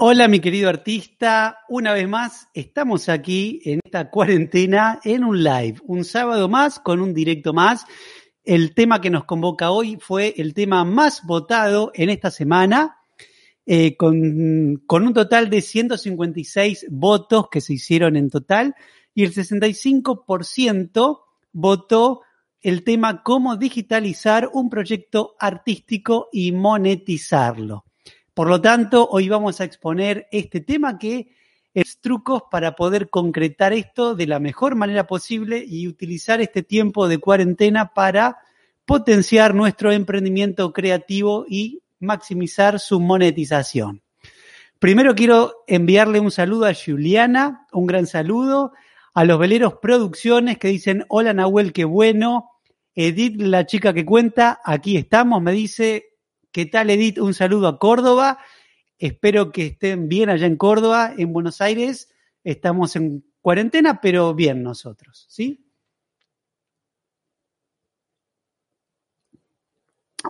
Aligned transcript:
Hola 0.00 0.28
mi 0.28 0.38
querido 0.38 0.68
artista, 0.68 1.64
una 1.68 1.92
vez 1.92 2.08
más 2.08 2.46
estamos 2.54 3.08
aquí 3.08 3.60
en 3.64 3.80
esta 3.84 4.10
cuarentena 4.10 5.00
en 5.02 5.24
un 5.24 5.42
live, 5.42 5.80
un 5.88 6.04
sábado 6.04 6.48
más 6.48 6.78
con 6.78 7.00
un 7.00 7.12
directo 7.12 7.52
más. 7.52 7.84
El 8.44 8.76
tema 8.76 9.00
que 9.00 9.10
nos 9.10 9.24
convoca 9.24 9.72
hoy 9.72 9.98
fue 10.00 10.34
el 10.36 10.54
tema 10.54 10.84
más 10.84 11.26
votado 11.26 11.90
en 11.94 12.10
esta 12.10 12.30
semana, 12.30 12.98
eh, 13.66 13.96
con, 13.96 14.84
con 14.86 15.04
un 15.04 15.14
total 15.14 15.50
de 15.50 15.62
156 15.62 16.86
votos 16.90 17.48
que 17.50 17.60
se 17.60 17.72
hicieron 17.72 18.14
en 18.14 18.30
total 18.30 18.76
y 19.14 19.24
el 19.24 19.34
65% 19.34 21.22
votó 21.50 22.20
el 22.60 22.84
tema 22.84 23.24
cómo 23.24 23.56
digitalizar 23.56 24.48
un 24.52 24.70
proyecto 24.70 25.34
artístico 25.40 26.28
y 26.30 26.52
monetizarlo. 26.52 27.87
Por 28.38 28.48
lo 28.48 28.60
tanto, 28.60 29.08
hoy 29.10 29.28
vamos 29.28 29.60
a 29.60 29.64
exponer 29.64 30.28
este 30.30 30.60
tema 30.60 30.96
que 30.96 31.34
es 31.74 31.98
trucos 32.00 32.44
para 32.48 32.76
poder 32.76 33.10
concretar 33.10 33.72
esto 33.72 34.14
de 34.14 34.28
la 34.28 34.38
mejor 34.38 34.76
manera 34.76 35.08
posible 35.08 35.64
y 35.66 35.88
utilizar 35.88 36.40
este 36.40 36.62
tiempo 36.62 37.08
de 37.08 37.18
cuarentena 37.18 37.92
para 37.94 38.38
potenciar 38.84 39.56
nuestro 39.56 39.90
emprendimiento 39.90 40.72
creativo 40.72 41.46
y 41.48 41.82
maximizar 41.98 42.78
su 42.78 43.00
monetización. 43.00 44.02
Primero 44.78 45.16
quiero 45.16 45.64
enviarle 45.66 46.20
un 46.20 46.30
saludo 46.30 46.66
a 46.66 46.74
Juliana, 46.74 47.66
un 47.72 47.88
gran 47.88 48.06
saludo, 48.06 48.70
a 49.14 49.24
los 49.24 49.40
Veleros 49.40 49.78
Producciones 49.82 50.58
que 50.58 50.68
dicen, 50.68 51.04
hola 51.08 51.32
Nahuel, 51.32 51.72
qué 51.72 51.84
bueno. 51.84 52.52
Edith, 52.94 53.40
la 53.40 53.66
chica 53.66 53.92
que 53.92 54.04
cuenta, 54.04 54.60
aquí 54.64 54.96
estamos, 54.96 55.42
me 55.42 55.50
dice, 55.50 56.17
¿Qué 56.50 56.64
tal, 56.64 56.88
Edith? 56.88 57.18
Un 57.18 57.34
saludo 57.34 57.68
a 57.68 57.78
Córdoba. 57.78 58.38
Espero 58.98 59.52
que 59.52 59.66
estén 59.66 60.08
bien 60.08 60.30
allá 60.30 60.46
en 60.46 60.56
Córdoba, 60.56 61.12
en 61.16 61.32
Buenos 61.32 61.60
Aires. 61.60 62.08
Estamos 62.42 62.96
en 62.96 63.24
cuarentena, 63.42 64.00
pero 64.00 64.34
bien 64.34 64.62
nosotros, 64.62 65.26
¿sí? 65.28 65.66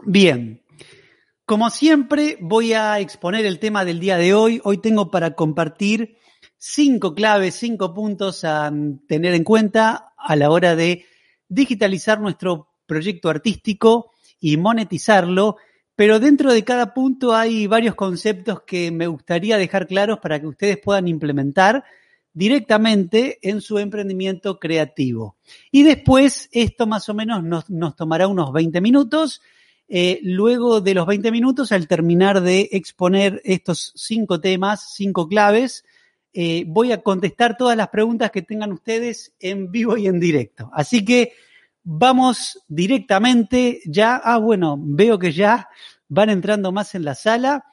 Bien. 0.04 0.62
Como 1.44 1.70
siempre, 1.70 2.36
voy 2.40 2.72
a 2.72 2.98
exponer 2.98 3.46
el 3.46 3.60
tema 3.60 3.84
del 3.84 4.00
día 4.00 4.16
de 4.18 4.34
hoy. 4.34 4.60
Hoy 4.64 4.78
tengo 4.78 5.10
para 5.10 5.34
compartir 5.34 6.18
cinco 6.58 7.14
claves, 7.14 7.54
cinco 7.54 7.94
puntos 7.94 8.44
a 8.44 8.72
tener 9.06 9.34
en 9.34 9.44
cuenta 9.44 10.12
a 10.16 10.36
la 10.36 10.50
hora 10.50 10.74
de 10.74 11.06
digitalizar 11.48 12.20
nuestro 12.20 12.74
proyecto 12.86 13.30
artístico 13.30 14.10
y 14.40 14.56
monetizarlo 14.56 15.56
pero 15.98 16.20
dentro 16.20 16.52
de 16.52 16.62
cada 16.62 16.94
punto 16.94 17.34
hay 17.34 17.66
varios 17.66 17.96
conceptos 17.96 18.62
que 18.62 18.92
me 18.92 19.08
gustaría 19.08 19.58
dejar 19.58 19.88
claros 19.88 20.20
para 20.20 20.38
que 20.38 20.46
ustedes 20.46 20.78
puedan 20.78 21.08
implementar 21.08 21.82
directamente 22.32 23.40
en 23.42 23.60
su 23.60 23.80
emprendimiento 23.80 24.60
creativo. 24.60 25.34
Y 25.72 25.82
después, 25.82 26.50
esto 26.52 26.86
más 26.86 27.08
o 27.08 27.14
menos 27.14 27.42
nos, 27.42 27.96
tomará 27.96 28.28
unos 28.28 28.52
20 28.52 28.80
minutos. 28.80 29.42
Eh, 29.88 30.20
luego 30.22 30.80
de 30.80 30.94
los 30.94 31.04
20 31.04 31.32
minutos, 31.32 31.72
al 31.72 31.88
terminar 31.88 32.42
de 32.42 32.68
exponer 32.70 33.42
estos 33.44 33.92
cinco 33.96 34.40
temas, 34.40 34.94
cinco 34.94 35.26
claves, 35.26 35.84
eh, 36.32 36.62
voy 36.68 36.92
a 36.92 37.02
contestar 37.02 37.56
todas 37.56 37.76
las 37.76 37.88
preguntas 37.88 38.30
que 38.30 38.42
tengan 38.42 38.70
ustedes 38.70 39.34
en 39.40 39.72
vivo 39.72 39.96
y 39.96 40.06
en 40.06 40.20
directo. 40.20 40.70
Así 40.72 41.04
que 41.04 41.32
Vamos 41.90 42.62
directamente 42.68 43.80
ya. 43.86 44.20
Ah, 44.22 44.36
bueno, 44.36 44.76
veo 44.78 45.18
que 45.18 45.32
ya 45.32 45.70
van 46.06 46.28
entrando 46.28 46.70
más 46.70 46.94
en 46.94 47.02
la 47.02 47.14
sala. 47.14 47.64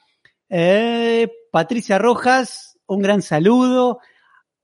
Eh, 0.47 1.29
Patricia 1.51 1.97
Rojas, 1.97 2.79
un 2.87 3.01
gran 3.01 3.21
saludo. 3.21 3.99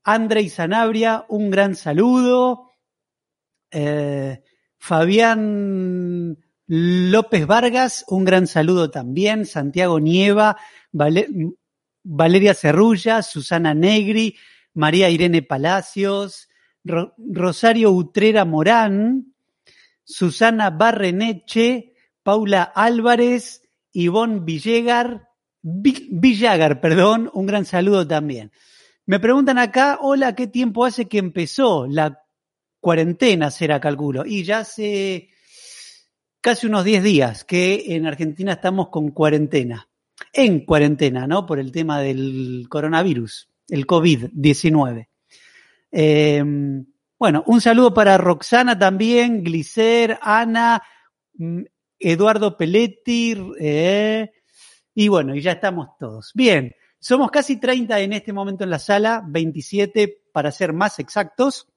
Andrei 0.04 0.48
Sanabria, 0.48 1.26
un 1.28 1.50
gran 1.50 1.74
saludo. 1.74 2.70
Eh, 3.70 4.42
Fabián 4.78 6.38
López 6.66 7.46
Vargas, 7.46 8.06
un 8.08 8.24
gran 8.24 8.46
saludo 8.46 8.90
también. 8.90 9.44
Santiago 9.44 10.00
Nieva, 10.00 10.56
Valeria 10.92 12.54
Cerrulla, 12.54 13.20
Susana 13.20 13.74
Negri, 13.74 14.34
María 14.72 15.10
Irene 15.10 15.42
Palacios, 15.42 16.48
Rosario 16.84 17.90
Utrera 17.90 18.46
Morán, 18.46 19.31
Susana 20.04 20.70
Barreneche, 20.70 21.94
Paula 22.22 22.62
Álvarez, 22.62 23.62
Ivonne 23.92 24.40
Villegar, 24.40 25.28
Villagar, 25.62 26.80
perdón, 26.80 27.30
un 27.34 27.46
gran 27.46 27.64
saludo 27.64 28.06
también. 28.06 28.50
Me 29.06 29.20
preguntan 29.20 29.58
acá, 29.58 29.98
hola, 30.00 30.34
¿qué 30.34 30.46
tiempo 30.46 30.84
hace 30.84 31.06
que 31.06 31.18
empezó 31.18 31.86
la 31.86 32.22
cuarentena, 32.80 33.50
será 33.50 33.80
calculo? 33.80 34.24
Y 34.26 34.44
ya 34.44 34.60
hace 34.60 35.30
casi 36.40 36.66
unos 36.66 36.84
10 36.84 37.02
días 37.02 37.44
que 37.44 37.84
en 37.94 38.06
Argentina 38.06 38.52
estamos 38.52 38.88
con 38.88 39.10
cuarentena. 39.10 39.88
En 40.32 40.64
cuarentena, 40.64 41.26
¿no? 41.26 41.46
Por 41.46 41.58
el 41.58 41.72
tema 41.72 42.00
del 42.00 42.66
coronavirus, 42.68 43.48
el 43.68 43.86
COVID-19. 43.86 45.08
Eh, 45.90 46.44
bueno, 47.22 47.44
un 47.46 47.60
saludo 47.60 47.94
para 47.94 48.18
Roxana 48.18 48.76
también, 48.76 49.44
Glicer, 49.44 50.18
Ana, 50.22 50.82
mm, 51.34 51.60
Eduardo 52.00 52.56
Peletti, 52.56 53.36
eh, 53.60 54.32
y 54.92 55.06
bueno, 55.06 55.32
y 55.36 55.40
ya 55.40 55.52
estamos 55.52 55.90
todos. 56.00 56.32
Bien, 56.34 56.74
somos 56.98 57.30
casi 57.30 57.60
30 57.60 58.00
en 58.00 58.14
este 58.14 58.32
momento 58.32 58.64
en 58.64 58.70
la 58.70 58.80
sala, 58.80 59.22
27 59.24 60.24
para 60.32 60.50
ser 60.50 60.72
más 60.72 60.98
exactos. 60.98 61.68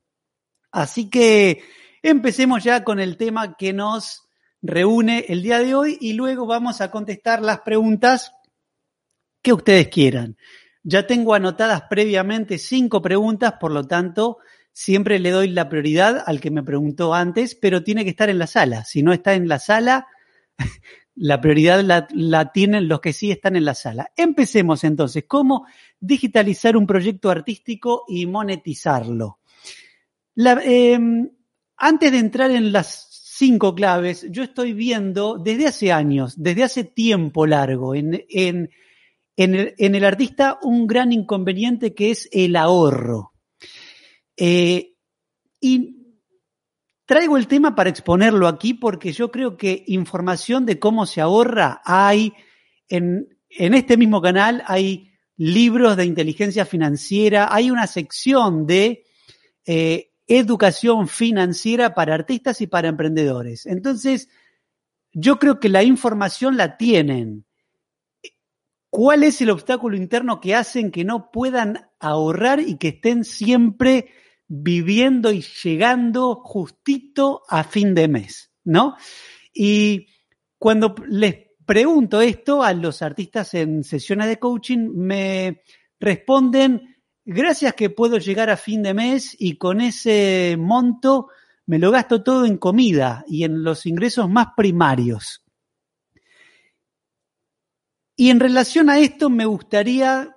Así 0.71 1.11
que 1.11 1.61
empecemos 2.01 2.63
ya 2.63 2.83
con 2.83 2.99
el 2.99 3.15
tema 3.15 3.55
que 3.55 3.71
nos 3.71 4.27
reúne 4.63 5.25
el 5.29 5.43
día 5.43 5.59
de 5.59 5.75
hoy 5.75 5.95
y 6.01 6.13
luego 6.13 6.47
vamos 6.47 6.81
a 6.81 6.89
contestar 6.89 7.43
las 7.43 7.59
preguntas 7.59 8.31
que 9.43 9.53
ustedes 9.53 9.89
quieran. 9.89 10.37
Ya 10.81 11.05
tengo 11.05 11.35
anotadas 11.35 11.83
previamente 11.87 12.57
cinco 12.57 12.99
preguntas, 12.99 13.53
por 13.59 13.71
lo 13.71 13.83
tanto, 13.83 14.39
siempre 14.75 15.19
le 15.19 15.31
doy 15.31 15.47
la 15.47 15.69
prioridad 15.69 16.21
al 16.27 16.41
que 16.41 16.51
me 16.51 16.61
preguntó 16.61 17.13
antes, 17.13 17.55
pero 17.55 17.81
tiene 17.81 18.03
que 18.03 18.09
estar 18.09 18.29
en 18.29 18.37
la 18.37 18.45
sala. 18.45 18.83
Si 18.83 19.03
no 19.03 19.13
está 19.13 19.33
en 19.33 19.47
la 19.47 19.57
sala, 19.57 20.07
la 21.15 21.39
prioridad 21.39 21.81
la, 21.81 22.51
tienen 22.51 22.89
los 22.89 22.99
que 22.99 23.13
sí 23.13 23.31
están 23.31 23.55
en 23.55 23.63
la 23.63 23.73
sala. 23.73 24.11
Empecemos 24.17 24.83
entonces. 24.83 25.23
¿Cómo 25.27 25.65
digitalizar 25.97 26.75
un 26.75 26.85
proyecto 26.85 27.29
artístico 27.29 28.03
y 28.09 28.25
monetizarlo? 28.25 29.39
Em, 30.35 31.29
antes 31.77 32.11
de 32.11 32.17
entrar 32.17 32.51
en 32.51 32.73
las 32.73 33.07
cinco 33.09 33.75
claves, 33.75 34.27
yo 34.29 34.43
estoy 34.43 34.73
viendo 34.73 35.37
desde 35.37 35.67
hace 35.67 35.93
años, 35.93 36.33
desde 36.35 36.63
hace 36.63 36.83
tiempo 36.83 37.47
largo, 37.47 37.95
en, 37.95 38.25
el 39.37 40.03
artista 40.03 40.59
un 40.63 40.85
gran 40.85 41.13
inconveniente 41.13 41.93
que 41.93 42.11
es 42.11 42.27
el 42.33 42.57
ahorro. 42.57 43.34
Eh, 44.37 44.95
y 45.61 45.95
traigo 47.05 47.37
el 47.37 47.47
tema 47.47 47.75
para 47.75 47.89
exponerlo 47.89 48.47
aquí 48.47 48.73
porque 48.73 49.11
yo 49.11 49.31
creo 49.31 49.57
que 49.57 49.83
información 49.87 50.65
de 50.65 50.79
cómo 50.79 51.05
se 51.05 51.21
ahorra 51.21 51.81
hay 51.85 52.33
en, 52.89 53.37
en 53.49 53.73
este 53.73 53.97
mismo 53.97 54.21
canal, 54.21 54.63
hay 54.67 55.11
libros 55.37 55.97
de 55.97 56.05
inteligencia 56.05 56.65
financiera, 56.65 57.53
hay 57.53 57.71
una 57.71 57.87
sección 57.87 58.65
de 58.65 59.05
eh, 59.65 60.11
educación 60.27 61.07
financiera 61.07 61.93
para 61.93 62.15
artistas 62.15 62.61
y 62.61 62.67
para 62.67 62.87
emprendedores. 62.87 63.65
Entonces, 63.65 64.29
yo 65.11 65.39
creo 65.39 65.59
que 65.59 65.69
la 65.69 65.83
información 65.83 66.57
la 66.57 66.77
tienen. 66.77 67.45
¿Cuál 68.89 69.23
es 69.23 69.41
el 69.41 69.49
obstáculo 69.49 69.97
interno 69.97 70.39
que 70.39 70.55
hacen 70.55 70.89
que 70.91 71.03
no 71.03 71.31
puedan 71.31 71.89
ahorrar 71.99 72.61
y 72.61 72.77
que 72.77 72.89
estén 72.89 73.23
siempre 73.25 74.09
viviendo 74.47 75.31
y 75.31 75.41
llegando 75.63 76.35
justito 76.35 77.43
a 77.47 77.63
fin 77.63 77.95
de 77.95 78.07
mes, 78.07 78.51
¿no? 78.63 78.95
Y 79.53 80.07
cuando 80.57 80.95
les 81.07 81.45
pregunto 81.65 82.21
esto 82.21 82.63
a 82.63 82.73
los 82.73 83.01
artistas 83.01 83.53
en 83.53 83.83
sesiones 83.83 84.27
de 84.27 84.39
coaching, 84.39 84.89
me 84.93 85.61
responden, 85.99 86.95
gracias 87.23 87.73
que 87.73 87.89
puedo 87.89 88.17
llegar 88.17 88.49
a 88.49 88.57
fin 88.57 88.83
de 88.83 88.93
mes 88.93 89.35
y 89.39 89.57
con 89.57 89.81
ese 89.81 90.55
monto 90.59 91.29
me 91.65 91.79
lo 91.79 91.91
gasto 91.91 92.23
todo 92.23 92.45
en 92.45 92.57
comida 92.57 93.23
y 93.27 93.43
en 93.43 93.63
los 93.63 93.85
ingresos 93.85 94.29
más 94.29 94.49
primarios. 94.55 95.43
Y 98.15 98.29
en 98.29 98.39
relación 98.39 98.89
a 98.89 98.99
esto 98.99 99.29
me 99.29 99.45
gustaría 99.45 100.34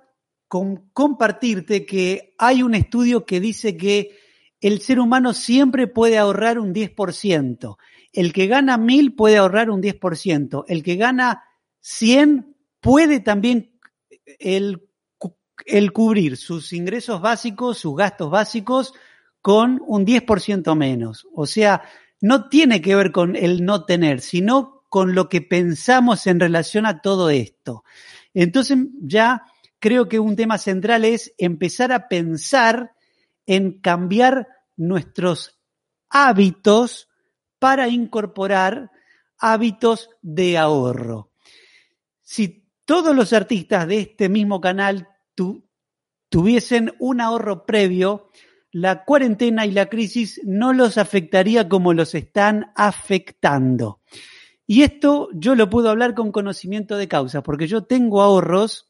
compartirte 0.49 1.85
que 1.85 2.33
hay 2.37 2.63
un 2.63 2.75
estudio 2.75 3.25
que 3.25 3.39
dice 3.39 3.77
que 3.77 4.17
el 4.59 4.81
ser 4.81 4.99
humano 4.99 5.33
siempre 5.33 5.87
puede 5.87 6.17
ahorrar 6.17 6.59
un 6.59 6.73
10%. 6.73 7.77
El 8.11 8.33
que 8.33 8.47
gana 8.47 8.77
1000 8.77 9.15
puede 9.15 9.37
ahorrar 9.37 9.69
un 9.69 9.81
10%. 9.81 10.65
El 10.67 10.83
que 10.83 10.95
gana 10.95 11.43
100 11.79 12.55
puede 12.81 13.19
también, 13.19 13.79
el 14.39 14.89
el 15.65 15.91
cubrir 15.91 16.37
sus 16.37 16.73
ingresos 16.73 17.21
básicos, 17.21 17.77
sus 17.77 17.95
gastos 17.95 18.29
básicos 18.29 18.93
con 19.41 19.81
un 19.85 20.05
10% 20.05 20.75
menos. 20.75 21.27
O 21.33 21.45
sea, 21.45 21.83
no 22.21 22.49
tiene 22.49 22.81
que 22.81 22.95
ver 22.95 23.11
con 23.11 23.35
el 23.35 23.63
no 23.63 23.85
tener, 23.85 24.21
sino 24.21 24.83
con 24.89 25.15
lo 25.15 25.29
que 25.29 25.41
pensamos 25.41 26.27
en 26.27 26.39
relación 26.39 26.85
a 26.85 27.01
todo 27.01 27.29
esto. 27.29 27.83
Entonces 28.33 28.77
ya 29.01 29.43
creo 29.79 30.07
que 30.07 30.19
un 30.19 30.35
tema 30.35 30.57
central 30.57 31.05
es 31.05 31.33
empezar 31.37 31.91
a 31.91 32.07
pensar 32.07 32.93
en 33.45 33.79
cambiar 33.81 34.47
nuestros 34.77 35.59
hábitos 36.09 37.09
para 37.57 37.87
incorporar 37.87 38.91
hábitos 39.37 40.09
de 40.21 40.57
ahorro. 40.57 41.31
Si 42.21 42.67
todos 42.85 43.15
los 43.15 43.33
artistas 43.33 43.87
de 43.87 44.01
este 44.01 44.29
mismo 44.29 44.61
canal 44.61 45.07
tuviesen 46.29 46.93
un 46.99 47.21
ahorro 47.21 47.65
previo, 47.65 48.29
la 48.71 49.03
cuarentena 49.03 49.65
y 49.65 49.71
la 49.71 49.87
crisis 49.87 50.41
no 50.43 50.73
los 50.73 50.97
afectaría 50.97 51.67
como 51.67 51.93
los 51.93 52.13
están 52.13 52.71
afectando. 52.75 54.01
Y 54.67 54.83
esto 54.83 55.29
yo 55.33 55.55
lo 55.55 55.69
puedo 55.69 55.89
hablar 55.89 56.13
con 56.13 56.31
conocimiento 56.31 56.97
de 56.97 57.07
causa, 57.07 57.41
porque 57.41 57.67
yo 57.67 57.85
tengo 57.85 58.21
ahorros 58.21 58.88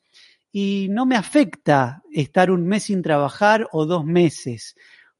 y 0.52 0.88
no 0.90 1.06
me 1.06 1.16
afecta 1.16 2.04
estar 2.12 2.52
un 2.52 2.66
mes 2.66 2.84
sin 2.84 3.02
trabajar 3.02 3.68
o 3.72 3.86
dos 3.86 4.06
meses 4.06 4.76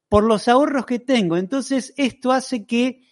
por 0.08 0.24
los 0.24 0.48
ahorros 0.48 0.86
que 0.86 0.98
tengo. 0.98 1.36
Entonces, 1.36 1.94
esto 1.96 2.32
hace 2.32 2.66
que 2.66 3.02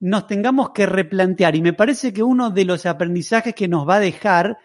nos 0.00 0.26
tengamos 0.26 0.70
que 0.70 0.86
replantear 0.86 1.56
y 1.56 1.62
me 1.62 1.72
parece 1.72 2.12
que 2.12 2.22
uno 2.22 2.50
de 2.50 2.64
los 2.64 2.86
aprendizajes 2.86 3.54
que 3.54 3.66
nos 3.66 3.88
va 3.88 3.96
a 3.96 4.00
dejar 4.00 4.58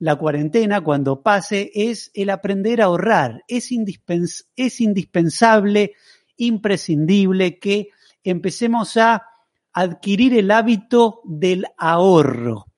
la 0.00 0.16
cuarentena 0.16 0.80
cuando 0.80 1.22
pase 1.22 1.70
es 1.74 2.10
el 2.14 2.30
aprender 2.30 2.80
a 2.80 2.86
ahorrar. 2.86 3.44
Es, 3.46 3.70
indispensable, 3.70 5.92
imprescindible 6.38 7.58
que 7.58 7.90
empecemos 8.24 8.96
a 8.96 9.26
adquirir 9.72 10.34
el 10.34 10.50
hábito 10.50 11.20
del 11.24 11.66
ahorro. 11.76 12.69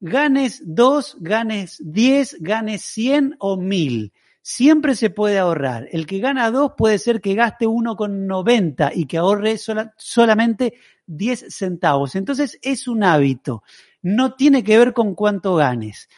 Ganes 0.00 0.62
dos, 0.64 1.16
ganes 1.20 1.80
diez, 1.82 2.36
ganes 2.40 2.82
cien 2.82 3.34
o 3.38 3.56
mil. 3.56 4.12
Siempre 4.42 4.94
se 4.94 5.10
puede 5.10 5.38
ahorrar. 5.38 5.88
El 5.90 6.06
que 6.06 6.20
gana 6.20 6.50
dos 6.50 6.72
puede 6.76 6.98
ser 6.98 7.20
que 7.20 7.34
gaste 7.34 7.66
uno 7.66 7.96
con 7.96 8.26
noventa 8.26 8.92
y 8.94 9.06
que 9.06 9.18
ahorre 9.18 9.56
solamente 9.96 10.74
diez 11.06 11.46
centavos. 11.48 12.14
Entonces 12.14 12.58
es 12.62 12.86
un 12.86 13.02
hábito. 13.02 13.62
No 14.02 14.34
tiene 14.34 14.62
que 14.62 14.78
ver 14.78 14.92
con 14.92 15.14
cuánto 15.14 15.56
ganes. 15.56 16.08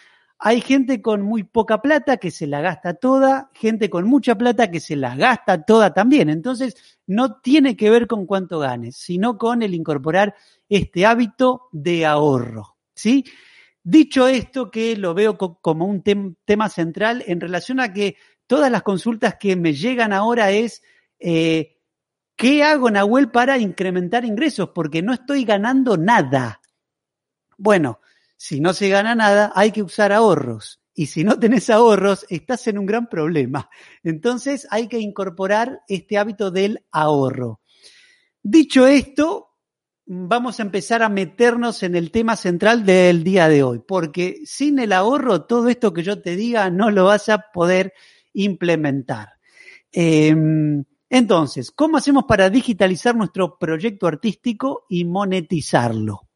Hay 0.41 0.61
gente 0.61 1.03
con 1.03 1.23
muy 1.23 1.43
poca 1.43 1.83
plata 1.83 2.19
que 2.19 2.31
se 2.31 2.47
la 2.47 2.61
gasta 2.61 2.95
toda, 2.95 3.51
gente 3.55 3.91
con 3.91 4.07
mucha 4.07 4.37
plata 4.37 4.71
que 4.71 4.79
se 4.79 4.95
la 4.95 5.17
gasta 5.17 5.65
toda 5.65 5.93
también. 5.93 6.29
Entonces, 6.29 6.77
no 7.07 7.41
tiene 7.41 7.77
que 7.77 7.91
ver 7.91 8.07
con 8.07 8.25
cuánto 8.25 8.61
ganes, 8.61 8.97
sino 8.97 9.37
con 9.37 9.63
el 9.63 9.75
incorporar 9.75 10.37
este 10.69 11.07
hábito 11.07 11.69
de 11.73 12.07
ahorro. 12.07 12.77
¿Sí? 12.95 13.25
Dicho 13.91 14.29
esto, 14.29 14.71
que 14.71 14.99
lo 14.99 15.15
veo 15.15 15.39
como 15.39 15.87
un 15.87 16.03
tema 16.03 16.69
central 16.69 17.25
en 17.27 17.41
relación 17.41 17.81
a 17.81 17.91
que 17.95 18.19
todas 18.47 18.71
las 18.71 18.83
consultas 18.83 19.37
que 19.41 19.57
me 19.57 19.73
llegan 19.73 20.13
ahora 20.13 20.51
es, 20.51 20.83
eh, 21.19 21.79
¿qué 22.37 22.63
hago, 22.63 22.91
Nahuel, 22.91 23.31
para 23.31 23.57
incrementar 23.57 24.27
ingresos? 24.27 24.73
Porque 24.75 25.01
no 25.01 25.15
estoy 25.15 25.47
ganando 25.47 25.97
nada. 25.97 26.61
Bueno, 27.57 28.01
si 28.37 28.61
no 28.61 28.75
se 28.75 28.91
gana 28.91 29.15
nada, 29.15 29.53
hay 29.55 29.73
que 29.73 29.83
usar 29.83 30.13
ahorros. 30.13 30.83
Y 30.93 31.07
si 31.07 31.25
no 31.25 31.39
tenés 31.39 31.71
ahorros, 31.71 32.27
estás 32.29 32.67
en 32.67 32.77
un 32.77 32.85
gran 32.85 33.07
problema. 33.09 33.71
Entonces 34.03 34.69
hay 34.71 34.89
que 34.89 34.99
incorporar 34.99 35.81
este 35.89 36.19
hábito 36.19 36.51
del 36.51 36.85
ahorro. 36.91 37.63
Dicho 38.43 38.87
esto, 38.87 39.48
vamos 40.11 40.59
a 40.59 40.63
empezar 40.63 41.03
a 41.03 41.11
meternos 41.11 41.83
en 41.83 41.95
el 41.95 42.11
tema 42.11 42.35
central 42.35 42.87
del 42.87 43.23
día 43.23 43.49
de 43.49 43.63
hoy, 43.63 43.81
porque 43.87 44.41
sin 44.45 44.79
el 44.79 44.93
ahorro, 44.95 45.45
todo 45.45 45.69
esto 45.69 45.93
que 45.93 46.03
yo 46.03 46.23
te 46.23 46.35
diga 46.35 46.71
no 46.71 46.91
lo 46.91 47.05
vas 47.05 47.29
a 47.29 47.45
poder 47.53 47.93
implementar. 48.33 49.35
Em, 49.93 50.83
entonces, 51.11 51.71
¿cómo 51.71 51.99
hacemos 51.99 52.25
para 52.27 52.49
digitalizar 52.49 53.15
nuestro 53.15 53.59
proyecto 53.59 54.07
artístico 54.07 54.87
y 54.89 55.05
monetizarlo? 55.05 56.29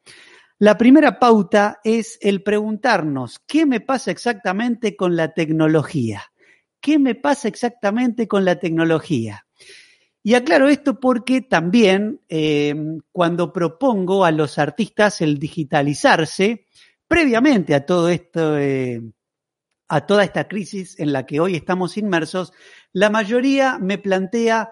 La 0.58 0.76
primera 0.76 1.18
pauta 1.18 1.80
es 1.82 2.18
el 2.20 2.42
preguntarnos, 2.42 3.40
¿qué 3.46 3.64
me 3.64 3.80
pasa 3.80 4.10
exactamente 4.10 4.96
con 4.96 5.16
la 5.16 5.32
tecnología? 5.32 6.22
¿Qué 6.78 6.98
me 6.98 7.14
pasa 7.14 7.48
exactamente 7.48 8.28
con 8.28 8.44
la 8.44 8.60
tecnología? 8.60 9.46
Y 10.22 10.34
aclaro 10.34 10.68
esto 10.68 11.00
porque 11.00 11.40
también 11.40 12.20
eh, 12.28 12.74
cuando 13.10 13.52
propongo 13.52 14.24
a 14.24 14.30
los 14.30 14.58
artistas 14.58 15.20
el 15.20 15.38
digitalizarse, 15.38 16.66
previamente 17.08 17.74
a 17.74 17.84
todo 17.84 18.08
esto, 18.08 18.56
eh, 18.56 19.02
a 19.88 20.06
toda 20.06 20.22
esta 20.22 20.46
crisis 20.46 20.98
en 21.00 21.12
la 21.12 21.26
que 21.26 21.40
hoy 21.40 21.56
estamos 21.56 21.96
inmersos, 21.96 22.52
la 22.92 23.10
mayoría 23.10 23.78
me 23.80 23.98
plantea, 23.98 24.70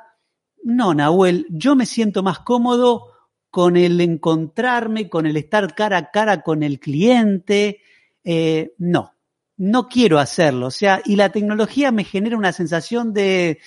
no, 0.62 0.94
Nahuel, 0.94 1.46
yo 1.50 1.74
me 1.74 1.86
siento 1.86 2.22
más 2.22 2.38
cómodo 2.40 3.08
con 3.50 3.76
el 3.76 4.00
encontrarme, 4.00 5.08
con 5.08 5.26
el 5.26 5.36
estar 5.36 5.74
cara 5.74 5.98
a 5.98 6.10
cara 6.12 6.42
con 6.42 6.62
el 6.62 6.78
cliente. 6.78 7.80
Eh, 8.22 8.72
no, 8.78 9.14
no 9.56 9.88
quiero 9.88 10.20
hacerlo. 10.20 10.66
O 10.66 10.70
sea, 10.70 11.02
y 11.04 11.16
la 11.16 11.30
tecnología 11.30 11.90
me 11.90 12.04
genera 12.04 12.36
una 12.36 12.52
sensación 12.52 13.12
de, 13.12 13.58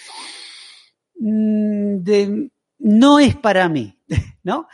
de 1.15 2.49
no 2.79 3.19
es 3.19 3.35
para 3.35 3.69
mí, 3.69 3.97
¿no? 4.43 4.67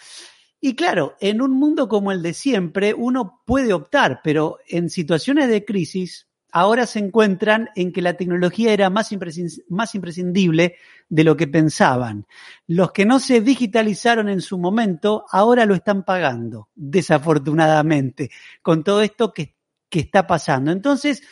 Y 0.62 0.76
claro, 0.76 1.16
en 1.22 1.42
un 1.42 1.52
mundo 1.52 1.88
como 1.88 2.12
el 2.12 2.22
de 2.22 2.34
siempre, 2.34 2.94
uno 2.94 3.42
puede 3.46 3.74
optar, 3.74 4.20
pero 4.24 4.58
en 4.68 4.90
situaciones 4.90 5.48
de 5.48 5.64
crisis, 5.64 6.28
ahora 6.52 6.86
se 6.86 7.00
encuentran 7.00 7.70
en 7.76 7.92
que 7.92 8.02
la 8.02 8.16
tecnología 8.16 8.74
era 8.74 8.90
más, 8.90 9.12
imprescindible 9.12 10.76
de 11.08 11.24
lo 11.24 11.38
que 11.38 11.48
pensaban. 11.48 12.26
Los 12.68 12.92
que 12.92 13.06
no 13.06 13.20
se 13.20 13.42
digitalizaron 13.42 14.28
en 14.28 14.42
su 14.42 14.58
momento, 14.58 15.26
ahora 15.32 15.66
lo 15.66 15.76
están 15.76 16.04
pagando, 16.04 16.70
desafortunadamente, 16.76 18.32
con 18.62 18.84
todo 18.84 19.02
esto 19.02 19.34
que, 19.34 19.56
está 19.92 20.28
pasando. 20.28 20.72
Entonces, 20.72 21.24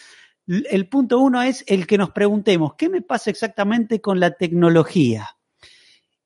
el 0.48 0.88
punto 0.88 1.20
uno 1.20 1.42
es 1.42 1.63
el 1.68 1.86
que 1.86 1.98
nos 1.98 2.12
preguntemos, 2.12 2.75
¿qué 2.75 2.89
me 2.89 3.01
pasa 3.01 3.30
exactamente 3.30 4.01
con 4.01 4.20
la 4.20 4.32
tecnología? 4.32 5.27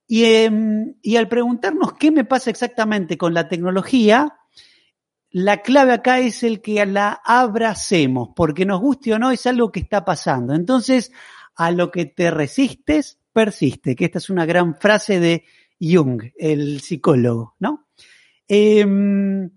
Y, 0.07 0.25
em, 0.25 0.95
y 1.01 1.15
al 1.15 1.27
preguntarnos 1.27 1.93
qué 1.93 2.11
me 2.11 2.25
pasa 2.25 2.49
exactamente 2.49 3.17
con 3.17 3.33
la 3.33 3.47
tecnología, 3.47 4.37
la 5.31 5.61
clave 5.61 5.93
acá 5.93 6.19
es 6.19 6.43
el 6.43 6.61
que 6.61 6.85
la 6.85 7.21
abracemos, 7.23 8.29
porque 8.35 8.65
nos 8.65 8.81
guste 8.81 9.13
o 9.13 9.19
no, 9.19 9.31
es 9.31 9.45
algo 9.45 9.71
que 9.71 9.79
está 9.79 10.03
pasando. 10.03 10.53
Entonces, 10.53 11.11
a 11.55 11.71
lo 11.71 11.89
que 11.89 12.05
te 12.05 12.29
resistes, 12.31 13.19
persiste, 13.31 13.95
que 13.95 14.05
esta 14.05 14.17
es 14.17 14.29
una 14.29 14.45
gran 14.45 14.75
frase 14.75 15.19
de 15.19 15.45
Jung, 15.79 16.21
el 16.37 16.81
psicólogo, 16.81 17.55
¿no? 17.59 17.87
Em, 18.47 19.49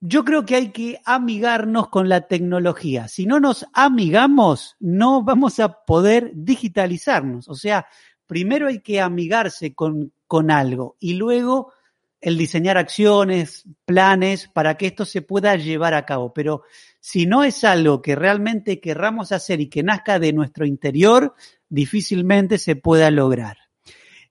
yo 0.00 0.24
creo 0.24 0.46
que 0.46 0.56
hay 0.56 0.70
que 0.70 1.00
amigarnos 1.04 1.88
con 1.88 2.08
la 2.08 2.22
tecnología. 2.22 3.08
Si 3.08 3.26
no 3.26 3.40
nos 3.40 3.66
amigamos, 3.72 4.76
no 4.78 5.22
vamos 5.22 5.58
a 5.60 5.84
poder 5.84 6.30
digitalizarnos. 6.34 7.48
O 7.48 7.54
sea, 7.54 7.86
primero 8.26 8.68
hay 8.68 8.80
que 8.80 9.00
amigarse 9.00 9.74
con, 9.74 10.12
con 10.26 10.50
algo 10.50 10.96
y 11.00 11.14
luego 11.14 11.72
el 12.20 12.36
diseñar 12.36 12.78
acciones, 12.78 13.64
planes 13.84 14.48
para 14.48 14.76
que 14.76 14.86
esto 14.86 15.04
se 15.04 15.22
pueda 15.22 15.56
llevar 15.56 15.94
a 15.94 16.04
cabo. 16.04 16.32
Pero 16.32 16.62
si 17.00 17.26
no 17.26 17.44
es 17.44 17.64
algo 17.64 18.02
que 18.02 18.16
realmente 18.16 18.80
querramos 18.80 19.32
hacer 19.32 19.60
y 19.60 19.68
que 19.68 19.82
nazca 19.82 20.18
de 20.18 20.32
nuestro 20.32 20.66
interior, 20.66 21.34
difícilmente 21.68 22.58
se 22.58 22.76
pueda 22.76 23.10
lograr. 23.10 23.67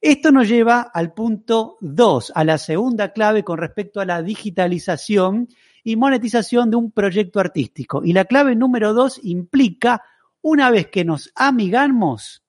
Esto 0.02 0.32
nos 0.32 0.48
lleva 0.48 0.82
al 0.82 1.14
punto 1.14 1.78
2, 1.82 2.32
a 2.36 2.44
la 2.44 2.58
segunda 2.58 3.14
clave 3.14 3.44
con 3.44 3.58
respecto 3.58 4.00
a 4.00 4.06
la 4.06 4.22
digitalización 4.22 5.48
y 5.84 5.96
monetización 5.96 6.70
de 6.70 6.78
un 6.78 6.92
proyecto 6.92 7.40
artístico. 7.40 8.04
Y 8.04 8.14
la 8.14 8.26
clave 8.26 8.56
número 8.56 8.94
2 8.94 9.22
implica, 9.24 10.04
una 10.42 10.70
vez 10.70 10.88
que 10.88 11.04
nos 11.04 11.32
amigamos, 11.36 12.44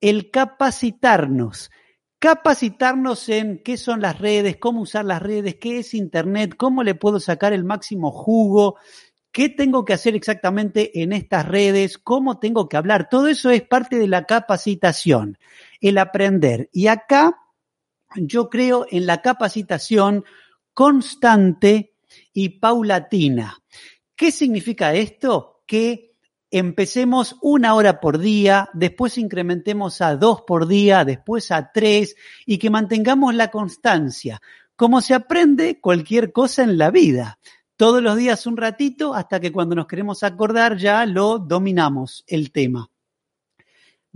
el 0.00 0.30
capacitarnos 0.30 1.70
capacitarnos 2.18 3.28
en 3.28 3.62
qué 3.62 3.76
son 3.76 4.00
las 4.00 4.18
redes, 4.18 4.56
cómo 4.56 4.82
usar 4.82 5.04
las 5.04 5.22
redes, 5.22 5.56
qué 5.56 5.78
es 5.78 5.94
Internet, 5.94 6.54
cómo 6.56 6.82
le 6.82 6.94
puedo 6.94 7.20
sacar 7.20 7.52
el 7.52 7.64
máximo 7.64 8.10
jugo, 8.10 8.76
qué 9.30 9.48
tengo 9.48 9.84
que 9.84 9.92
hacer 9.92 10.16
exactamente 10.16 11.02
en 11.02 11.12
estas 11.12 11.46
redes, 11.46 11.96
cómo 11.98 12.38
tengo 12.38 12.68
que 12.68 12.76
hablar. 12.76 13.08
Todo 13.08 13.28
eso 13.28 13.50
es 13.50 13.62
parte 13.62 13.98
de 13.98 14.08
la 14.08 14.24
capacitación, 14.24 15.38
el 15.80 15.98
aprender. 15.98 16.68
Y 16.72 16.86
acá 16.86 17.36
yo 18.16 18.48
creo 18.48 18.86
en 18.90 19.06
la 19.06 19.22
capacitación 19.22 20.24
constante 20.74 21.94
y 22.32 22.60
paulatina. 22.60 23.58
¿Qué 24.16 24.30
significa 24.30 24.94
esto? 24.94 25.62
Que 25.66 26.08
empecemos 26.50 27.36
una 27.42 27.74
hora 27.74 28.00
por 28.00 28.18
día, 28.18 28.70
después 28.72 29.18
incrementemos 29.18 30.00
a 30.00 30.16
dos 30.16 30.42
por 30.46 30.66
día, 30.66 31.04
después 31.04 31.50
a 31.50 31.70
tres 31.72 32.16
y 32.46 32.58
que 32.58 32.70
mantengamos 32.70 33.34
la 33.34 33.50
constancia, 33.50 34.40
como 34.76 35.00
se 35.00 35.14
aprende 35.14 35.80
cualquier 35.80 36.32
cosa 36.32 36.62
en 36.62 36.78
la 36.78 36.90
vida. 36.90 37.38
Todos 37.76 38.02
los 38.02 38.16
días 38.16 38.46
un 38.46 38.56
ratito 38.56 39.14
hasta 39.14 39.40
que 39.40 39.52
cuando 39.52 39.76
nos 39.76 39.86
queremos 39.86 40.22
acordar 40.22 40.78
ya 40.78 41.04
lo 41.06 41.38
dominamos 41.38 42.24
el 42.26 42.50
tema. 42.50 42.90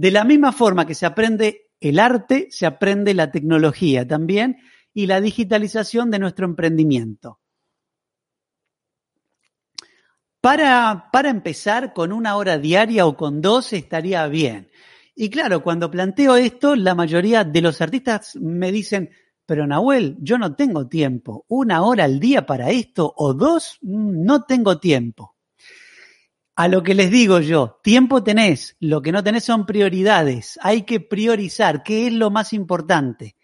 De 0.02 0.10
la 0.10 0.24
misma 0.24 0.50
forma 0.50 0.84
que 0.84 0.96
se 0.96 1.06
aprende 1.06 1.70
el 1.78 2.00
arte, 2.00 2.48
se 2.50 2.66
aprende 2.66 3.14
la 3.14 3.30
tecnología 3.30 4.04
también 4.04 4.56
y 4.92 5.06
la 5.06 5.20
digitalización 5.20 6.10
de 6.10 6.18
nuestro 6.18 6.44
emprendimiento. 6.44 7.38
Para, 10.40 11.08
para 11.12 11.30
empezar, 11.30 11.92
con 11.92 12.10
una 12.10 12.34
hora 12.34 12.58
diaria 12.58 13.06
o 13.06 13.16
con 13.16 13.40
dos 13.40 13.72
estaría 13.72 14.26
bien. 14.26 14.72
Y 15.14 15.30
claro, 15.30 15.62
cuando 15.62 15.88
planteo 15.88 16.34
esto, 16.34 16.74
la 16.74 16.96
mayoría 16.96 17.44
de 17.44 17.60
los 17.60 17.80
artistas 17.80 18.34
me 18.34 18.72
dicen, 18.72 19.08
pero 19.46 19.68
Nahuel, 19.68 20.16
yo 20.18 20.36
no 20.36 20.56
tengo 20.56 20.88
tiempo. 20.88 21.44
Una 21.46 21.82
hora 21.82 22.02
al 22.02 22.18
día 22.18 22.44
para 22.44 22.70
esto 22.70 23.14
o 23.16 23.34
dos, 23.34 23.78
mm, 23.82 24.24
no 24.24 24.42
tengo 24.46 24.80
tiempo. 24.80 25.36
A 26.54 26.68
lo 26.68 26.82
que 26.82 26.94
les 26.94 27.10
digo 27.10 27.40
yo, 27.40 27.78
tiempo 27.82 28.22
tenés, 28.22 28.76
lo 28.78 29.00
que 29.02 29.12
no 29.12 29.24
tenés 29.24 29.44
son 29.44 29.66
prioridades. 29.66 30.58
Hay 30.62 30.82
que 30.82 31.00
priorizar 31.00 31.82
qué 31.82 32.06
es 32.06 32.12
lo 32.12 32.30
más 32.30 32.52
importante 32.52 33.36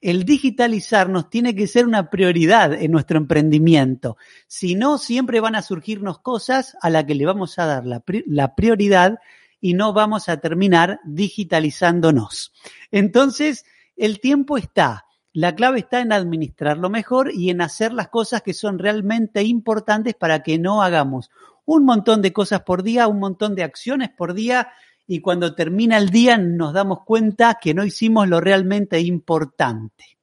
el 0.00 0.24
digitalizarnos 0.24 1.30
tiene 1.30 1.54
que 1.54 1.66
ser 1.66 1.86
una 1.86 2.10
prioridad 2.10 2.72
en 2.74 2.92
nuestro 2.92 3.18
emprendimiento. 3.18 4.16
Si 4.46 4.74
no, 4.74 4.98
siempre 4.98 5.40
van 5.40 5.54
a 5.54 5.62
surgirnos 5.62 6.20
cosas 6.20 6.76
a 6.82 6.90
las 6.90 7.04
que 7.04 7.14
le 7.14 7.26
vamos 7.26 7.58
a 7.58 7.66
dar 7.66 7.84
la, 7.84 8.54
prioridad 8.54 9.18
y 9.60 9.74
no 9.74 9.92
vamos 9.92 10.28
a 10.28 10.36
terminar 10.36 11.00
digitalizándonos. 11.04 12.52
Entonces, 12.90 13.64
el 13.96 14.20
tiempo 14.20 14.58
está. 14.58 15.06
La 15.32 15.54
clave 15.54 15.80
está 15.80 16.00
en 16.00 16.12
administrarlo 16.12 16.88
mejor 16.88 17.32
y 17.34 17.50
en 17.50 17.60
hacer 17.60 17.92
las 17.92 18.08
cosas 18.08 18.42
que 18.42 18.54
son 18.54 18.78
realmente 18.78 19.42
importantes 19.42 20.14
para 20.14 20.42
que 20.42 20.58
no 20.58 20.82
hagamos 20.82 21.30
un 21.66 21.84
montón 21.84 22.22
de 22.22 22.32
cosas 22.32 22.62
por 22.62 22.82
día, 22.82 23.08
un 23.08 23.18
montón 23.18 23.54
de 23.54 23.64
acciones 23.64 24.08
por 24.08 24.32
día 24.32 24.72
y 25.06 25.20
cuando 25.20 25.54
termina 25.54 25.98
el 25.98 26.10
día 26.10 26.36
nos 26.36 26.72
damos 26.72 27.00
cuenta 27.04 27.58
que 27.60 27.74
no 27.74 27.84
hicimos 27.84 28.28
lo 28.28 28.40
realmente 28.40 28.98
importante. 29.00 30.18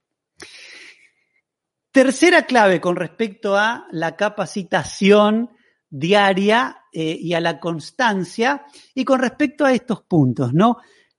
Tercera 1.92 2.44
clave 2.44 2.82
con 2.82 2.96
respecto 2.96 3.56
a 3.56 3.86
la 3.92 4.16
capacitación 4.16 5.52
diaria 5.90 6.78
eh, 6.92 7.18
y 7.20 7.34
a 7.34 7.40
la 7.40 7.60
constancia 7.60 8.66
y 8.96 9.06
con 9.06 9.20
respecto 9.20 9.64
a 9.64 9.74
estos 9.74 10.02
puntos, 10.02 10.54
¿no? 10.54 10.78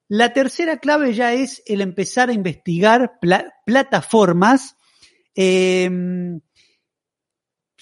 La 0.08 0.32
tercera 0.32 0.78
clave 0.78 1.14
ya 1.14 1.32
es 1.32 1.62
el 1.66 1.80
empezar 1.80 2.28
a 2.28 2.32
investigar 2.32 3.18
plataformas 3.64 4.76
eh, 5.34 5.88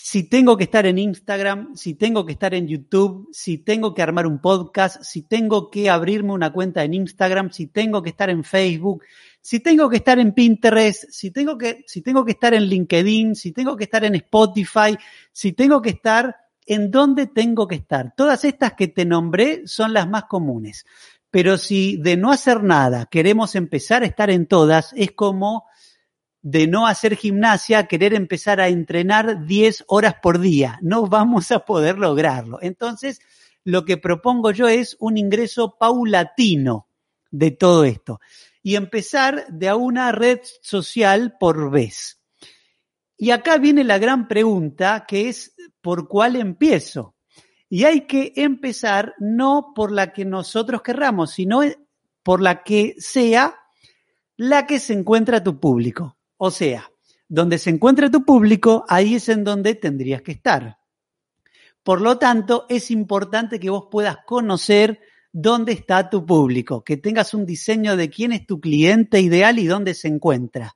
si 0.04 0.24
tengo 0.24 0.56
que 0.56 0.64
estar 0.64 0.84
en 0.84 0.98
Instagram, 0.98 1.76
si 1.76 1.94
tengo 1.94 2.26
que 2.26 2.32
estar 2.32 2.52
en 2.54 2.66
YouTube, 2.66 3.28
si 3.32 3.58
tengo 3.58 3.94
que 3.94 4.02
armar 4.02 4.26
un 4.26 4.40
podcast, 4.40 5.00
si 5.04 5.22
tengo 5.22 5.70
que 5.70 5.88
abrirme 5.88 6.32
una 6.32 6.52
cuenta 6.52 6.82
en 6.82 6.94
Instagram, 6.94 7.52
si 7.52 7.68
tengo 7.68 8.02
que 8.02 8.10
estar 8.10 8.28
en 8.28 8.42
Facebook, 8.42 9.04
si 9.40 9.60
tengo 9.60 9.88
que 9.88 9.98
estar 9.98 10.18
en 10.18 10.32
Pinterest, 10.32 11.04
si 11.08 11.30
tengo 11.30 11.56
que, 11.56 11.84
si 11.86 12.02
tengo 12.02 12.24
que 12.24 12.32
estar 12.32 12.52
en 12.52 12.64
LinkedIn, 12.64 13.36
si 13.36 13.52
tengo 13.52 13.76
que 13.76 13.84
estar 13.84 14.02
en 14.02 14.16
Spotify, 14.16 14.98
si 15.30 15.52
tengo 15.52 15.80
que 15.80 15.90
estar 15.90 16.36
en 16.66 16.90
dónde 16.90 17.28
tengo 17.28 17.68
que 17.68 17.76
estar. 17.76 18.12
Todas 18.16 18.44
estas 18.44 18.72
que 18.72 18.88
te 18.88 19.04
nombré 19.04 19.68
son 19.68 19.92
las 19.92 20.08
más 20.08 20.24
comunes. 20.24 20.84
Pero 21.30 21.56
si 21.56 21.96
de 21.98 22.16
no 22.16 22.32
hacer 22.32 22.64
nada 22.64 23.06
queremos 23.06 23.54
empezar 23.54 24.02
a 24.02 24.06
estar 24.06 24.30
en 24.30 24.46
todas, 24.46 24.92
es 24.96 25.12
como 25.12 25.64
de 26.42 26.66
no 26.66 26.86
hacer 26.86 27.16
gimnasia, 27.16 27.86
querer 27.86 28.14
empezar 28.14 28.60
a 28.60 28.68
entrenar 28.68 29.46
10 29.46 29.84
horas 29.86 30.16
por 30.20 30.40
día. 30.40 30.78
No 30.82 31.06
vamos 31.06 31.52
a 31.52 31.64
poder 31.64 31.98
lograrlo. 31.98 32.58
Entonces, 32.60 33.20
lo 33.64 33.84
que 33.84 33.96
propongo 33.96 34.50
yo 34.50 34.68
es 34.68 34.96
un 34.98 35.16
ingreso 35.16 35.76
paulatino 35.78 36.88
de 37.30 37.52
todo 37.52 37.84
esto 37.84 38.20
y 38.62 38.74
empezar 38.74 39.46
de 39.48 39.68
a 39.68 39.76
una 39.76 40.12
red 40.12 40.40
social 40.62 41.36
por 41.38 41.70
vez. 41.70 42.20
Y 43.16 43.30
acá 43.30 43.58
viene 43.58 43.84
la 43.84 43.98
gran 43.98 44.26
pregunta 44.26 45.04
que 45.06 45.28
es, 45.28 45.54
¿por 45.80 46.08
cuál 46.08 46.34
empiezo? 46.34 47.14
Y 47.68 47.84
hay 47.84 48.02
que 48.02 48.32
empezar 48.36 49.14
no 49.18 49.72
por 49.74 49.92
la 49.92 50.12
que 50.12 50.24
nosotros 50.24 50.82
querramos, 50.82 51.30
sino 51.30 51.62
por 52.22 52.40
la 52.40 52.64
que 52.64 52.96
sea 52.98 53.56
la 54.36 54.66
que 54.66 54.80
se 54.80 54.92
encuentra 54.92 55.42
tu 55.42 55.60
público. 55.60 56.16
O 56.44 56.50
sea, 56.50 56.90
donde 57.28 57.56
se 57.56 57.70
encuentra 57.70 58.10
tu 58.10 58.24
público, 58.24 58.84
ahí 58.88 59.14
es 59.14 59.28
en 59.28 59.44
donde 59.44 59.76
tendrías 59.76 60.22
que 60.22 60.32
estar. 60.32 60.76
Por 61.84 62.00
lo 62.00 62.18
tanto, 62.18 62.66
es 62.68 62.90
importante 62.90 63.60
que 63.60 63.70
vos 63.70 63.84
puedas 63.88 64.16
conocer 64.26 64.98
dónde 65.32 65.70
está 65.70 66.10
tu 66.10 66.26
público, 66.26 66.82
que 66.82 66.96
tengas 66.96 67.32
un 67.32 67.46
diseño 67.46 67.96
de 67.96 68.10
quién 68.10 68.32
es 68.32 68.44
tu 68.44 68.60
cliente 68.60 69.20
ideal 69.20 69.60
y 69.60 69.66
dónde 69.66 69.94
se 69.94 70.08
encuentra. 70.08 70.74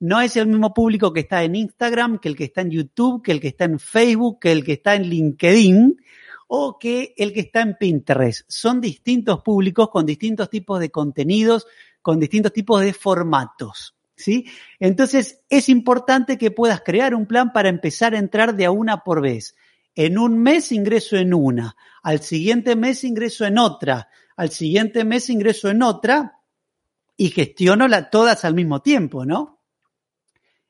No 0.00 0.20
es 0.20 0.36
el 0.36 0.48
mismo 0.48 0.74
público 0.74 1.12
que 1.12 1.20
está 1.20 1.44
en 1.44 1.54
Instagram, 1.54 2.18
que 2.18 2.30
el 2.30 2.36
que 2.36 2.44
está 2.46 2.62
en 2.62 2.72
YouTube, 2.72 3.22
que 3.22 3.30
el 3.30 3.40
que 3.40 3.48
está 3.48 3.66
en 3.66 3.78
Facebook, 3.78 4.40
que 4.40 4.50
el 4.50 4.64
que 4.64 4.72
está 4.72 4.96
en 4.96 5.04
LinkedIn 5.04 6.02
o 6.48 6.80
que 6.80 7.14
el 7.16 7.32
que 7.32 7.40
está 7.42 7.60
en 7.60 7.76
Pinterest. 7.78 8.40
Son 8.48 8.80
distintos 8.80 9.40
públicos 9.44 9.88
con 9.88 10.04
distintos 10.04 10.50
tipos 10.50 10.80
de 10.80 10.90
contenidos, 10.90 11.64
con 12.02 12.18
distintos 12.18 12.52
tipos 12.52 12.80
de 12.80 12.92
formatos. 12.92 13.95
¿Sí? 14.16 14.46
Entonces, 14.80 15.40
es 15.48 15.68
importante 15.68 16.38
que 16.38 16.50
puedas 16.50 16.80
crear 16.80 17.14
un 17.14 17.26
plan 17.26 17.52
para 17.52 17.68
empezar 17.68 18.14
a 18.14 18.18
entrar 18.18 18.56
de 18.56 18.64
a 18.64 18.70
una 18.70 19.04
por 19.04 19.20
vez. 19.20 19.54
En 19.94 20.18
un 20.18 20.38
mes 20.38 20.72
ingreso 20.72 21.16
en 21.16 21.32
una, 21.32 21.76
al 22.02 22.20
siguiente 22.20 22.76
mes 22.76 23.04
ingreso 23.04 23.46
en 23.46 23.58
otra, 23.58 24.08
al 24.36 24.50
siguiente 24.50 25.04
mes 25.04 25.30
ingreso 25.30 25.70
en 25.70 25.82
otra 25.82 26.40
y 27.16 27.30
gestiono 27.30 27.86
todas 28.10 28.44
al 28.44 28.54
mismo 28.54 28.82
tiempo, 28.82 29.24
¿no? 29.24 29.60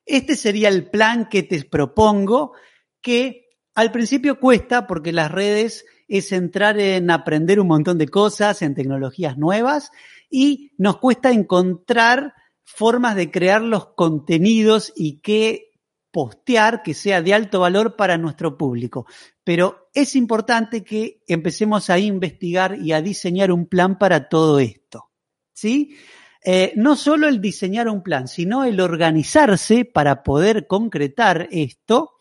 Este 0.04 0.36
sería 0.36 0.68
el 0.68 0.88
plan 0.88 1.28
que 1.28 1.42
te 1.42 1.64
propongo 1.64 2.52
que 3.00 3.48
al 3.74 3.90
principio 3.90 4.38
cuesta 4.38 4.86
porque 4.86 5.12
las 5.12 5.30
redes 5.30 5.84
es 6.08 6.30
entrar 6.30 6.78
en 6.78 7.10
aprender 7.10 7.58
un 7.58 7.66
montón 7.66 7.98
de 7.98 8.06
cosas, 8.06 8.62
en 8.62 8.74
tecnologías 8.74 9.36
nuevas 9.36 9.90
y 10.30 10.72
nos 10.78 10.98
cuesta 10.98 11.32
encontrar 11.32 12.34
formas 12.66 13.14
de 13.14 13.30
crear 13.30 13.62
los 13.62 13.94
contenidos 13.94 14.92
y 14.96 15.20
qué 15.20 15.70
postear 16.10 16.82
que 16.82 16.94
sea 16.94 17.22
de 17.22 17.32
alto 17.32 17.60
valor 17.60 17.94
para 17.94 18.18
nuestro 18.18 18.58
público. 18.58 19.06
Pero 19.44 19.88
es 19.94 20.16
importante 20.16 20.82
que 20.82 21.22
empecemos 21.28 21.88
a 21.90 21.98
investigar 21.98 22.76
y 22.78 22.92
a 22.92 23.00
diseñar 23.00 23.52
un 23.52 23.66
plan 23.66 23.98
para 23.98 24.28
todo 24.28 24.58
esto. 24.58 25.10
¿Sí? 25.52 25.96
Eh, 26.42 26.72
no 26.76 26.96
solo 26.96 27.28
el 27.28 27.40
diseñar 27.40 27.88
un 27.88 28.02
plan, 28.02 28.28
sino 28.28 28.64
el 28.64 28.80
organizarse 28.80 29.84
para 29.84 30.22
poder 30.22 30.66
concretar 30.66 31.48
esto 31.50 32.14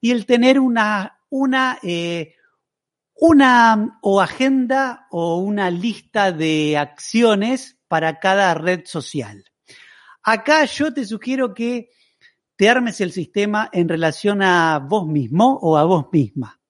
y 0.00 0.12
el 0.12 0.26
tener 0.26 0.58
una, 0.58 1.18
una, 1.28 1.78
eh, 1.82 2.34
una 3.14 3.98
o 4.02 4.20
agenda 4.20 5.06
o 5.10 5.38
una 5.38 5.70
lista 5.70 6.32
de 6.32 6.78
acciones 6.78 7.78
para 7.86 8.18
cada 8.18 8.54
red 8.54 8.82
social. 8.86 9.49
Acá 10.22 10.64
yo 10.66 10.92
te 10.92 11.04
sugiero 11.04 11.54
que 11.54 11.90
te 12.56 12.68
armes 12.68 13.00
el 13.00 13.10
sistema 13.10 13.70
en 13.72 13.88
relación 13.88 14.42
a 14.42 14.78
vos 14.78 15.06
mismo 15.06 15.58
o 15.62 15.78
a 15.78 15.84
vos 15.84 16.06
misma. 16.12 16.60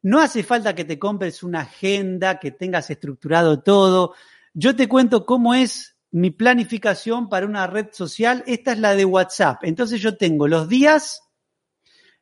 No 0.00 0.20
hace 0.20 0.42
falta 0.42 0.74
que 0.74 0.84
te 0.84 0.98
compres 0.98 1.42
una 1.42 1.60
agenda, 1.60 2.38
que 2.38 2.50
tengas 2.50 2.88
estructurado 2.88 3.62
todo. 3.62 4.14
Yo 4.54 4.74
te 4.74 4.88
cuento 4.88 5.26
cómo 5.26 5.54
es 5.54 5.96
mi 6.10 6.30
planificación 6.30 7.28
para 7.28 7.46
una 7.46 7.66
red 7.66 7.88
social. 7.92 8.42
Esta 8.46 8.72
es 8.72 8.78
la 8.78 8.94
de 8.94 9.04
WhatsApp. 9.04 9.64
Entonces 9.64 10.00
yo 10.00 10.16
tengo 10.16 10.48
los 10.48 10.68
días, 10.68 11.22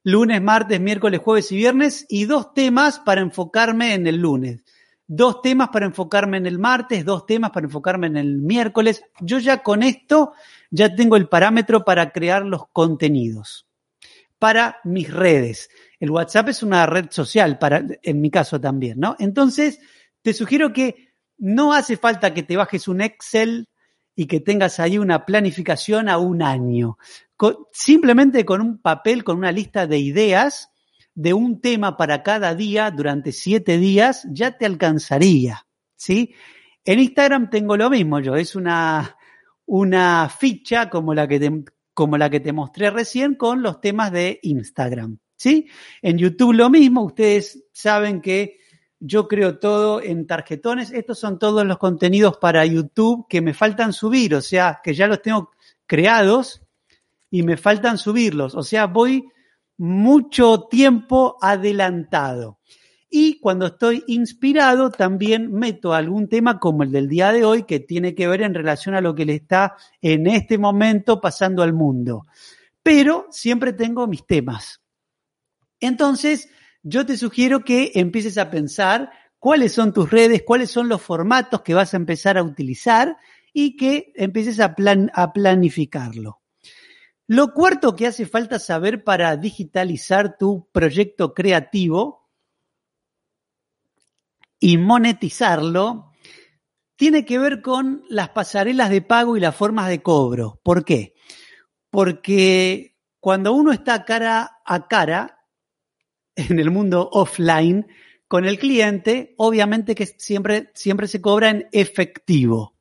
lunes, 0.03 0.43
martes, 0.43 0.81
miércoles, 0.81 1.21
jueves 1.23 1.53
y 1.53 1.57
viernes, 1.57 2.07
y 2.09 2.25
dos 2.25 2.55
temas 2.55 2.99
para 2.99 3.21
enfocarme 3.21 3.95
en 3.95 4.09
el 4.09 4.17
lunes 4.17 4.66
dos 5.07 5.43
temas 5.43 5.69
para 5.69 5.87
enfocarme 5.87 6.37
en 6.37 6.47
el 6.47 6.59
martes, 6.59 7.05
dos 7.05 7.27
temas 7.27 7.51
para 7.51 7.67
enfocarme 7.67 8.07
en 8.09 8.17
el 8.17 8.39
miércoles. 8.39 9.03
Yo 9.21 9.39
ya 9.39 9.63
con 9.63 9.83
esto 9.83 10.33
ya 10.71 10.95
tengo 10.95 11.17
el 11.17 11.29
parámetro 11.29 11.85
para 11.85 12.11
crear 12.11 12.45
los 12.45 12.69
contenidos 12.73 13.67
para 14.39 14.81
mis 14.85 15.13
redes. 15.13 15.71
El 15.99 16.11
WhatsApp 16.11 16.51
es 16.51 16.63
una 16.63 16.87
red 16.87 17.07
social 17.11 17.59
para, 17.59 17.83
en 18.03 18.21
mi 18.21 18.31
caso 18.31 18.61
también, 18.61 19.01
¿no? 19.01 19.17
Entonces, 19.19 19.81
te 20.23 20.35
sugiero 20.35 20.73
que 20.73 21.15
no 21.39 21.73
hace 21.73 21.97
falta 21.97 22.35
que 22.35 22.43
te 22.43 22.57
bajes 22.57 22.89
un 22.89 23.01
Excel 23.01 23.69
y 24.15 24.27
que 24.27 24.41
tengas 24.41 24.81
ahí 24.81 24.99
una 24.99 25.25
planificación 25.27 26.09
a 26.09 26.19
un 26.19 26.43
año. 26.43 26.99
simplemente 27.73 28.45
con 28.45 28.61
un 28.61 28.79
papel, 28.79 29.25
con 29.25 29.37
una 29.37 29.53
lista 29.53 29.87
de 29.87 29.99
ideas, 29.99 30.71
de 31.17 31.33
un 31.33 31.61
tema 31.63 31.97
para 31.97 32.23
cada 32.23 32.55
día 32.55 32.91
durante 32.91 33.33
siete 33.33 33.79
días 33.79 34.29
ya 34.31 34.59
te 34.59 34.67
alcanzaría, 34.67 35.67
¿sí? 35.97 36.35
En 36.85 37.01
Instagram 37.01 37.49
tengo 37.49 37.77
lo 37.77 37.89
mismo 37.89 38.21
yo, 38.21 38.37
es 38.37 38.55
una, 38.55 39.17
una 39.65 40.29
ficha 40.29 40.91
como 40.91 41.15
la, 41.15 41.27
que 41.27 41.41
te, 41.41 41.65
como 41.95 42.19
la 42.19 42.29
que 42.29 42.41
te 42.41 42.53
mostré 42.53 42.91
recién 42.91 43.35
con 43.35 43.63
los 43.63 43.81
temas 43.81 44.13
de 44.13 44.39
Instagram, 44.43 45.19
¿sí? 45.35 45.69
En 46.03 46.19
YouTube 46.19 46.53
lo 46.53 46.69
mismo, 46.69 47.03
ustedes 47.03 47.65
saben 47.73 48.21
que 48.21 48.59
yo 49.01 49.27
creo 49.27 49.59
todo 49.59 50.03
en 50.03 50.27
tarjetones. 50.27 50.91
Estos 50.93 51.19
son 51.19 51.39
todos 51.39 51.65
los 51.65 51.79
contenidos 51.79 52.37
para 52.37 52.67
YouTube 52.67 53.27
que 53.27 53.41
me 53.41 53.55
faltan 53.55 53.95
subir, 53.95 54.35
o 54.35 54.43
sea, 54.43 54.81
que 54.85 54.93
ya 54.93 55.07
los 55.07 55.23
tengo 55.23 55.51
creados 55.87 56.63
y 57.31 57.43
me 57.43 57.57
faltan 57.57 57.97
subirlos. 57.97 58.55
O 58.55 58.63
sea, 58.63 58.87
voy 58.87 59.31
mucho 59.79 60.67
tiempo 60.71 61.37
adelantado. 61.41 62.59
Y 63.09 63.39
cuando 63.41 63.67
estoy 63.67 64.05
inspirado, 64.09 64.91
también 64.91 65.53
meto 65.53 65.95
algún 65.95 66.29
tema 66.29 66.59
como 66.59 66.83
el 66.83 66.91
del 66.91 67.09
día 67.09 67.33
de 67.33 67.45
hoy, 67.45 67.63
que 67.63 67.81
tiene 67.81 68.15
que 68.15 68.29
ver 68.29 68.43
en 68.43 68.55
relación 68.55 68.95
a 68.95 69.01
lo 69.01 69.15
que 69.15 69.25
le 69.25 69.35
está 69.35 69.77
en 70.03 70.27
este 70.27 70.59
momento 70.59 71.21
pasando 71.21 71.63
al 71.63 71.73
mundo. 71.73 72.27
Pero 72.83 73.27
siempre 73.31 73.73
tengo 73.73 74.07
mis 74.07 74.27
temas. 74.27 74.83
Entonces, 75.81 76.49
yo 76.83 77.07
te 77.07 77.17
sugiero 77.17 77.65
que 77.65 77.93
empieces 77.95 78.39
a 78.39 78.51
pensar 78.51 79.11
cuáles 79.39 79.73
son 79.73 79.93
tus 79.93 80.11
redes, 80.11 80.43
cuáles 80.45 80.71
son 80.71 80.89
los 80.89 81.03
formatos 81.03 81.63
que 81.63 81.75
vas 81.75 81.95
a 81.95 81.99
empezar 81.99 82.39
a 82.39 82.43
utilizar 82.43 83.17
y 83.53 83.77
que 83.77 84.13
empieces 84.17 84.61
a, 84.61 84.75
planificarlo. 85.33 86.41
Lo 87.27 87.53
cuarto 87.53 87.97
que 87.97 88.07
hace 88.07 88.27
falta 88.27 88.59
saber 88.59 89.03
para 89.03 89.37
digitalizar 89.37 90.37
tu 90.39 90.69
proyecto 90.71 91.35
creativo 91.35 92.31
y 94.61 94.79
monetizarlo 94.79 96.13
tiene 96.95 97.25
que 97.25 97.39
ver 97.39 97.63
con 97.63 98.05
las 98.09 98.31
pasarelas 98.31 98.91
de 98.91 99.03
pago 99.03 99.37
y 99.37 99.41
las 99.41 99.55
formas 99.55 99.89
de 99.89 100.03
cobro. 100.03 100.61
¿Por 100.63 100.85
qué? 100.85 101.15
Porque 101.91 102.97
cuando 103.21 103.53
uno 103.53 103.73
está 103.73 104.05
cara 104.05 104.59
a 104.65 104.87
cara, 104.87 105.37
en 106.37 106.59
el 106.59 106.71
mundo 106.71 107.09
offline 107.13 107.87
con 108.29 108.45
el 108.45 108.59
cliente, 108.59 109.35
obviamente 109.39 109.95
que 109.95 110.07
siempre, 110.07 110.71
siempre 110.75 111.09
se 111.09 111.21
cobra 111.21 111.51
en 111.51 111.69
efectivo. 111.73 112.76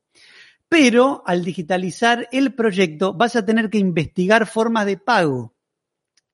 Pero 0.70 1.24
al 1.26 1.44
digitalizar 1.44 2.28
el 2.32 2.54
proyecto 2.54 3.14
vas 3.14 3.36
a 3.36 3.46
tener 3.46 3.70
que 3.70 3.78
investigar 3.78 4.48
formas 4.48 4.86
de 4.86 4.98
pago 4.98 5.56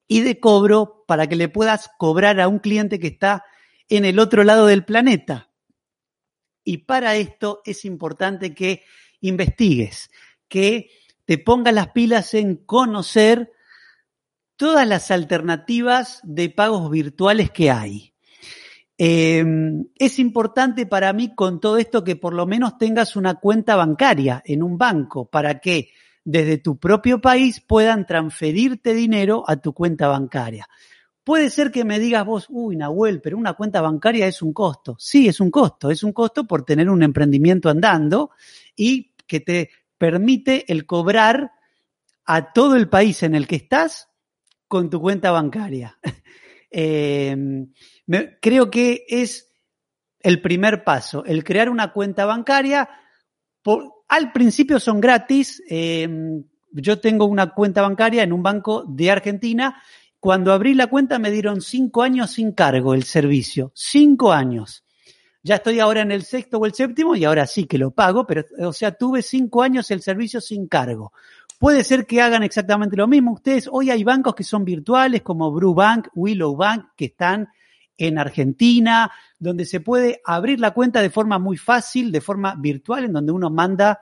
y 0.07 0.21
de 0.21 0.39
cobro 0.39 1.03
para 1.07 1.27
que 1.27 1.35
le 1.35 1.49
puedas 1.49 1.89
cobrar 1.97 2.39
a 2.39 2.47
un 2.47 2.59
cliente 2.59 2.99
que 2.99 3.07
está 3.07 3.45
en 3.89 4.05
el 4.05 4.19
otro 4.19 4.43
lado 4.43 4.65
del 4.65 4.85
planeta. 4.85 5.49
Y 6.63 6.79
para 6.79 7.15
esto 7.15 7.61
es 7.65 7.85
importante 7.85 8.53
que 8.53 8.83
investigues, 9.19 10.09
que 10.47 10.89
te 11.25 11.37
pongas 11.37 11.73
las 11.73 11.89
pilas 11.89 12.33
en 12.33 12.57
conocer 12.57 13.51
todas 14.55 14.87
las 14.87 15.11
alternativas 15.11 16.19
de 16.23 16.49
pagos 16.49 16.89
virtuales 16.91 17.51
que 17.51 17.71
hay. 17.71 18.10
Em, 19.03 19.87
es 19.97 20.19
importante 20.19 20.85
para 20.85 21.11
mí 21.11 21.33
con 21.33 21.59
todo 21.59 21.77
esto 21.77 22.03
que 22.03 22.15
por 22.15 22.35
lo 22.35 22.45
menos 22.45 22.77
tengas 22.77 23.15
una 23.15 23.33
cuenta 23.33 23.75
bancaria 23.75 24.43
en 24.45 24.61
un 24.61 24.77
banco 24.77 25.25
para 25.25 25.59
que 25.59 25.89
desde 26.23 26.59
tu 26.59 26.77
propio 26.77 27.19
país 27.19 27.61
puedan 27.61 28.05
transferirte 28.05 28.93
dinero 28.93 29.43
a 29.47 29.55
tu 29.55 29.73
cuenta 29.73 30.07
bancaria. 30.07 30.67
Puede 31.23 31.49
ser 31.49 31.71
que 31.71 31.83
me 31.83 31.97
digas 31.97 32.23
vos, 32.23 32.45
uy, 32.51 32.75
Nahuel, 32.75 33.21
pero 33.21 33.39
una 33.39 33.53
cuenta 33.53 33.81
bancaria 33.81 34.27
es 34.27 34.43
un 34.43 34.53
costo. 34.53 34.95
Sí, 34.99 35.27
es 35.27 35.39
un 35.39 35.49
costo, 35.49 35.89
es 35.89 36.03
un 36.03 36.13
costo 36.13 36.45
por 36.45 36.63
tener 36.63 36.87
un 36.87 37.01
emprendimiento 37.01 37.71
andando 37.71 38.29
y 38.75 39.15
que 39.25 39.39
te 39.39 39.71
permite 39.97 40.71
el 40.71 40.85
cobrar 40.85 41.53
a 42.23 42.53
todo 42.53 42.75
el 42.75 42.87
país 42.87 43.23
en 43.23 43.33
el 43.33 43.47
que 43.47 43.55
estás 43.55 44.09
con 44.67 44.91
tu 44.91 45.01
cuenta 45.01 45.31
bancaria. 45.31 45.97
Eh, 46.71 47.35
creo 48.41 48.71
que 48.71 49.05
es 49.07 49.51
el 50.21 50.41
primer 50.41 50.83
paso, 50.83 51.25
el 51.25 51.43
crear 51.43 51.69
una 51.69 51.91
cuenta 51.91 52.25
bancaria. 52.25 52.89
al 54.07 54.31
principio 54.31 54.79
son 54.79 54.99
gratis. 54.99 55.61
Eh, 55.69 56.07
yo 56.71 56.99
tengo 56.99 57.25
una 57.25 57.53
cuenta 57.53 57.81
bancaria 57.81 58.23
en 58.23 58.33
un 58.33 58.43
banco 58.43 58.85
de 58.87 59.11
Argentina. 59.11 59.81
Cuando 60.19 60.53
abrí 60.53 60.73
la 60.73 60.87
cuenta 60.87 61.19
me 61.19 61.31
dieron 61.31 61.61
cinco 61.61 62.03
años 62.03 62.31
sin 62.31 62.53
cargo 62.53 62.93
el 62.93 63.03
servicio. 63.03 63.71
Cinco 63.75 64.31
años. 64.31 64.83
Ya 65.43 65.55
estoy 65.55 65.79
ahora 65.79 66.01
en 66.01 66.11
el 66.11 66.23
sexto 66.23 66.59
o 66.59 66.65
el 66.65 66.73
séptimo 66.73 67.15
y 67.15 67.25
ahora 67.25 67.47
sí 67.47 67.65
que 67.65 67.79
lo 67.79 67.91
pago, 67.91 68.27
pero 68.27 68.45
o 68.59 68.73
sea, 68.73 68.91
tuve 68.91 69.23
cinco 69.23 69.63
años 69.63 69.89
el 69.89 70.01
servicio 70.01 70.39
sin 70.39 70.67
cargo. 70.67 71.13
Puede 71.57 71.83
ser 71.83 72.05
que 72.05 72.21
hagan 72.21 72.43
exactamente 72.43 72.95
lo 72.95 73.07
mismo 73.07 73.33
ustedes. 73.33 73.67
Hoy 73.71 73.89
hay 73.89 74.03
bancos 74.03 74.35
que 74.35 74.43
son 74.43 74.65
virtuales 74.65 75.21
como 75.21 75.51
Bank, 75.73 76.09
Willow 76.13 76.55
Bank, 76.55 76.89
que 76.95 77.05
están 77.05 77.49
en 77.97 78.17
Argentina, 78.17 79.11
donde 79.37 79.65
se 79.65 79.79
puede 79.79 80.21
abrir 80.25 80.59
la 80.59 80.71
cuenta 80.71 81.01
de 81.01 81.09
forma 81.09 81.37
muy 81.37 81.57
fácil, 81.57 82.11
de 82.11 82.21
forma 82.21 82.55
virtual, 82.55 83.05
en 83.05 83.13
donde 83.13 83.31
uno 83.31 83.49
manda 83.49 83.99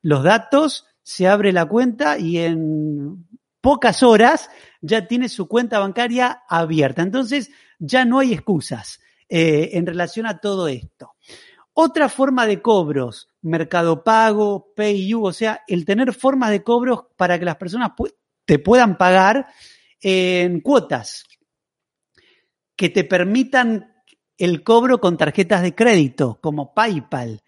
los 0.00 0.22
datos, 0.22 0.86
se 1.02 1.28
abre 1.28 1.52
la 1.52 1.66
cuenta 1.66 2.18
y 2.18 2.38
en 2.38 3.26
pocas 3.60 4.02
horas 4.02 4.50
ya 4.80 5.06
tiene 5.06 5.28
su 5.28 5.48
cuenta 5.48 5.78
bancaria 5.78 6.42
abierta. 6.48 7.02
Entonces 7.02 7.50
ya 7.78 8.04
no 8.04 8.18
hay 8.18 8.32
excusas 8.32 9.00
eh, 9.28 9.70
en 9.72 9.86
relación 9.86 10.26
a 10.26 10.38
todo 10.38 10.68
esto. 10.68 11.14
Otra 11.72 12.08
forma 12.08 12.46
de 12.46 12.62
cobros, 12.62 13.28
Mercado 13.42 14.04
Pago, 14.04 14.72
PayU, 14.76 15.26
o 15.26 15.32
sea, 15.32 15.62
el 15.66 15.84
tener 15.84 16.12
formas 16.12 16.50
de 16.50 16.62
cobros 16.62 17.06
para 17.16 17.38
que 17.38 17.44
las 17.44 17.56
personas 17.56 17.90
te 18.44 18.58
puedan 18.58 18.96
pagar 18.96 19.48
en 20.00 20.60
cuotas 20.60 21.24
que 22.76 22.88
te 22.88 23.04
permitan 23.04 23.94
el 24.36 24.62
cobro 24.62 25.00
con 25.00 25.16
tarjetas 25.16 25.62
de 25.62 25.74
crédito, 25.74 26.38
como 26.40 26.74
PayPal. 26.74 27.42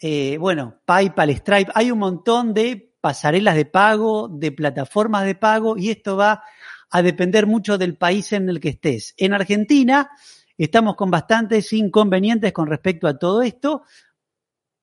Eh, 0.00 0.36
bueno, 0.38 0.80
PayPal, 0.84 1.30
Stripe, 1.30 1.72
hay 1.74 1.90
un 1.90 1.98
montón 1.98 2.52
de 2.52 2.94
pasarelas 3.00 3.54
de 3.54 3.64
pago, 3.64 4.28
de 4.28 4.52
plataformas 4.52 5.24
de 5.24 5.34
pago, 5.34 5.76
y 5.76 5.90
esto 5.90 6.16
va 6.16 6.42
a 6.90 7.02
depender 7.02 7.46
mucho 7.46 7.78
del 7.78 7.96
país 7.96 8.32
en 8.32 8.48
el 8.48 8.60
que 8.60 8.70
estés. 8.70 9.14
En 9.16 9.32
Argentina, 9.32 10.10
Estamos 10.58 10.96
con 10.96 11.10
bastantes 11.10 11.72
inconvenientes 11.72 12.52
con 12.52 12.66
respecto 12.66 13.06
a 13.06 13.18
todo 13.18 13.42
esto. 13.42 13.82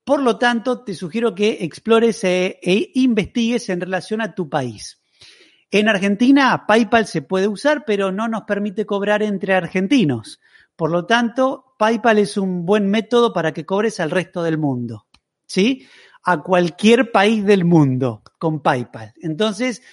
Por 0.03 0.21
lo 0.21 0.37
tanto, 0.37 0.83
te 0.83 0.95
sugiero 0.95 1.35
que 1.35 1.59
explores 1.61 2.23
e, 2.23 2.59
e, 2.61 2.91
investigues 2.95 3.69
en 3.69 3.81
relación 3.81 4.21
a 4.21 4.33
tu 4.33 4.49
país. 4.49 5.01
En 5.71 5.87
Argentina, 5.87 6.65
PayPal 6.67 7.05
se 7.05 7.21
puede 7.21 7.47
usar, 7.47 7.85
pero 7.85 8.11
no 8.11 8.27
nos 8.27 8.43
permite 8.43 8.85
cobrar 8.85 9.21
entre 9.21 9.53
argentinos. 9.53 10.39
Por 10.75 10.89
lo 10.89 11.05
tanto, 11.05 11.75
PayPal 11.77 12.17
es 12.17 12.37
un 12.37 12.65
buen 12.65 12.89
método 12.89 13.33
para 13.33 13.53
que 13.53 13.65
cobres 13.65 13.99
al 13.99 14.09
resto 14.09 14.41
del 14.41 14.57
mundo. 14.57 15.05
¿Sí? 15.45 15.87
A 16.23 16.41
cualquier 16.41 17.11
país 17.11 17.45
del 17.45 17.65
mundo 17.65 18.23
con 18.39 18.61
PayPal. 18.61 19.13
Entonces, 19.21 19.83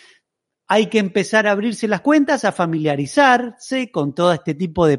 hay 0.68 0.86
que 0.86 0.98
empezar 0.98 1.46
a 1.46 1.52
abrirse 1.52 1.86
las 1.88 2.00
cuentas, 2.00 2.44
a 2.44 2.52
familiarizarse 2.52 3.90
con 3.90 4.14
todo 4.14 4.32
este 4.32 4.54
tipo 4.54 4.86
de, 4.86 4.98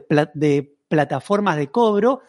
plataformas 0.87 1.57
de 1.57 1.69
cobro 1.69 2.21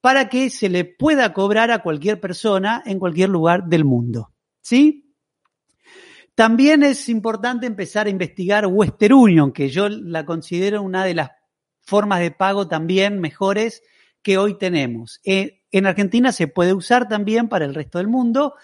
para 0.00 0.28
que 0.28 0.48
se 0.48 0.68
le 0.68 0.84
pueda 0.84 1.32
cobrar 1.32 1.70
a 1.70 1.82
cualquier 1.82 2.20
persona 2.20 2.82
en 2.86 2.98
cualquier 2.98 3.28
lugar 3.28 3.64
del 3.64 3.84
mundo. 3.84 4.32
¿Sí? 4.62 5.14
También 6.34 6.82
es 6.82 7.08
importante 7.08 7.66
empezar 7.66 8.06
a 8.06 8.10
investigar 8.10 8.66
Western 8.66 9.14
Union, 9.14 9.52
que 9.52 9.68
yo 9.68 9.88
la 9.88 10.24
considero 10.24 10.82
una 10.82 11.04
de 11.04 11.14
las 11.14 11.30
formas 11.82 12.20
de 12.20 12.30
pago 12.30 12.68
también 12.68 13.20
mejores 13.20 13.82
que 14.22 14.38
hoy 14.38 14.58
tenemos. 14.58 15.20
Eh, 15.24 15.62
en 15.70 15.86
Argentina 15.86 16.32
se 16.32 16.48
puede 16.48 16.72
usar 16.72 17.08
también 17.08 17.48
para 17.48 17.64
el 17.64 17.74
resto 17.74 17.98
del 17.98 18.08
mundo 18.08 18.54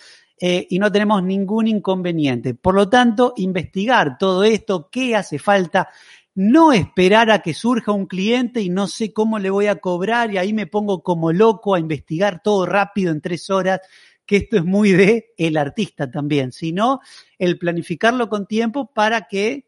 eh, 0.41 0.67
y 0.71 0.79
no 0.79 0.91
tenemos 0.91 1.23
ningún 1.23 1.69
inconveniente. 1.69 2.55
Por 2.55 2.75
lo 2.75 2.89
tanto, 2.89 3.35
investigar 3.37 4.19
todo 4.19 4.45
esto, 4.45 4.89
qué 4.91 5.15
hace 5.15 5.39
falta, 5.39 5.89
no 6.35 6.73
esperar 6.73 7.31
a 7.31 7.41
que 7.41 7.55
surja 7.55 7.93
un 7.93 8.07
cliente 8.07 8.61
y 8.61 8.71
no 8.71 8.87
sé 8.87 9.13
cómo 9.13 9.39
le 9.39 9.51
voy 9.51 9.67
a 9.67 9.77
cobrar 9.77 10.33
y 10.33 10.39
ahí 10.39 10.53
me 10.53 10.67
pongo 10.67 11.03
como 11.03 11.33
loco 11.33 11.75
a 11.75 11.81
investigar 11.81 12.43
todo 12.43 12.67
rápido 12.67 13.13
en 13.13 13.21
tres 13.21 13.51
horas, 13.51 13.81
que 14.25 14.37
esto 14.37 14.57
es 14.57 14.65
muy 14.65 14.93
de 14.93 15.35
el 15.37 15.57
artista 15.57 16.11
también, 16.11 16.53
sino 16.53 17.01
el 17.39 17.59
planificarlo 17.59 18.29
con 18.29 18.47
tiempo 18.47 18.91
para 18.93 19.29
que 19.29 19.67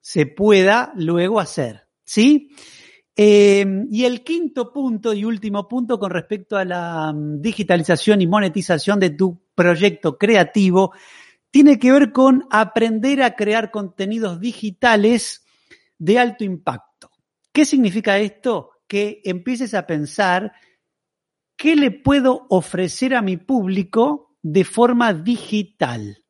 se 0.00 0.26
pueda 0.26 0.92
luego 0.96 1.38
hacer, 1.38 1.86
¿sí? 2.04 2.50
Eh, 3.22 3.66
y 3.90 4.06
el 4.06 4.24
quinto 4.24 4.72
punto 4.72 5.12
y 5.12 5.26
último 5.26 5.68
punto 5.68 5.98
con 5.98 6.10
respecto 6.10 6.56
a 6.56 6.64
la 6.64 7.12
mm, 7.12 7.42
digitalización 7.42 8.22
y 8.22 8.26
monetización 8.26 8.98
de 8.98 9.10
tu 9.10 9.42
proyecto 9.54 10.16
creativo 10.16 10.94
tiene 11.50 11.78
que 11.78 11.92
ver 11.92 12.12
con 12.12 12.46
aprender 12.50 13.22
a 13.22 13.36
crear 13.36 13.70
contenidos 13.70 14.40
digitales 14.40 15.44
de 15.98 16.18
alto 16.18 16.44
impacto. 16.44 17.10
¿Qué 17.52 17.66
significa 17.66 18.16
esto? 18.16 18.70
Que 18.86 19.20
empieces 19.22 19.74
a 19.74 19.86
pensar 19.86 20.52
qué 21.58 21.76
le 21.76 21.90
puedo 21.90 22.46
ofrecer 22.48 23.14
a 23.14 23.20
mi 23.20 23.36
público 23.36 24.34
de 24.40 24.64
forma 24.64 25.12
digital. 25.12 26.24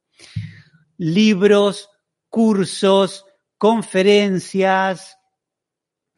Libros, 0.96 1.88
cursos, 2.28 3.26
conferencias, 3.58 5.19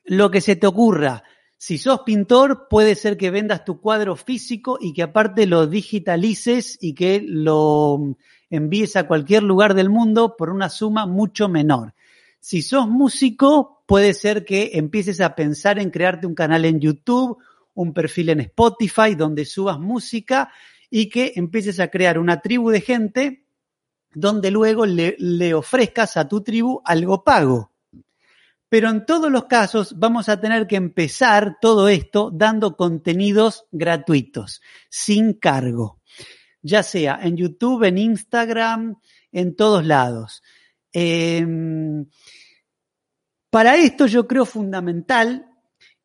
lo 0.04 0.30
que 0.30 0.40
se 0.40 0.56
te 0.56 0.66
ocurra. 0.66 1.24
Si 1.56 1.78
sos 1.78 2.00
pintor, 2.00 2.66
puede 2.68 2.96
ser 2.96 3.16
que 3.16 3.30
vendas 3.30 3.64
tu 3.64 3.80
cuadro 3.80 4.16
físico 4.16 4.78
y 4.80 4.92
que 4.92 5.04
aparte 5.04 5.46
lo 5.46 5.66
digitalices 5.66 6.76
y 6.80 6.94
que 6.94 7.22
lo 7.24 8.16
envíes 8.50 8.96
a 8.96 9.06
cualquier 9.06 9.44
lugar 9.44 9.74
del 9.74 9.88
mundo 9.88 10.36
por 10.36 10.50
una 10.50 10.68
suma 10.68 11.06
mucho 11.06 11.48
menor. 11.48 11.94
Si 12.40 12.62
sos 12.62 12.88
músico, 12.88 13.84
puede 13.86 14.14
ser 14.14 14.44
que 14.44 14.72
empieces 14.74 15.20
a 15.20 15.36
pensar 15.36 15.78
en 15.78 15.90
crearte 15.90 16.26
un 16.26 16.34
canal 16.34 16.64
en 16.64 16.80
YouTube, 16.80 17.38
un 17.74 17.92
perfil 17.92 18.30
en 18.30 18.40
Spotify 18.40 19.14
donde 19.14 19.44
subas 19.44 19.78
música 19.78 20.52
y 20.90 21.08
que 21.08 21.32
empieces 21.36 21.80
a 21.80 21.88
crear 21.88 22.18
una 22.18 22.40
tribu 22.40 22.70
de 22.70 22.80
gente 22.80 23.46
donde 24.14 24.50
luego 24.50 24.84
le, 24.84 25.16
le 25.18 25.54
ofrezcas 25.54 26.16
a 26.16 26.28
tu 26.28 26.42
tribu 26.42 26.82
algo 26.84 27.24
pago. 27.24 27.71
Pero 28.72 28.88
en 28.88 29.04
todos 29.04 29.30
los 29.30 29.44
casos 29.44 29.98
vamos 29.98 30.30
a 30.30 30.40
tener 30.40 30.66
que 30.66 30.76
empezar 30.76 31.58
todo 31.60 31.90
esto 31.90 32.30
dando 32.32 32.74
contenidos 32.74 33.66
gratuitos, 33.70 34.62
sin 34.88 35.34
cargo, 35.34 36.00
ya 36.62 36.82
sea 36.82 37.20
en 37.22 37.36
YouTube, 37.36 37.84
en 37.84 37.98
Instagram, 37.98 38.96
en 39.30 39.56
todos 39.56 39.84
lados. 39.84 40.42
Em, 40.90 42.06
para 43.50 43.76
esto 43.76 44.06
yo 44.06 44.26
creo 44.26 44.46
fundamental 44.46 45.44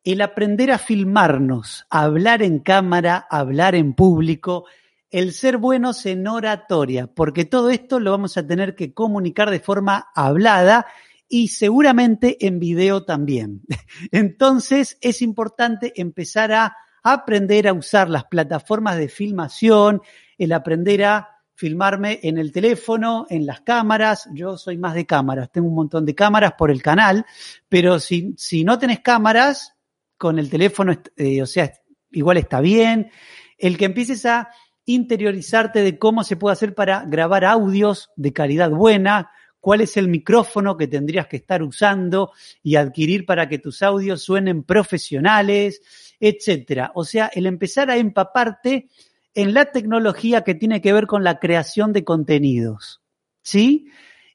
el 0.04 0.20
aprender 0.20 0.70
a 0.70 0.76
filmarnos, 0.76 1.86
a 1.88 2.02
hablar 2.02 2.42
en 2.42 2.58
cámara, 2.58 3.26
a 3.30 3.38
hablar 3.38 3.76
en 3.76 3.94
público, 3.94 4.66
el 5.10 5.32
ser 5.32 5.56
buenos 5.56 6.04
en 6.04 6.28
oratoria, 6.28 7.06
porque 7.06 7.46
todo 7.46 7.70
esto 7.70 7.98
lo 7.98 8.10
vamos 8.10 8.36
a 8.36 8.46
tener 8.46 8.74
que 8.74 8.92
comunicar 8.92 9.48
de 9.48 9.60
forma 9.60 10.08
hablada 10.14 10.84
y 11.28 11.48
seguramente 11.48 12.46
en 12.46 12.58
video 12.58 13.04
también. 13.04 13.62
Entonces 14.12 14.98
es 15.00 15.22
importante 15.22 15.92
empezar 16.00 16.52
a 16.52 16.76
aprender 17.02 17.68
a 17.68 17.72
usar 17.72 18.08
las 18.10 18.24
plataformas 18.24 18.96
de 18.98 19.08
filmación, 19.08 20.02
el 20.36 20.52
aprender 20.52 21.04
a 21.04 21.28
filmarme 21.54 22.20
en 22.22 22.38
el 22.38 22.52
teléfono, 22.52 23.26
en 23.30 23.44
las 23.44 23.60
cámaras. 23.62 24.28
Yo 24.32 24.56
soy 24.56 24.78
más 24.78 24.94
de 24.94 25.06
cámaras, 25.06 25.50
tengo 25.50 25.68
un 25.68 25.74
montón 25.74 26.06
de 26.06 26.14
cámaras 26.14 26.52
por 26.56 26.70
el 26.70 26.82
canal, 26.82 27.26
pero 27.68 27.98
si, 27.98 28.34
si 28.36 28.64
no 28.64 28.78
tenés 28.78 29.00
cámaras, 29.00 29.74
con 30.18 30.38
el 30.38 30.50
teléfono, 30.50 30.92
eh, 31.16 31.40
o 31.40 31.46
sea, 31.46 31.72
igual 32.10 32.36
está 32.36 32.60
bien. 32.60 33.10
El 33.56 33.78
que 33.78 33.86
empieces 33.86 34.26
a 34.26 34.50
interiorizarte 34.84 35.82
de 35.82 35.98
cómo 35.98 36.24
se 36.24 36.36
puede 36.36 36.54
hacer 36.54 36.74
para 36.74 37.04
grabar 37.04 37.44
audios 37.44 38.10
de 38.16 38.32
calidad 38.32 38.70
buena, 38.70 39.30
cuál 39.60 39.80
es 39.80 39.96
el 39.96 40.08
micrófono 40.08 40.76
que 40.76 40.86
tendrías 40.86 41.26
que 41.26 41.36
estar 41.36 41.62
usando 41.62 42.32
y 42.62 42.76
adquirir 42.76 43.26
para 43.26 43.48
que 43.48 43.58
tus 43.58 43.82
audios 43.82 44.22
suenen 44.22 44.62
profesionales, 44.62 45.82
etcétera. 46.20 46.92
O 46.94 47.04
sea, 47.04 47.30
el 47.34 47.46
empezar 47.46 47.90
a 47.90 47.96
empaparte 47.96 48.88
en 49.34 49.54
la 49.54 49.66
tecnología 49.66 50.42
que 50.42 50.54
tiene 50.54 50.80
que 50.80 50.92
ver 50.92 51.06
con 51.06 51.24
la 51.24 51.38
creación 51.38 51.92
de 51.92 52.04
contenidos. 52.04 53.02
¿Sí? 53.42 53.88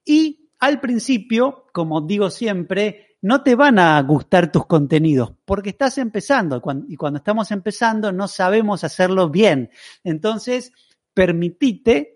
Y 0.05 0.49
al 0.59 0.79
principio, 0.79 1.65
como 1.73 2.01
digo 2.01 2.29
siempre, 2.29 3.17
no 3.21 3.41
te 3.41 3.55
van 3.55 3.79
a 3.79 4.01
gustar 4.01 4.51
tus 4.51 4.65
contenidos 4.65 5.33
porque 5.45 5.69
estás 5.69 5.97
empezando 5.97 6.61
y 6.87 6.95
cuando 6.97 7.17
estamos 7.17 7.51
empezando 7.51 8.11
no 8.11 8.27
sabemos 8.27 8.83
hacerlo 8.83 9.29
bien. 9.29 9.69
Entonces, 10.03 10.73
permitite 11.13 12.12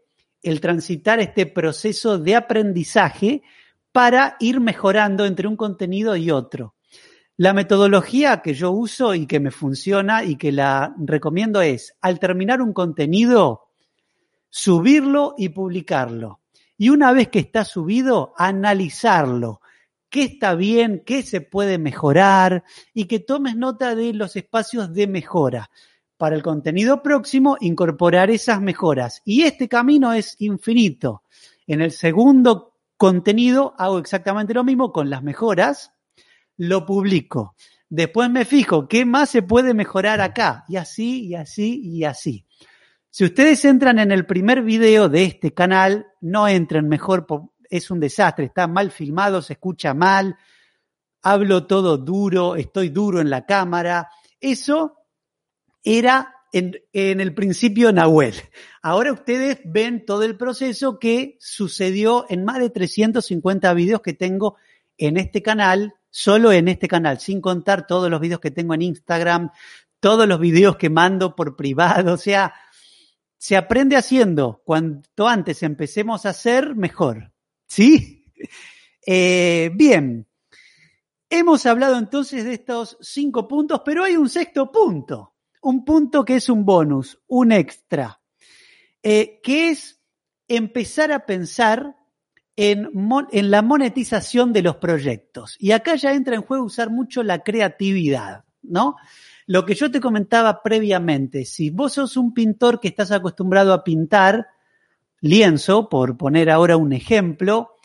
el 0.49 0.61
transitar 0.61 1.19
este 1.19 1.45
proceso 1.45 2.17
de 2.17 2.35
aprendizaje 2.35 3.43
para 3.91 4.37
ir 4.39 4.59
mejorando 4.59 5.25
entre 5.25 5.47
un 5.47 5.57
contenido 5.57 6.15
y 6.15 6.31
otro. 6.31 6.75
La 7.35 7.53
metodología 7.53 8.41
que 8.41 8.53
yo 8.53 8.71
uso 8.71 9.13
y 9.13 9.27
que 9.27 9.39
me 9.39 9.51
funciona 9.51 10.23
y 10.23 10.37
que 10.37 10.51
la 10.51 10.95
recomiendo 10.97 11.61
es, 11.61 11.95
al 12.01 12.19
terminar 12.19 12.61
un 12.61 12.73
contenido, 12.73 13.67
subirlo 14.49 15.35
y 15.37 15.49
publicarlo. 15.49 16.39
Y 16.77 16.89
una 16.89 17.11
vez 17.11 17.27
que 17.29 17.39
está 17.39 17.65
subido, 17.65 18.33
analizarlo. 18.37 19.61
¿Qué 20.09 20.23
está 20.23 20.55
bien? 20.55 21.03
¿Qué 21.05 21.21
se 21.21 21.41
puede 21.41 21.77
mejorar? 21.77 22.63
Y 22.93 23.05
que 23.05 23.19
tomes 23.19 23.55
nota 23.55 23.95
de 23.95 24.13
los 24.13 24.35
espacios 24.35 24.93
de 24.93 25.07
mejora 25.07 25.69
para 26.17 26.35
el 26.35 26.43
contenido 26.43 27.01
próximo 27.03 27.57
incorporar 27.59 28.29
esas 28.31 28.61
mejoras. 28.61 29.21
Y 29.23 29.43
este 29.43 29.67
camino 29.67 30.13
es 30.13 30.35
infinito. 30.39 31.23
En 31.67 31.81
el 31.81 31.91
segundo 31.91 32.73
contenido 32.97 33.75
hago 33.77 33.99
exactamente 33.99 34.53
lo 34.53 34.63
mismo 34.63 34.91
con 34.91 35.09
las 35.09 35.23
mejoras, 35.23 35.93
lo 36.57 36.85
publico. 36.85 37.55
Después 37.89 38.29
me 38.29 38.45
fijo 38.45 38.87
qué 38.87 39.05
más 39.05 39.29
se 39.29 39.43
puede 39.43 39.73
mejorar 39.73 40.19
acá. 40.19 40.65
Y 40.67 40.75
así, 40.75 41.27
y 41.27 41.35
así, 41.35 41.81
y 41.83 42.03
así. 42.03 42.45
Si 43.09 43.23
ustedes 43.23 43.63
entran 43.65 43.99
en 43.99 44.11
el 44.11 44.25
primer 44.25 44.61
video 44.61 45.09
de 45.09 45.23
este 45.23 45.53
canal, 45.53 46.07
no 46.21 46.47
entren 46.47 46.87
mejor, 46.87 47.25
es 47.69 47.89
un 47.89 47.99
desastre, 47.99 48.45
está 48.45 48.67
mal 48.67 48.91
filmado, 48.91 49.41
se 49.41 49.53
escucha 49.53 49.93
mal, 49.93 50.35
hablo 51.21 51.65
todo 51.65 51.97
duro, 51.97 52.55
estoy 52.55 52.89
duro 52.89 53.21
en 53.21 53.29
la 53.29 53.45
cámara. 53.45 54.09
Eso 54.39 54.96
era 55.83 56.37
en, 56.51 56.79
el 56.93 57.33
principio 57.33 57.91
Nahuel. 57.91 58.35
Ahora 58.81 59.13
ustedes 59.13 59.59
ven 59.65 60.05
todo 60.05 60.23
el 60.23 60.37
proceso 60.37 60.99
que 60.99 61.37
sucedió 61.39 62.25
en 62.29 62.45
más 62.45 62.59
de 62.59 62.69
350 62.69 63.73
videos 63.73 64.01
que 64.01 64.13
tengo 64.13 64.55
en 64.97 65.17
este 65.17 65.41
canal, 65.41 65.93
solo 66.09 66.51
en 66.51 66.67
este 66.67 66.87
canal, 66.87 67.19
sin 67.19 67.41
contar 67.41 67.85
todos 67.85 68.09
los 68.09 68.19
videos 68.19 68.39
que 68.39 68.51
tengo 68.51 68.73
en 68.73 68.81
Instagram, 68.81 69.51
todos 69.99 70.27
los 70.27 70.39
videos 70.39 70.77
que 70.77 70.89
mando 70.89 71.35
por 71.35 71.55
privado, 71.55 72.13
o 72.13 72.17
sea, 72.17 72.53
se 73.37 73.55
aprende 73.55 73.95
haciendo. 73.95 74.61
Cuanto 74.65 75.27
antes 75.27 75.61
empecemos 75.63 76.25
a 76.25 76.29
hacer, 76.29 76.75
mejor. 76.75 77.31
¿Sí? 77.67 78.25
Eh, 79.09 79.71
bien. 79.73 80.27
Hemos 81.29 81.65
hablado 81.65 81.97
entonces 81.97 82.43
de 82.43 82.55
estos 82.55 82.97
cinco 82.99 83.47
puntos, 83.47 83.81
pero 83.85 84.03
hay 84.03 84.17
un 84.17 84.27
sexto 84.27 84.69
punto 84.69 85.36
un 85.61 85.85
punto 85.85 86.25
que 86.25 86.35
es 86.35 86.49
un 86.49 86.65
bonus, 86.65 87.19
un 87.27 87.51
extra, 87.51 88.21
eh, 89.03 89.39
que 89.43 89.69
es 89.69 90.01
empezar 90.47 91.11
a 91.11 91.25
pensar 91.25 91.95
en, 92.55 92.89
en, 93.31 93.51
la 93.51 93.61
monetización 93.61 94.53
de 94.53 94.63
los 94.63 94.77
proyectos. 94.77 95.55
Y 95.59 95.71
acá 95.71 95.95
ya 95.95 96.13
entra 96.13 96.35
en 96.35 96.41
juego 96.41 96.65
usar 96.65 96.89
mucho 96.89 97.23
la 97.23 97.43
creatividad, 97.43 98.45
¿no? 98.61 98.95
Lo 99.45 99.65
que 99.65 99.75
yo 99.75 99.91
te 99.91 100.01
comentaba 100.01 100.61
previamente, 100.61 101.45
si 101.45 101.69
vos 101.69 101.93
sos 101.93 102.17
un 102.17 102.33
pintor 102.33 102.79
que 102.79 102.89
estás 102.89 103.11
acostumbrado 103.11 103.73
a 103.73 103.83
pintar 103.83 104.47
lienzo, 105.21 105.89
por 105.89 106.17
poner 106.17 106.49
ahora 106.49 106.77
un 106.77 106.93
ejemplo, 106.93 107.75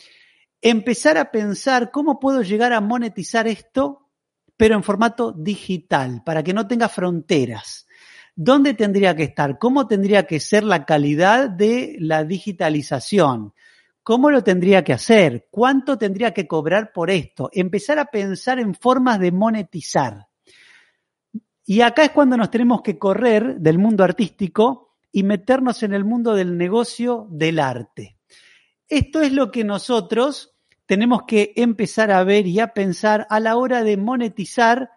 empezar 0.61 1.19
a 1.19 1.31
pensar 1.31 1.91
cómo 1.91 2.19
puedo 2.19 2.43
llegar 2.43 2.73
a 2.73 2.81
monetizar 2.81 3.47
esto 3.47 4.02
pero 4.63 4.77
en 4.77 4.85
formato 4.85 5.33
digital, 5.33 6.23
para 6.25 6.45
que 6.45 6.53
no 6.53 6.69
tenga 6.69 6.89
fronteras. 6.89 7.85
¿Dónde 8.37 8.75
tendría 8.75 9.17
que 9.17 9.25
estar? 9.25 9.59
¿Cómo 9.59 9.89
tendría 9.89 10.25
que 10.25 10.39
ser 10.39 10.63
la 10.63 10.85
calidad 10.85 11.51
de 11.51 11.97
la 11.99 12.23
digitalización? 12.23 13.55
¿Cómo 14.05 14.31
lo 14.31 14.45
tendría 14.45 14.85
que 14.85 14.93
hacer? 14.93 15.49
¿Cuánto 15.51 15.99
tendría 15.99 16.33
que 16.33 16.47
cobrar 16.47 16.93
por 16.93 17.11
esto? 17.11 17.51
Empezar 17.53 17.99
a 17.99 18.05
pensar 18.05 18.61
en 18.61 18.77
formas 18.77 19.19
de 19.19 19.33
monetizar. 19.33 20.29
Y 21.67 21.81
acá 21.81 22.05
es 22.05 22.11
cuando 22.11 22.37
nos 22.37 22.49
tenemos 22.49 22.83
que 22.83 22.97
correr 23.01 23.57
del 23.57 23.79
mundo 23.79 24.05
artístico 24.05 24.95
y 25.11 25.25
meternos 25.25 25.83
en 25.83 25.93
el 25.93 26.05
mundo 26.05 26.37
del 26.37 26.57
negocio 26.57 27.27
del 27.31 27.59
arte. 27.59 28.17
Esto 28.89 29.23
es 29.23 29.33
lo 29.33 29.51
que 29.51 29.65
nosotros 29.65 30.52
tenemos 30.93 31.23
que 31.27 31.55
empezar 31.57 32.11
a 32.11 32.23
ver 32.23 32.47
y 32.47 32.61
a 32.61 32.75
pensar 32.75 33.27
a 33.31 33.41
la 33.41 33.57
hora 33.57 33.83
de 33.83 33.97
monetizar 33.97 34.91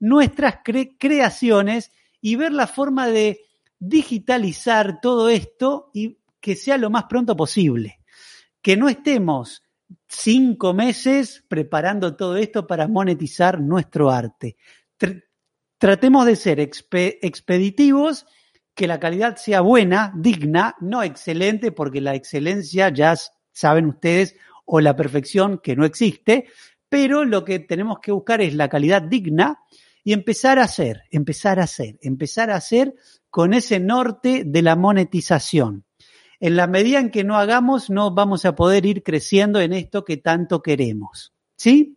nuestras 0.00 0.56
creaciones 0.98 1.92
y 2.20 2.34
ver 2.34 2.50
la 2.50 2.66
forma 2.66 3.06
de 3.06 3.42
digitalizar 3.78 5.00
todo 5.00 5.28
esto 5.28 5.92
y 5.94 6.18
que 6.40 6.56
sea 6.56 6.76
lo 6.76 6.90
más 6.90 7.04
pronto 7.04 7.36
posible. 7.36 8.00
Que 8.60 8.76
no 8.76 8.88
estemos 8.88 9.62
cinco 10.08 10.74
meses 10.74 11.44
preparando 11.46 12.16
todo 12.16 12.36
esto 12.36 12.66
para 12.66 12.88
monetizar 12.88 13.60
nuestro 13.60 14.10
arte. 14.10 14.56
tratemos 15.78 16.26
de 16.26 16.34
ser 16.34 16.58
expeditivos, 16.58 18.26
que 18.74 18.88
la 18.88 18.98
calidad 18.98 19.36
sea 19.36 19.60
buena, 19.60 20.12
digna, 20.16 20.74
no 20.80 21.04
excelente, 21.04 21.70
porque 21.70 22.00
la 22.00 22.16
excelencia, 22.16 22.88
ya 22.88 23.14
saben 23.52 23.86
ustedes, 23.86 24.34
o 24.70 24.80
la 24.80 24.94
perfección 24.94 25.60
que 25.62 25.74
no 25.74 25.86
existe, 25.86 26.46
pero 26.90 27.24
lo 27.24 27.44
que 27.44 27.58
tenemos 27.58 28.00
que 28.00 28.12
buscar 28.12 28.42
es 28.42 28.54
la 28.54 28.68
calidad 28.68 29.00
digna 29.02 29.60
y 30.04 30.12
empezar 30.12 30.58
a 30.58 30.64
hacer, 30.64 31.04
empezar 31.10 31.58
a 31.58 31.64
hacer, 31.64 31.98
empezar 32.02 32.50
a 32.50 32.56
hacer 32.56 32.94
con 33.30 33.54
ese 33.54 33.80
norte 33.80 34.42
de 34.44 34.62
la 34.62 34.76
monetización. 34.76 35.84
En 36.38 36.56
la 36.56 36.66
medida 36.66 37.00
en 37.00 37.10
que 37.10 37.24
no 37.24 37.36
hagamos, 37.36 37.88
no 37.88 38.14
vamos 38.14 38.44
a 38.44 38.54
poder 38.54 38.84
ir 38.84 39.02
creciendo 39.02 39.58
en 39.60 39.72
esto 39.72 40.04
que 40.04 40.18
tanto 40.18 40.62
queremos. 40.62 41.32
¿Sí? 41.56 41.96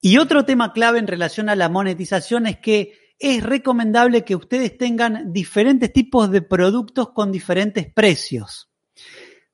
Y 0.00 0.18
otro 0.18 0.44
tema 0.44 0.72
clave 0.72 0.98
en 0.98 1.06
relación 1.06 1.48
a 1.48 1.56
la 1.56 1.68
monetización 1.68 2.46
es 2.46 2.58
que 2.58 2.92
es 3.18 3.42
recomendable 3.42 4.24
que 4.24 4.36
ustedes 4.36 4.76
tengan 4.76 5.32
diferentes 5.32 5.92
tipos 5.92 6.30
de 6.30 6.42
productos 6.42 7.12
con 7.12 7.32
diferentes 7.32 7.90
precios. 7.92 8.68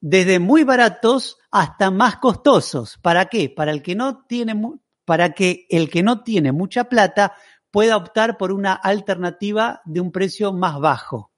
Desde 0.02 0.40
muy 0.40 0.64
baratos 0.64 1.38
hasta 1.52 1.92
más 1.92 2.16
costosos. 2.16 2.98
¿Para 3.00 3.26
qué? 3.26 3.48
Para 3.48 3.70
el 3.70 3.82
que 3.82 3.94
no 3.94 4.24
tiene, 4.26 4.60
para 5.04 5.32
que 5.32 5.64
el 5.70 5.88
que 5.90 6.02
no 6.02 6.24
tiene 6.24 6.50
mucha 6.50 6.88
plata 6.88 7.34
pueda 7.70 7.96
optar 7.96 8.36
por 8.36 8.50
una 8.50 8.72
alternativa 8.72 9.80
de 9.84 10.00
un 10.00 10.10
precio 10.10 10.52
más 10.52 10.80
bajo. 10.80 11.30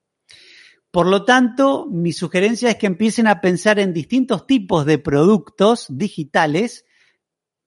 Por 0.90 1.06
lo 1.06 1.26
tanto, 1.26 1.86
mi 1.90 2.14
sugerencia 2.14 2.70
es 2.70 2.76
que 2.76 2.86
empiecen 2.86 3.26
a 3.26 3.42
pensar 3.42 3.78
en 3.78 3.92
distintos 3.92 4.46
tipos 4.46 4.86
de 4.86 4.96
productos 4.96 5.86
digitales 5.90 6.86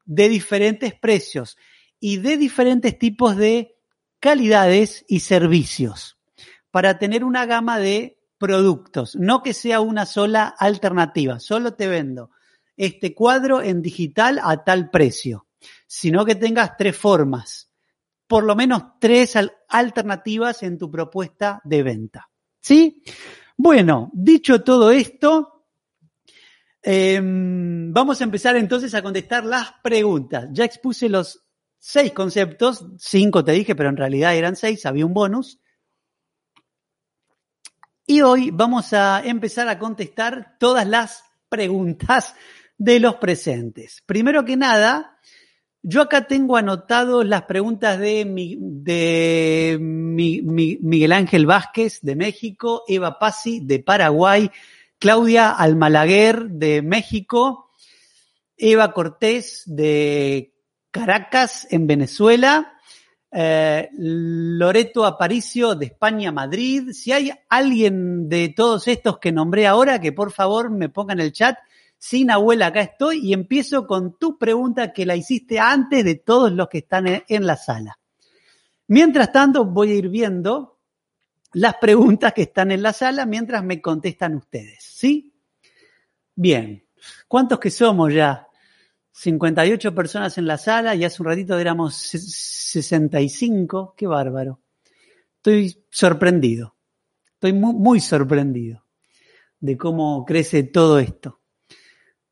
de 0.06 0.30
diferentes 0.30 0.96
precios 0.96 1.58
y 2.00 2.18
de 2.18 2.38
diferentes 2.38 2.98
tipos 2.98 3.38
de 3.38 3.76
calidades 4.20 5.06
y 5.08 5.20
servicios 5.20 6.18
para 6.72 6.98
tener 6.98 7.24
una 7.24 7.46
gama 7.46 7.78
de 7.78 8.17
productos, 8.38 9.16
no 9.16 9.42
que 9.42 9.54
sea 9.54 9.80
una 9.82 10.06
sola 10.06 10.48
alternativa, 10.58 11.40
solo 11.40 11.74
te 11.74 11.88
vendo 11.88 12.32
este 12.76 13.16
cuadro 13.16 13.62
en 13.62 13.82
digital 13.82 14.40
a 14.44 14.64
tal 14.64 14.90
precio, 14.90 15.48
sino 15.88 16.26
que 16.26 16.36
tengas 16.36 16.78
tres 16.78 16.96
formas, 16.96 17.72
por 18.28 18.44
lo 18.44 18.56
menos 18.56 18.84
tres 19.00 19.36
alternativas 19.68 20.62
en 20.64 20.78
tu 20.78 20.92
propuesta 20.92 21.62
de 21.64 21.84
venta. 21.84 22.30
¿Sí? 22.60 23.02
Bueno, 23.56 24.12
dicho 24.14 24.64
todo 24.64 24.92
esto, 24.92 25.66
em, 26.82 27.92
vamos 27.92 28.22
a 28.22 28.24
empezar 28.24 28.56
entonces 28.56 28.94
a 28.94 29.02
contestar 29.02 29.46
las 29.46 29.74
preguntas. 29.82 30.50
Ya 30.52 30.66
expuse 30.66 31.10
los 31.10 31.48
seis 31.80 32.12
conceptos, 32.12 32.86
cinco 33.00 33.44
te 33.44 33.54
dije, 33.54 33.76
pero 33.76 33.90
en 33.90 33.98
realidad 33.98 34.36
eran 34.36 34.56
seis, 34.56 34.86
había 34.86 35.06
un 35.06 35.14
bonus. 35.14 35.60
Y 38.10 38.22
hoy 38.22 38.52
vamos 38.52 38.94
a 38.94 39.22
empezar 39.22 39.68
a 39.68 39.78
contestar 39.78 40.56
todas 40.60 40.88
las 40.88 41.26
preguntas 41.50 42.36
de 42.78 43.02
los 43.02 43.16
presentes. 43.16 44.02
Primero 44.06 44.46
que 44.46 44.56
nada, 44.56 45.20
yo 45.82 46.04
acá 46.04 46.26
tengo 46.26 46.56
anotado 46.56 47.26
las 47.26 47.42
preguntas 47.42 48.00
de, 48.00 48.24
de 48.60 49.78
Miguel 49.82 51.12
Ángel 51.12 51.46
Vázquez 51.46 52.00
de 52.02 52.16
México, 52.16 52.86
Eva 52.88 53.20
Pasi 53.20 53.60
de 53.60 53.80
Paraguay, 53.80 54.52
Claudia 55.00 55.52
Almalaguer 55.52 56.46
de 56.46 56.82
México, 56.82 57.72
Eva 58.56 58.94
Cortés 58.94 59.64
de 59.66 60.54
Caracas 60.92 61.68
en 61.72 61.88
Venezuela, 61.88 62.77
eh, 63.32 63.90
Loreto 63.94 65.06
Aparicio 65.06 65.76
de 65.76 65.88
España, 65.88 66.32
Madrid. 66.32 66.92
Si 66.92 67.12
hay 67.12 67.32
alguien 67.50 68.30
de 68.30 68.50
todos 68.50 68.88
estos 68.88 69.20
que 69.20 69.32
nombré 69.32 69.68
ahora, 69.68 70.00
que 70.00 70.12
por 70.12 70.32
favor 70.32 70.70
me 70.70 70.90
ponga 70.90 71.14
en 71.14 71.20
el 71.20 71.32
chat 71.32 71.58
sin 71.98 72.30
abuela, 72.32 72.68
acá 72.68 72.82
estoy 72.82 73.20
y 73.24 73.34
empiezo 73.34 73.88
con 73.88 74.18
tu 74.18 74.38
pregunta 74.38 74.94
que 74.94 75.06
la 75.06 75.16
hiciste 75.16 75.60
antes 75.60 76.06
de 76.06 76.16
todos 76.16 76.52
los 76.52 76.68
que 76.70 76.80
están 76.80 77.24
en 77.28 77.46
la 77.46 77.58
sala. 77.58 78.00
Mientras 78.88 79.32
tanto, 79.32 79.66
voy 79.66 79.92
a 79.92 79.96
ir 79.96 80.10
viendo 80.10 80.78
las 81.54 81.76
preguntas 81.76 82.34
que 82.34 82.44
están 82.44 82.72
en 82.72 82.82
la 82.82 82.94
sala 82.94 83.26
mientras 83.26 83.64
me 83.64 83.82
contestan 83.82 84.36
ustedes, 84.36 84.78
¿sí? 84.84 85.34
Bien, 86.36 86.86
¿cuántos 87.28 87.60
que 87.60 87.72
somos 87.72 88.14
ya? 88.14 88.47
58 89.18 89.96
personas 89.96 90.38
en 90.38 90.46
la 90.46 90.60
sala 90.60 90.94
y 90.94 91.04
hace 91.04 91.24
un 91.24 91.30
ratito 91.30 91.58
éramos 91.58 91.96
65, 91.96 93.96
qué 93.98 94.06
bárbaro. 94.06 94.62
Estoy 95.38 95.86
sorprendido, 95.90 96.76
estoy 97.34 97.54
muy, 97.54 98.00
sorprendido 98.00 98.86
de 99.60 99.76
cómo 99.76 100.24
crece 100.24 100.62
todo 100.62 101.00
esto. 101.00 101.42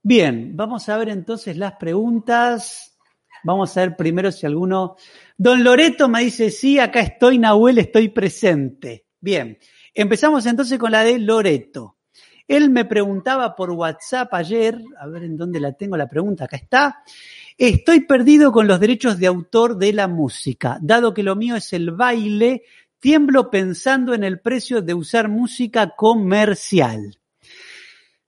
Bien, 0.03 0.55
vamos 0.55 0.87
a 0.87 0.97
ver 0.97 1.09
entonces 1.09 1.57
las 1.57 1.73
preguntas. 1.73 2.95
Vamos 3.43 3.75
a 3.75 3.81
ver 3.81 3.95
primero 3.95 4.31
si 4.31 4.45
alguno. 4.45 4.95
Don 5.39 5.63
Loreto 5.63 6.07
me 6.07 6.21
dice, 6.21 6.51
sí, 6.51 6.77
acá 6.77 6.99
estoy, 6.99 7.39
Nahuel, 7.39 7.79
estoy 7.79 8.09
presente. 8.09 9.07
Bien, 9.19 9.57
empezamos 9.91 10.45
entonces 10.45 10.77
con 10.77 10.91
la 10.91 11.03
de 11.03 11.17
Loreto. 11.17 11.94
Él 12.47 12.69
me 12.69 12.85
preguntaba 12.85 13.55
por 13.55 13.71
WhatsApp 13.71 14.33
ayer, 14.33 14.79
a 14.99 15.07
ver 15.07 15.23
en 15.23 15.35
dónde 15.35 15.59
la 15.59 15.73
tengo 15.73 15.97
la 15.97 16.07
pregunta, 16.07 16.45
acá 16.45 16.57
está. 16.57 17.03
Estoy 17.57 18.01
perdido 18.01 18.51
con 18.51 18.67
los 18.67 18.79
derechos 18.79 19.17
de 19.17 19.27
autor 19.27 19.77
de 19.77 19.93
la 19.93 20.07
música. 20.07 20.77
Dado 20.81 21.13
que 21.13 21.23
lo 21.23 21.35
mío 21.35 21.55
es 21.55 21.73
el 21.73 21.91
baile, 21.91 22.63
tiemblo 22.99 23.49
pensando 23.49 24.13
en 24.13 24.23
el 24.23 24.39
precio 24.39 24.81
de 24.81 24.93
usar 24.93 25.27
música 25.27 25.95
comercial. 25.95 27.17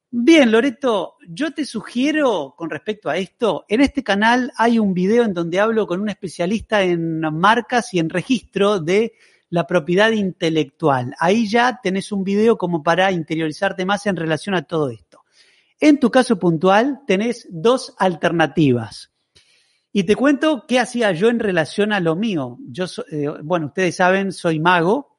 Bien, 0.10 0.52
Loreto, 0.52 1.18
yo 1.28 1.52
te 1.52 1.66
sugiero 1.66 2.56
con 2.58 2.70
respecto 2.70 3.10
a 3.10 3.18
esto, 3.18 3.66
en 3.68 3.82
este 3.82 4.04
canal 4.04 4.54
hay 4.56 4.80
un 4.80 4.94
video 4.94 5.26
en 5.26 5.34
donde 5.34 5.60
hablo 5.60 5.86
con 5.86 6.00
un 6.00 6.10
especialista 6.10 6.82
en 6.82 7.20
marcas 7.20 7.94
y 7.94 8.00
en 8.00 8.10
registro 8.10 8.80
de 8.80 9.14
la 9.50 9.68
propiedad 9.68 10.12
intelectual. 10.12 11.14
Ahí 11.20 11.48
ya 11.48 11.80
tenés 11.82 12.12
un 12.12 12.24
video 12.24 12.58
como 12.58 12.84
para 12.84 13.12
interiorizarte 13.12 13.86
más 13.86 14.06
en 14.08 14.16
relación 14.16 14.56
a 14.56 14.64
todo 14.64 14.90
esto. 14.90 15.24
En 15.80 16.00
tu 16.00 16.10
caso 16.10 16.40
puntual 16.40 17.02
tenés 17.06 17.48
dos 17.50 17.94
alternativas. 17.98 19.12
Y 19.92 20.04
te 20.04 20.16
cuento 20.16 20.66
qué 20.68 20.80
hacía 20.80 21.12
yo 21.12 21.30
en 21.30 21.40
relación 21.40 21.94
a 21.94 22.00
lo 22.00 22.16
mío. 22.16 22.58
Yo, 22.68 22.86
eh, 23.12 23.28
bueno, 23.44 23.68
ustedes 23.68 23.96
saben, 23.96 24.32
soy 24.32 24.60
mago 24.60 25.18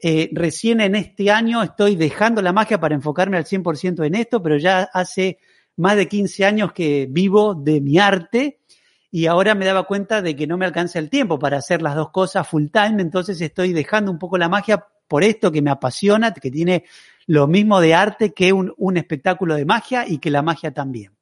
eh, 0.00 0.30
recién 0.32 0.80
en 0.80 0.94
este 0.94 1.30
año 1.30 1.60
estoy 1.60 1.96
dejando 1.96 2.40
la 2.40 2.52
magia 2.52 2.78
para 2.78 2.94
enfocarme 2.94 3.36
al 3.36 3.44
100% 3.44 4.06
en 4.06 4.14
esto, 4.14 4.40
pero 4.40 4.56
ya 4.56 4.88
hace 4.92 5.38
más 5.76 5.96
de 5.96 6.06
15 6.06 6.44
años 6.44 6.72
que 6.72 7.08
vivo 7.10 7.54
de 7.54 7.80
mi 7.80 7.98
arte 7.98 8.57
y 9.10 9.26
ahora 9.26 9.54
me 9.54 9.64
daba 9.64 9.84
cuenta 9.84 10.22
de 10.22 10.36
que 10.36 10.46
no 10.46 10.58
me 10.58 10.66
alcanza 10.66 10.98
el 10.98 11.10
tiempo 11.10 11.38
para 11.38 11.58
hacer 11.58 11.82
las 11.82 11.94
dos 11.94 12.10
cosas 12.10 12.46
full 12.46 12.66
time, 12.72 13.00
entonces 13.02 13.40
estoy 13.40 13.72
dejando 13.72 14.10
un 14.10 14.18
poco 14.18 14.38
la 14.38 14.48
magia 14.48 14.86
por 15.06 15.24
esto 15.24 15.50
que 15.50 15.62
me 15.62 15.70
apasiona, 15.70 16.34
que 16.34 16.50
tiene 16.50 16.84
lo 17.26 17.46
mismo 17.46 17.80
de 17.80 17.94
arte 17.94 18.32
que 18.32 18.52
un, 18.52 18.72
un 18.76 18.96
espectáculo 18.96 19.54
de 19.54 19.64
magia 19.64 20.06
y 20.06 20.18
que 20.18 20.30
la 20.30 20.42
magia 20.42 20.72
también. 20.72 21.12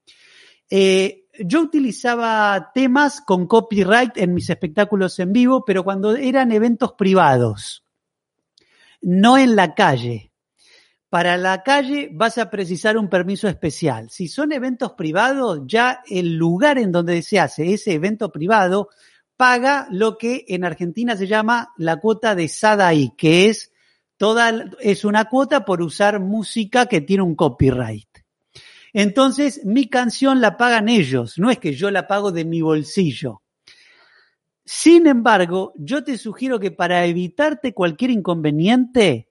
Eh, 0.69 1.27
yo 1.39 1.61
utilizaba 1.61 2.73
temas 2.75 3.21
con 3.21 3.47
copyright 3.47 4.17
en 4.17 4.35
mis 4.35 4.51
espectáculos 4.51 5.19
en 5.19 5.33
vivo, 5.33 5.65
pero 5.65 5.85
cuando 5.85 6.17
eran 6.17 6.51
eventos 6.51 6.93
privados 6.95 7.85
no 9.07 9.39
en 9.39 9.57
la 9.57 9.75
calle. 9.75 10.26
Para 11.17 11.39
la 11.39 11.63
calle 11.63 12.11
vas 12.13 12.37
a 12.37 12.51
precisar 12.51 12.99
un 12.99 13.09
permiso 13.09 13.49
especial. 13.49 14.11
Si 14.11 14.29
son 14.29 14.53
eventos 14.53 14.93
privados, 14.93 15.63
ya 15.65 16.03
el 16.11 16.37
lugar 16.37 16.77
en 16.77 16.93
donde 16.93 17.23
se 17.23 17.41
hace 17.41 17.73
ese 17.73 17.95
evento 17.95 18.31
privado 18.31 18.91
paga 19.35 19.89
lo 19.91 20.19
que 20.19 20.45
en 20.49 20.63
Argentina 20.63 21.17
se 21.17 21.27
llama 21.27 21.73
la 21.79 21.97
cuota 21.97 22.35
de 22.35 22.49
SADAI, 22.49 23.15
que 23.17 23.49
es 23.49 23.73
toda, 24.19 24.67
es 24.79 25.07
una 25.07 25.25
cuota 25.25 25.65
por 25.65 25.81
usar 25.81 26.21
música 26.21 26.85
que 26.85 27.01
tiene 27.01 27.23
un 27.23 27.35
copyright. 27.35 28.11
Entonces, 28.93 29.65
mi 29.65 29.89
canción 29.89 30.43
la 30.43 30.59
pagan 30.59 30.91
ellos, 30.91 31.39
no 31.39 31.51
es 31.51 31.59
que 31.59 31.73
yo 31.73 31.91
la 31.91 32.07
pago 32.07 32.31
de 32.31 32.45
mi 32.45 32.61
bolsillo. 32.61 33.41
Sin 34.67 35.07
embargo, 35.07 35.73
yo 35.77 36.05
te 36.05 36.19
sugiero 36.19 36.61
que 36.61 36.73
para 36.73 37.07
evitarte 37.07 37.73
cualquier 37.73 38.11
inconveniente, 38.11 39.26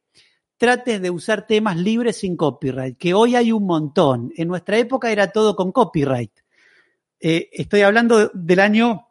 trates 0.57 1.01
de 1.01 1.09
usar 1.09 1.47
temas 1.47 1.77
libres 1.77 2.17
sin 2.17 2.37
copyright, 2.37 2.97
que 2.97 3.13
hoy 3.13 3.35
hay 3.35 3.51
un 3.51 3.65
montón. 3.65 4.31
En 4.35 4.47
nuestra 4.47 4.77
época 4.77 5.11
era 5.11 5.31
todo 5.31 5.55
con 5.55 5.71
copyright. 5.71 6.31
Eh, 7.19 7.49
estoy 7.51 7.81
hablando 7.81 8.29
del 8.33 8.59
año 8.59 9.07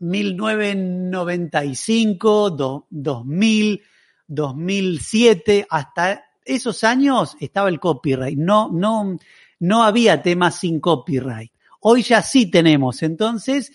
1995, 0.00 2.86
2000, 2.90 3.82
2007, 4.26 5.66
hasta 5.68 6.24
esos 6.44 6.84
años 6.84 7.36
estaba 7.40 7.68
el 7.68 7.80
copyright. 7.80 8.38
No, 8.38 8.70
no, 8.72 9.18
no 9.60 9.82
había 9.82 10.22
temas 10.22 10.60
sin 10.60 10.80
copyright. 10.80 11.52
Hoy 11.80 12.02
ya 12.02 12.22
sí 12.22 12.50
tenemos. 12.50 13.02
Entonces, 13.02 13.72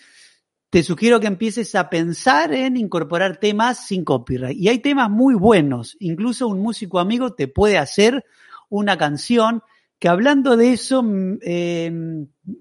te 0.70 0.84
sugiero 0.84 1.18
que 1.18 1.26
empieces 1.26 1.74
a 1.74 1.90
pensar 1.90 2.54
en 2.54 2.76
incorporar 2.76 3.38
temas 3.38 3.86
sin 3.86 4.04
copyright. 4.04 4.56
Y 4.56 4.68
hay 4.68 4.78
temas 4.78 5.10
muy 5.10 5.34
buenos. 5.34 5.96
Incluso 5.98 6.46
un 6.46 6.60
músico 6.60 7.00
amigo 7.00 7.34
te 7.34 7.48
puede 7.48 7.76
hacer 7.76 8.24
una 8.68 8.96
canción 8.96 9.62
que 9.98 10.08
hablando 10.08 10.56
de 10.56 10.72
eso, 10.72 11.04
eh, 11.42 11.90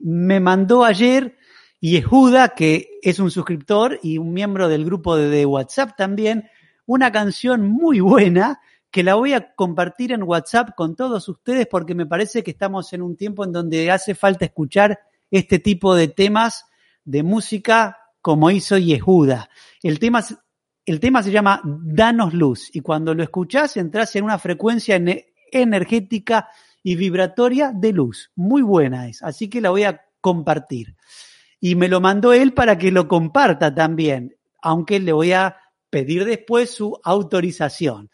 me 0.01 0.39
mandó 0.39 0.83
ayer 0.83 1.37
Yehuda, 1.79 2.49
que 2.49 2.99
es 3.01 3.19
un 3.19 3.31
suscriptor 3.31 3.99
y 4.03 4.17
un 4.17 4.33
miembro 4.33 4.67
del 4.67 4.83
grupo 4.83 5.15
de 5.15 5.45
WhatsApp 5.45 5.95
también, 5.95 6.49
una 6.85 7.11
canción 7.11 7.69
muy 7.69 8.01
buena 8.01 8.59
que 8.91 9.03
la 9.03 9.15
voy 9.15 9.33
a 9.33 9.53
compartir 9.53 10.11
en 10.11 10.23
WhatsApp 10.23 10.71
con 10.75 10.95
todos 10.95 11.29
ustedes 11.29 11.67
porque 11.67 11.93
me 11.93 12.07
parece 12.07 12.43
que 12.43 12.51
estamos 12.51 12.91
en 12.91 13.03
un 13.03 13.15
tiempo 13.15 13.45
en 13.45 13.51
donde 13.51 13.91
hace 13.91 14.15
falta 14.15 14.45
escuchar 14.45 14.99
este 15.31 15.59
tipo 15.59 15.95
de 15.95 16.07
temas 16.07 16.65
de 17.05 17.23
música 17.23 17.98
como 18.21 18.51
hizo 18.51 18.77
Yehuda. 18.77 19.49
El 19.81 19.99
tema, 19.99 20.23
el 20.85 20.99
tema 20.99 21.23
se 21.23 21.31
llama 21.31 21.61
Danos 21.63 22.33
Luz 22.33 22.69
y 22.73 22.81
cuando 22.81 23.13
lo 23.13 23.23
escuchás 23.23 23.77
entras 23.77 24.15
en 24.15 24.25
una 24.25 24.39
frecuencia 24.39 25.01
energética 25.51 26.49
y 26.83 26.95
vibratoria 26.95 27.71
de 27.73 27.93
luz. 27.93 28.31
Muy 28.35 28.61
buena 28.61 29.07
es, 29.07 29.21
así 29.23 29.49
que 29.49 29.61
la 29.61 29.69
voy 29.69 29.83
a 29.83 30.01
compartir. 30.21 30.95
Y 31.59 31.75
me 31.75 31.89
lo 31.89 31.99
mandó 31.99 32.33
él 32.33 32.53
para 32.53 32.77
que 32.77 32.91
lo 32.91 33.07
comparta 33.07 33.73
también, 33.73 34.35
aunque 34.61 34.99
le 34.99 35.11
voy 35.11 35.33
a 35.33 35.57
pedir 35.89 36.25
después 36.25 36.69
su 36.69 36.99
autorización. 37.03 38.09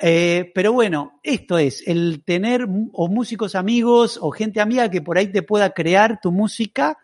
Eh, 0.00 0.52
pero 0.54 0.72
bueno, 0.72 1.18
esto 1.22 1.58
es, 1.58 1.82
el 1.86 2.22
tener 2.24 2.68
o 2.92 3.08
músicos 3.08 3.54
amigos 3.54 4.18
o 4.20 4.30
gente 4.30 4.60
amiga 4.60 4.90
que 4.90 5.02
por 5.02 5.18
ahí 5.18 5.32
te 5.32 5.42
pueda 5.42 5.70
crear 5.70 6.20
tu 6.20 6.30
música 6.30 6.98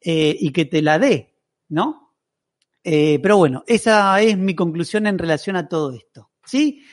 eh, 0.00 0.36
y 0.40 0.50
que 0.50 0.64
te 0.64 0.82
la 0.82 0.98
dé, 0.98 1.31
¿no? 1.72 2.12
Eh, 2.84 3.18
pero 3.22 3.38
bueno, 3.38 3.64
esa 3.66 4.20
es 4.20 4.36
mi 4.36 4.54
conclusión 4.54 5.06
en 5.06 5.18
relación 5.18 5.56
a 5.56 5.68
todo 5.68 5.92
esto, 5.92 6.30
¿sí? 6.44 6.84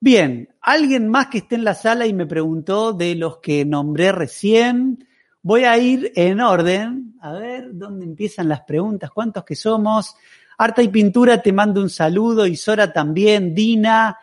Bien, 0.00 0.48
alguien 0.60 1.08
más 1.08 1.28
que 1.28 1.38
esté 1.38 1.54
en 1.54 1.64
la 1.64 1.74
sala 1.74 2.06
y 2.06 2.12
me 2.12 2.26
preguntó 2.26 2.92
de 2.92 3.14
los 3.14 3.38
que 3.38 3.64
nombré 3.64 4.10
recién. 4.12 5.06
Voy 5.42 5.62
a 5.64 5.78
ir 5.78 6.12
en 6.16 6.40
orden, 6.40 7.14
a 7.20 7.32
ver 7.34 7.68
dónde 7.72 8.04
empiezan 8.04 8.48
las 8.48 8.62
preguntas, 8.62 9.10
cuántos 9.12 9.44
que 9.44 9.54
somos. 9.54 10.16
Arta 10.58 10.82
y 10.82 10.88
Pintura 10.88 11.40
te 11.40 11.52
mando 11.52 11.80
un 11.80 11.90
saludo, 11.90 12.46
y 12.46 12.56
Sora 12.56 12.92
también, 12.92 13.54
Dina, 13.54 14.18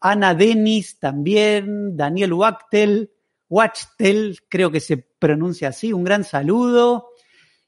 Ana 0.00 0.34
Denis 0.34 0.98
también, 0.98 1.94
Daniel 1.94 2.32
Wachtel, 2.32 3.10
Wachtel, 3.50 4.38
creo 4.48 4.70
que 4.70 4.80
se 4.80 4.96
pronuncia 4.96 5.68
así, 5.68 5.92
un 5.92 6.04
gran 6.04 6.24
saludo. 6.24 7.10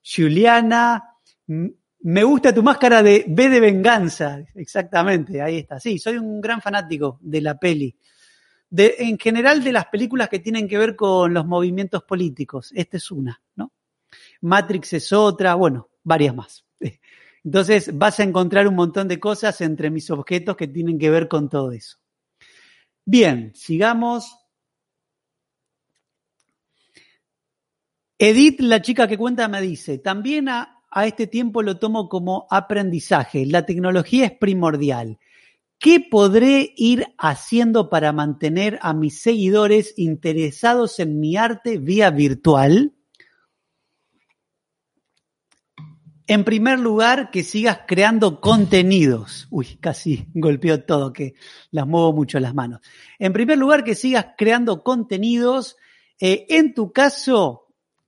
Juliana, 0.02 1.13
me 1.46 2.24
gusta 2.24 2.54
tu 2.54 2.62
máscara 2.62 3.02
de 3.02 3.24
B 3.26 3.48
de 3.48 3.61
venganza, 3.61 4.44
exactamente, 4.54 5.40
ahí 5.40 5.59
está. 5.59 5.80
Sí, 5.80 5.98
soy 5.98 6.18
un 6.18 6.40
gran 6.40 6.61
fanático 6.61 7.18
de 7.22 7.40
la 7.40 7.59
peli. 7.59 7.96
De, 8.68 8.96
en 8.98 9.18
general 9.18 9.62
de 9.62 9.72
las 9.72 9.87
películas 9.87 10.28
que 10.28 10.40
tienen 10.40 10.68
que 10.68 10.78
ver 10.78 10.96
con 10.96 11.33
los 11.33 11.46
movimientos 11.46 12.02
políticos. 12.02 12.72
Esta 12.74 12.96
es 12.96 13.11
una, 13.11 13.40
¿no? 13.57 13.72
Matrix 14.40 14.94
es 14.94 15.12
otra, 15.12 15.54
bueno, 15.54 15.90
varias 16.02 16.35
más. 16.35 16.64
Entonces 17.44 17.96
vas 17.96 18.20
a 18.20 18.24
encontrar 18.24 18.66
un 18.66 18.74
montón 18.74 19.07
de 19.07 19.20
cosas 19.20 19.61
entre 19.61 19.90
mis 19.90 20.11
objetos 20.11 20.57
que 20.57 20.66
tienen 20.66 20.98
que 20.98 21.11
ver 21.11 21.28
con 21.28 21.48
todo 21.48 21.72
eso. 21.72 21.98
Bien, 23.04 23.52
sigamos. 23.54 24.37
Edith, 28.18 28.61
la 28.61 28.80
chica 28.80 29.07
que 29.07 29.18
cuenta, 29.18 29.48
me 29.48 29.61
dice, 29.61 29.98
también 29.98 30.48
a, 30.48 30.73
a, 30.94 31.07
este 31.07 31.26
tiempo 31.26 31.62
lo 31.62 31.78
tomo 31.78 32.09
como 32.09 32.46
aprendizaje. 32.50 33.46
La 33.46 33.66
tecnología 33.66 34.26
es 34.26 34.33
primordial. 34.33 35.18
¿Qué 35.78 36.00
podré 36.00 36.72
ir 36.76 37.07
haciendo 37.18 37.90
para 37.90 38.12
mantener 38.12 38.78
a 38.80 38.94
mis 38.94 39.20
seguidores 39.20 39.94
interesados 39.96 40.98
en 41.00 41.20
mi 41.20 41.37
arte 41.37 41.78
vía 41.78 42.11
virtual? 42.11 42.94
En 46.26 46.44
primer 46.44 46.78
lugar, 46.78 47.30
que 47.30 47.42
sigas 47.42 47.80
creando 47.87 48.40
contenidos. 48.40 49.46
Uy, 49.50 49.76
casi 49.80 50.26
golpeó 50.35 50.83
todo, 50.85 51.12
que 51.12 51.35
las 51.70 51.87
muevo 51.87 52.14
mucho 52.14 52.40
las 52.40 52.54
manos. 52.54 52.80
En 53.18 53.33
primer 53.33 53.59
lugar, 53.59 53.85
que 53.85 53.94
sigas 53.94 54.28
creando 54.38 54.83
contenidos. 54.83 55.76
Eh, 56.18 56.46
en 56.48 56.72
tu 56.72 56.92
caso, 56.92 57.63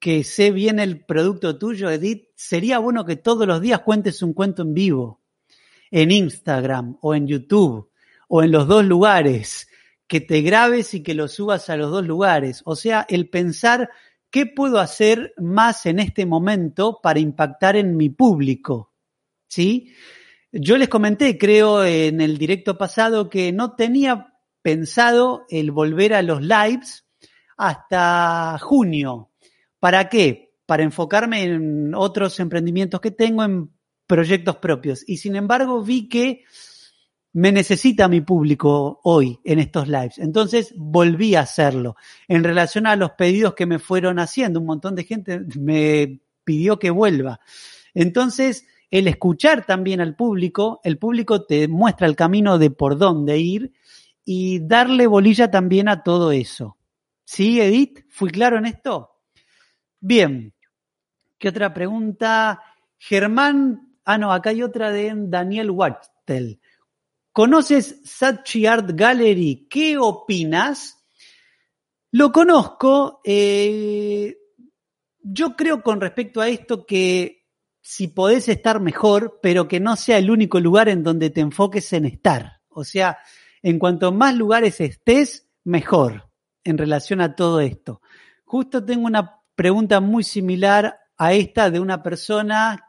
que 0.07 0.23
sé 0.23 0.53
bien 0.53 0.79
el 0.79 1.05
producto 1.05 1.59
tuyo, 1.59 1.91
Edith, 1.91 2.29
sería 2.37 2.79
bueno 2.79 3.05
que 3.05 3.17
todos 3.17 3.45
los 3.45 3.61
días 3.61 3.81
cuentes 3.81 4.23
un 4.23 4.35
cuento 4.35 4.63
en 4.63 4.73
vivo, 4.73 5.21
en 5.91 6.13
Instagram 6.13 6.97
o 7.01 7.17
en 7.17 7.27
YouTube, 7.27 7.91
o 8.29 8.45
en 8.45 8.53
los 8.53 8.69
dos 8.69 8.85
lugares, 8.85 9.67
que 10.07 10.21
te 10.21 10.43
grabes 10.43 10.95
y 10.95 11.03
que 11.03 11.15
lo 11.15 11.27
subas 11.27 11.71
a 11.71 11.77
los 11.77 11.91
dos 11.91 12.07
lugares. 12.07 12.63
O 12.67 12.77
sea, 12.77 13.05
el 13.09 13.29
pensar 13.31 13.91
¿qué 14.31 14.47
puedo 14.47 14.79
hacer 14.79 15.35
más 15.39 15.87
en 15.87 15.99
este 15.99 16.25
momento 16.25 17.01
para 17.03 17.19
impactar 17.19 17.75
en 17.75 17.97
mi 17.97 18.09
público? 18.09 18.93
¿Sí? 19.49 19.93
Yo 20.53 20.77
les 20.77 20.89
comenté, 20.89 21.37
creo, 21.37 21.85
en 21.85 22.21
el 22.21 22.39
directo 22.39 22.79
pasado 22.79 23.29
que 23.29 23.51
no 23.51 23.75
tenía 23.75 24.35
pensado 24.63 25.47
el 25.51 25.73
volver 25.73 26.15
a 26.15 26.23
los 26.23 26.43
lives 26.43 27.09
hasta 27.57 28.57
junio. 28.61 29.33
¿Para 29.87 30.09
qué? 30.09 30.53
Para 30.67 30.83
enfocarme 30.83 31.45
en 31.45 31.95
otros 31.95 32.41
emprendimientos 32.41 33.01
que 33.01 33.13
tengo, 33.13 33.45
en 33.45 33.71
proyectos 34.09 34.57
propios. 34.57 35.09
Y 35.09 35.19
sin 35.19 35.37
embargo 35.37 35.81
vi 35.81 36.09
que 36.09 36.43
me 37.35 37.53
necesita 37.53 38.09
mi 38.09 38.21
público 38.21 38.99
hoy 39.05 39.39
en 39.45 39.61
estos 39.61 39.87
lives. 39.87 40.19
Entonces 40.19 40.75
volví 40.77 41.37
a 41.37 41.43
hacerlo. 41.43 41.95
En 42.27 42.43
relación 42.43 42.89
a 42.89 42.97
los 42.97 43.13
pedidos 43.13 43.55
que 43.55 43.65
me 43.65 43.79
fueron 43.79 44.19
haciendo, 44.19 44.59
un 44.59 44.67
montón 44.67 44.97
de 44.97 45.05
gente 45.05 45.43
me 45.57 46.19
pidió 46.43 46.81
que 46.81 46.91
vuelva. 46.91 47.39
Entonces, 47.95 48.67
el 48.91 49.07
escuchar 49.07 49.67
también 49.67 50.01
al 50.01 50.17
público, 50.17 50.81
el 50.83 50.99
público 50.99 51.45
te 51.45 51.69
muestra 51.69 52.09
el 52.09 52.17
camino 52.17 52.59
de 52.59 52.73
por 52.73 52.99
dónde 52.99 53.39
ir 53.39 53.73
y 54.25 54.67
darle 54.67 55.07
bolilla 55.07 55.49
también 55.53 55.89
a 55.89 56.03
todo 56.03 56.33
eso. 56.33 56.77
¿Sí, 57.25 57.61
Edith? 57.61 58.01
¿Fui 58.09 58.31
claro 58.31 58.59
en 58.59 58.67
esto? 58.67 59.13
Bien. 60.07 60.55
¿Qué 61.37 61.49
otra 61.49 61.75
pregunta? 61.75 62.63
Germán, 62.97 63.97
ah, 64.05 64.17
no, 64.17 64.33
acá 64.33 64.51
hay 64.51 64.63
otra 64.63 64.93
de 64.93 65.13
Daniel 65.17 65.73
Wachtel. 65.73 66.61
¿Conoces 67.33 68.03
Sachi 68.05 68.67
Art 68.67 68.93
Gallery? 68.95 69.67
¿Qué 69.69 69.99
opinas? 69.99 71.05
Lo 72.13 72.31
conozco. 72.31 73.21
Eh, 73.25 74.39
yo 75.23 75.57
creo 75.57 75.83
con 75.83 76.01
respecto 76.01 76.41
a 76.41 76.49
esto 76.51 76.87
que 76.87 77.45
si 77.81 78.07
podés 78.07 78.49
estar 78.49 78.79
mejor, 78.79 79.41
pero 79.43 79.67
que 79.67 79.81
no 79.81 79.97
sea 79.97 80.19
el 80.19 80.31
único 80.31 80.61
lugar 80.61 80.89
en 80.89 81.03
donde 81.03 81.31
te 81.31 81.41
enfoques 81.41 81.93
en 81.93 82.05
estar. 82.05 82.61
O 82.69 82.85
sea, 82.85 83.19
en 83.61 83.81
cuanto 83.81 84.13
más 84.13 84.37
lugares 84.37 84.81
estés, 84.81 85.49
mejor 85.65 86.31
en 86.63 86.79
relación 86.79 87.21
a 87.21 87.35
todo 87.35 87.59
esto. 87.59 88.01
Justo 88.45 88.85
tengo 88.85 89.07
una 89.07 89.36
pregunta 89.57 90.01
muy 90.01 90.23
similar 90.23 91.01
a 91.17 91.33
esta 91.33 91.71
de 91.71 91.81
una 91.81 92.03
persona 92.03 92.85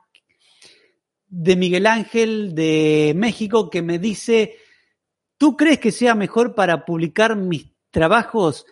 de 1.27 1.55
Miguel 1.55 1.87
Ángel 1.87 2.53
de 2.53 3.13
México 3.15 3.69
que 3.69 3.81
me 3.81 3.99
dice, 3.99 4.57
¿tú 5.37 5.55
crees 5.55 5.79
que 5.79 5.91
sea 5.91 6.13
mejor 6.13 6.55
para 6.55 6.85
publicar 6.85 7.35
mis 7.35 7.73
trabajos 7.89 8.65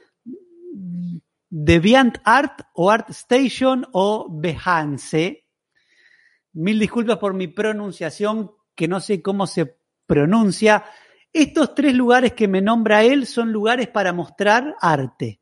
Deviant 1.49 2.17
Art 2.25 2.61
o 2.73 2.91
ArtStation 2.91 3.87
o 3.93 4.27
Behance? 4.29 5.47
Mil 6.53 6.79
disculpas 6.79 7.17
por 7.17 7.33
mi 7.33 7.47
pronunciación, 7.47 8.51
que 8.75 8.87
no 8.89 8.99
sé 8.99 9.21
cómo 9.21 9.47
se 9.47 9.77
pronuncia. 10.05 10.83
Estos 11.31 11.75
tres 11.75 11.93
lugares 11.93 12.33
que 12.33 12.47
me 12.47 12.61
nombra 12.61 13.03
él 13.03 13.25
son 13.25 13.51
lugares 13.51 13.87
para 13.87 14.13
mostrar 14.13 14.75
arte 14.81 15.41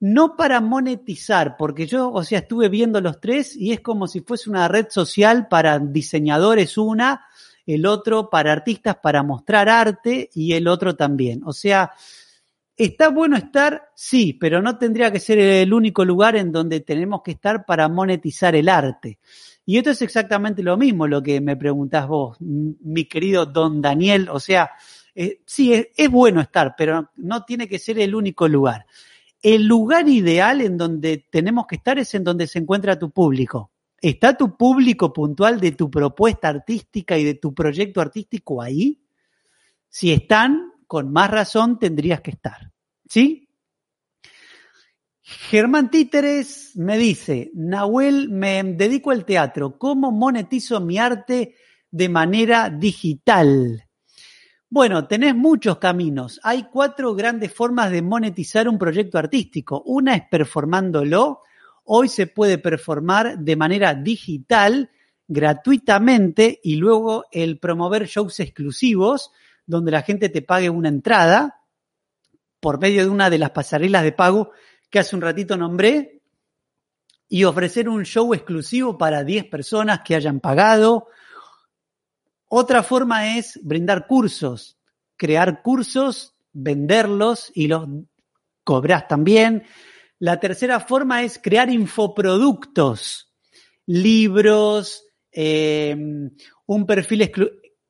no 0.00 0.34
para 0.34 0.62
monetizar, 0.62 1.56
porque 1.58 1.86
yo, 1.86 2.10
o 2.10 2.24
sea, 2.24 2.40
estuve 2.40 2.70
viendo 2.70 3.02
los 3.02 3.20
tres 3.20 3.54
y 3.54 3.72
es 3.72 3.80
como 3.80 4.08
si 4.08 4.22
fuese 4.22 4.48
una 4.48 4.66
red 4.66 4.86
social 4.88 5.46
para 5.48 5.78
diseñadores 5.78 6.78
una, 6.78 7.26
el 7.66 7.84
otro 7.84 8.30
para 8.30 8.52
artistas 8.52 8.96
para 9.02 9.22
mostrar 9.22 9.68
arte 9.68 10.30
y 10.34 10.54
el 10.54 10.68
otro 10.68 10.96
también. 10.96 11.42
O 11.44 11.52
sea, 11.52 11.92
¿está 12.74 13.10
bueno 13.10 13.36
estar? 13.36 13.90
Sí, 13.94 14.32
pero 14.32 14.62
no 14.62 14.78
tendría 14.78 15.12
que 15.12 15.20
ser 15.20 15.38
el 15.38 15.72
único 15.72 16.02
lugar 16.06 16.34
en 16.34 16.50
donde 16.50 16.80
tenemos 16.80 17.20
que 17.22 17.32
estar 17.32 17.66
para 17.66 17.86
monetizar 17.88 18.56
el 18.56 18.70
arte. 18.70 19.18
Y 19.66 19.76
esto 19.76 19.90
es 19.90 20.00
exactamente 20.00 20.62
lo 20.62 20.78
mismo, 20.78 21.06
lo 21.06 21.22
que 21.22 21.42
me 21.42 21.56
preguntás 21.56 22.08
vos, 22.08 22.38
mi 22.40 23.04
querido 23.04 23.44
don 23.44 23.82
Daniel. 23.82 24.30
O 24.30 24.40
sea, 24.40 24.70
eh, 25.14 25.42
sí, 25.44 25.74
es, 25.74 25.88
es 25.94 26.10
bueno 26.10 26.40
estar, 26.40 26.74
pero 26.76 27.10
no 27.16 27.44
tiene 27.44 27.68
que 27.68 27.78
ser 27.78 27.98
el 27.98 28.14
único 28.14 28.48
lugar 28.48 28.86
el 29.42 29.64
lugar 29.64 30.08
ideal 30.08 30.60
en 30.60 30.76
donde 30.76 31.26
tenemos 31.30 31.66
que 31.66 31.76
estar 31.76 31.98
es 31.98 32.14
en 32.14 32.24
donde 32.24 32.46
se 32.46 32.58
encuentra 32.58 32.98
tu 32.98 33.10
público. 33.10 33.70
¿Está 34.00 34.36
tu 34.36 34.56
público 34.56 35.12
puntual 35.12 35.60
de 35.60 35.72
tu 35.72 35.90
propuesta 35.90 36.48
artística 36.48 37.18
y 37.18 37.24
de 37.24 37.34
tu 37.34 37.54
proyecto 37.54 38.00
artístico 38.00 38.62
ahí? 38.62 38.98
Si 39.88 40.12
están, 40.12 40.72
con 40.86 41.12
más 41.12 41.30
razón 41.30 41.78
tendrías 41.78 42.20
que 42.20 42.30
estar. 42.30 42.72
¿Sí? 43.08 43.48
Germán 45.22 45.90
Títeres 45.90 46.72
me 46.76 46.98
dice, 46.98 47.50
Nahuel, 47.54 48.30
me 48.30 48.62
dedico 48.64 49.10
al 49.10 49.24
teatro. 49.24 49.78
¿Cómo 49.78 50.10
monetizo 50.10 50.80
mi 50.80 50.98
arte 50.98 51.54
de 51.90 52.08
manera 52.08 52.70
digital? 52.70 53.84
Bueno, 54.72 55.08
tenés 55.08 55.34
muchos 55.34 55.78
caminos. 55.78 56.38
Hay 56.44 56.68
cuatro 56.70 57.16
grandes 57.16 57.52
formas 57.52 57.90
de 57.90 58.02
monetizar 58.02 58.68
un 58.68 58.78
proyecto 58.78 59.18
artístico. 59.18 59.82
Una 59.84 60.14
es 60.14 60.22
performándolo. 60.30 61.42
Hoy 61.82 62.06
se 62.06 62.28
puede 62.28 62.56
performar 62.56 63.36
de 63.36 63.56
manera 63.56 63.94
digital, 63.94 64.88
gratuitamente, 65.26 66.60
y 66.62 66.76
luego 66.76 67.24
el 67.32 67.58
promover 67.58 68.06
shows 68.06 68.38
exclusivos, 68.38 69.32
donde 69.66 69.90
la 69.90 70.02
gente 70.02 70.28
te 70.28 70.40
pague 70.40 70.70
una 70.70 70.88
entrada 70.88 71.64
por 72.60 72.78
medio 72.78 73.02
de 73.02 73.10
una 73.10 73.28
de 73.28 73.38
las 73.38 73.50
pasarelas 73.50 74.04
de 74.04 74.12
pago 74.12 74.52
que 74.88 75.00
hace 75.00 75.16
un 75.16 75.22
ratito 75.22 75.56
nombré 75.56 76.22
y 77.28 77.42
ofrecer 77.42 77.88
un 77.88 78.04
show 78.04 78.34
exclusivo 78.34 78.96
para 78.96 79.24
10 79.24 79.46
personas 79.46 80.02
que 80.04 80.14
hayan 80.14 80.38
pagado. 80.38 81.08
Otra 82.52 82.82
forma 82.82 83.38
es 83.38 83.60
brindar 83.62 84.08
cursos, 84.08 84.76
crear 85.16 85.62
cursos, 85.62 86.34
venderlos 86.52 87.52
y 87.54 87.68
los 87.68 87.86
cobras 88.64 89.06
también. 89.06 89.62
La 90.18 90.40
tercera 90.40 90.80
forma 90.80 91.22
es 91.22 91.38
crear 91.40 91.70
infoproductos, 91.70 93.32
libros, 93.86 95.04
eh, 95.30 95.96
un 96.66 96.86
perfil 96.86 97.30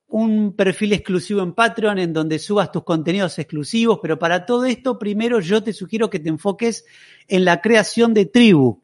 un 0.09 0.55
perfil 0.55 0.93
exclusivo 0.93 1.41
en 1.41 1.53
Patreon 1.53 1.97
en 1.97 2.13
donde 2.13 2.37
subas 2.37 2.71
tus 2.71 2.83
contenidos 2.83 3.39
exclusivos, 3.39 3.97
pero 3.99 4.19
para 4.19 4.45
todo 4.45 4.65
esto 4.65 4.99
primero 4.99 5.39
yo 5.39 5.63
te 5.63 5.73
sugiero 5.73 6.11
que 6.11 6.19
te 6.19 6.29
enfoques 6.29 6.85
en 7.27 7.45
la 7.45 7.61
creación 7.61 8.13
de 8.13 8.25
tribu, 8.27 8.83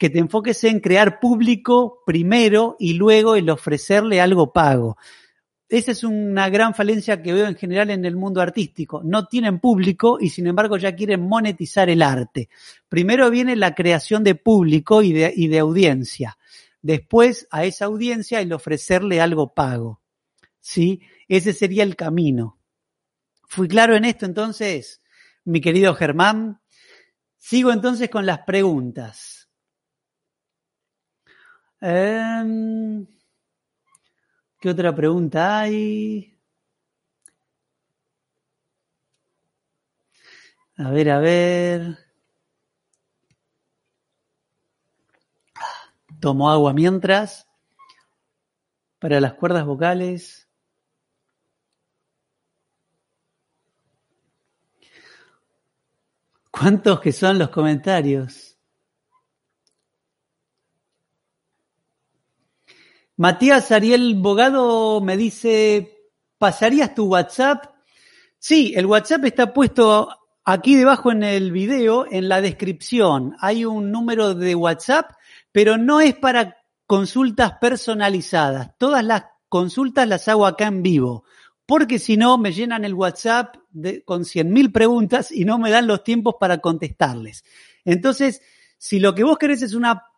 que 0.00 0.08
te 0.08 0.18
enfoques 0.18 0.64
en 0.64 0.80
crear 0.80 1.20
público 1.20 2.02
primero 2.06 2.74
y 2.78 2.94
luego 2.94 3.36
en 3.36 3.50
ofrecerle 3.50 4.18
algo 4.18 4.50
pago. 4.50 4.96
Esa 5.68 5.92
es 5.92 6.04
una 6.04 6.48
gran 6.48 6.74
falencia 6.74 7.22
que 7.22 7.34
veo 7.34 7.46
en 7.46 7.54
general 7.54 7.90
en 7.90 8.06
el 8.06 8.16
mundo 8.16 8.40
artístico. 8.40 9.02
No 9.04 9.26
tienen 9.26 9.60
público 9.60 10.16
y 10.18 10.30
sin 10.30 10.46
embargo 10.46 10.78
ya 10.78 10.96
quieren 10.96 11.20
monetizar 11.28 11.90
el 11.90 12.00
arte. 12.00 12.48
Primero 12.88 13.30
viene 13.30 13.56
la 13.56 13.74
creación 13.74 14.24
de 14.24 14.34
público 14.36 15.02
y 15.02 15.12
de, 15.12 15.34
y 15.36 15.48
de 15.48 15.58
audiencia. 15.58 16.38
Después 16.80 17.46
a 17.50 17.66
esa 17.66 17.84
audiencia 17.84 18.40
el 18.40 18.54
ofrecerle 18.54 19.20
algo 19.20 19.52
pago. 19.52 20.00
¿sí? 20.60 21.02
Ese 21.28 21.52
sería 21.52 21.82
el 21.82 21.94
camino. 21.94 22.58
¿Fui 23.46 23.68
claro 23.68 23.94
en 23.96 24.06
esto 24.06 24.24
entonces, 24.24 25.02
mi 25.44 25.60
querido 25.60 25.94
Germán? 25.94 26.62
Sigo 27.36 27.70
entonces 27.70 28.08
con 28.08 28.24
las 28.24 28.40
preguntas. 28.46 29.39
Em, 31.80 33.06
¿Qué 34.60 34.68
otra 34.68 34.94
pregunta 34.94 35.60
hay? 35.60 36.38
A 40.76 40.90
ver, 40.90 41.10
a 41.10 41.18
ver. 41.18 41.98
Tomo 46.20 46.50
agua 46.50 46.74
mientras. 46.74 47.48
Para 48.98 49.18
las 49.20 49.32
cuerdas 49.34 49.64
vocales. 49.64 50.48
¿Cuántos 56.50 57.00
que 57.00 57.12
son 57.12 57.38
los 57.38 57.48
comentarios? 57.48 58.49
Matías 63.20 63.70
Ariel 63.70 64.14
Bogado 64.14 65.02
me 65.02 65.14
dice, 65.14 66.08
¿pasarías 66.38 66.94
tu 66.94 67.04
WhatsApp? 67.04 67.66
Sí, 68.38 68.72
el 68.74 68.86
WhatsApp 68.86 69.26
está 69.26 69.52
puesto 69.52 70.08
aquí 70.42 70.74
debajo 70.74 71.12
en 71.12 71.22
el 71.22 71.52
video, 71.52 72.06
en 72.10 72.30
la 72.30 72.40
descripción. 72.40 73.36
Hay 73.40 73.66
un 73.66 73.92
número 73.92 74.32
de 74.32 74.54
WhatsApp, 74.54 75.10
pero 75.52 75.76
no 75.76 76.00
es 76.00 76.14
para 76.14 76.56
consultas 76.86 77.58
personalizadas. 77.60 78.70
Todas 78.78 79.04
las 79.04 79.24
consultas 79.50 80.08
las 80.08 80.26
hago 80.26 80.46
acá 80.46 80.68
en 80.68 80.82
vivo 80.82 81.24
porque 81.66 81.98
si 81.98 82.16
no 82.16 82.38
me 82.38 82.52
llenan 82.52 82.86
el 82.86 82.94
WhatsApp 82.94 83.54
de, 83.68 84.02
con 84.02 84.22
100.000 84.22 84.72
preguntas 84.72 85.30
y 85.30 85.44
no 85.44 85.58
me 85.58 85.70
dan 85.70 85.86
los 85.86 86.02
tiempos 86.04 86.36
para 86.40 86.56
contestarles. 86.56 87.44
Entonces, 87.84 88.40
si 88.78 88.98
lo 88.98 89.14
que 89.14 89.24
vos 89.24 89.36
querés 89.36 89.60
es 89.60 89.74
una 89.74 90.09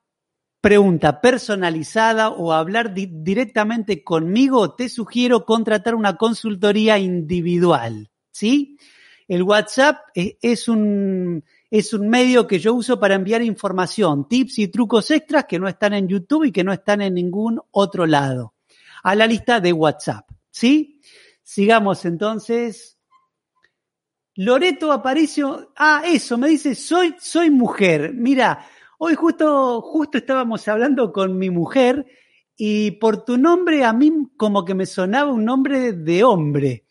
pregunta 0.62 1.20
personalizada 1.20 2.30
o 2.30 2.52
hablar 2.52 2.94
directamente 2.94 4.04
conmigo, 4.04 4.74
te 4.76 4.88
sugiero 4.88 5.44
contratar 5.44 5.96
una 5.96 6.16
consultoría 6.16 6.98
individual, 6.98 8.10
¿sí? 8.30 8.78
El 9.26 9.42
WhatsApp 9.42 9.98
es 10.14 10.68
un, 10.68 11.44
es 11.68 11.92
un 11.92 12.08
medio 12.08 12.46
que 12.46 12.60
yo 12.60 12.74
uso 12.74 13.00
para 13.00 13.16
enviar 13.16 13.42
información, 13.42 14.28
tips 14.28 14.60
y 14.60 14.68
trucos 14.68 15.10
extras 15.10 15.46
que 15.48 15.58
no 15.58 15.66
están 15.66 15.94
en 15.94 16.06
YouTube 16.06 16.44
y 16.44 16.52
que 16.52 16.62
no 16.62 16.72
están 16.72 17.02
en 17.02 17.14
ningún 17.14 17.60
otro 17.72 18.06
lado, 18.06 18.54
a 19.02 19.16
la 19.16 19.26
lista 19.26 19.58
de 19.58 19.72
WhatsApp, 19.72 20.30
¿sí? 20.48 21.00
Sigamos 21.42 22.04
entonces. 22.04 22.98
Loreto 24.36 24.92
Aparicio, 24.92 25.72
ah, 25.76 26.04
eso, 26.06 26.38
me 26.38 26.48
dice, 26.48 26.74
soy, 26.76 27.16
soy 27.18 27.50
mujer. 27.50 28.14
Mira, 28.14 28.64
hoy 29.04 29.16
justo, 29.16 29.80
justo 29.80 30.18
estábamos 30.18 30.68
hablando 30.68 31.12
con 31.12 31.36
mi 31.36 31.50
mujer 31.50 32.06
y 32.56 32.92
por 32.92 33.24
tu 33.24 33.36
nombre 33.36 33.84
a 33.84 33.92
mí 33.92 34.12
como 34.36 34.64
que 34.64 34.76
me 34.76 34.86
sonaba 34.86 35.32
un 35.32 35.44
nombre 35.44 35.92
de 35.92 36.22
hombre. 36.22 36.86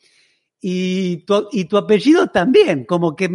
Y 0.60 1.24
tu, 1.24 1.48
y 1.54 1.66
tu 1.66 1.78
apellido 1.78 2.28
también, 2.28 2.84
como 2.84 3.16
que, 3.16 3.30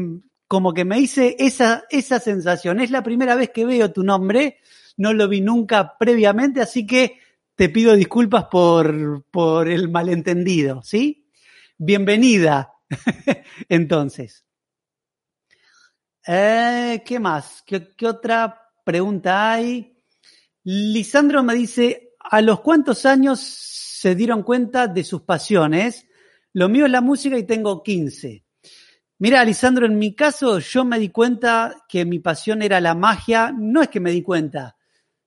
como 0.47 0.75
que 0.75 0.85
me 0.85 1.01
hice 1.01 1.37
esa, 1.39 1.85
esa 1.89 2.21
sensación. 2.21 2.79
Es 2.79 2.91
la 2.91 3.03
primera 3.03 3.35
vez 3.35 3.49
que 3.49 3.65
veo 3.65 3.93
tu 3.93 4.03
nombre, 4.03 4.59
no 4.99 5.15
lo 5.15 5.27
vi 5.27 5.41
nunca 5.41 5.97
previamente, 5.99 6.61
así 6.61 6.87
que 6.87 7.19
te 7.55 7.71
pido 7.71 7.97
disculpas 7.97 8.45
por, 8.45 9.25
por 9.31 9.71
el 9.71 9.89
malentendido, 9.89 10.83
¿sí? 10.83 11.31
Bienvenida, 11.79 12.75
entonces. 13.71 14.45
Eh, 16.27 17.03
¿Qué 17.07 17.19
más? 17.19 17.63
¿Qué, 17.67 17.95
¿Qué, 17.97 18.07
otra 18.07 18.66
pregunta 18.87 19.53
hay? 19.53 19.99
Lisandro 20.63 21.43
me 21.43 21.55
dice, 21.55 22.13
¿a 22.21 22.41
los 22.41 22.61
cuántos 22.61 23.05
años 23.05 23.41
se 23.41 24.15
dieron 24.15 24.45
cuenta 24.45 24.87
de 24.87 25.03
sus 25.03 25.23
pasiones? 25.23 26.07
Lo 26.53 26.69
mío 26.69 26.87
es 26.87 26.93
la 26.93 27.01
música 27.01 27.37
y 27.37 27.43
tengo 27.43 27.83
15. 27.83 28.45
Mira, 29.19 29.45
Lisandro, 29.45 29.87
en 29.87 29.99
mi 29.99 30.15
caso 30.15 30.61
yo 30.61 30.85
me 30.85 31.01
di 31.01 31.09
cuenta 31.09 31.85
que 31.89 32.05
mi 32.05 32.21
pasión 32.21 32.63
era 32.63 32.81
la 32.81 32.95
magia. 32.95 33.53
No 33.53 33.83
es 33.83 33.89
que 33.89 33.99
me 33.99 34.13
di 34.13 34.23
cuenta, 34.23 34.77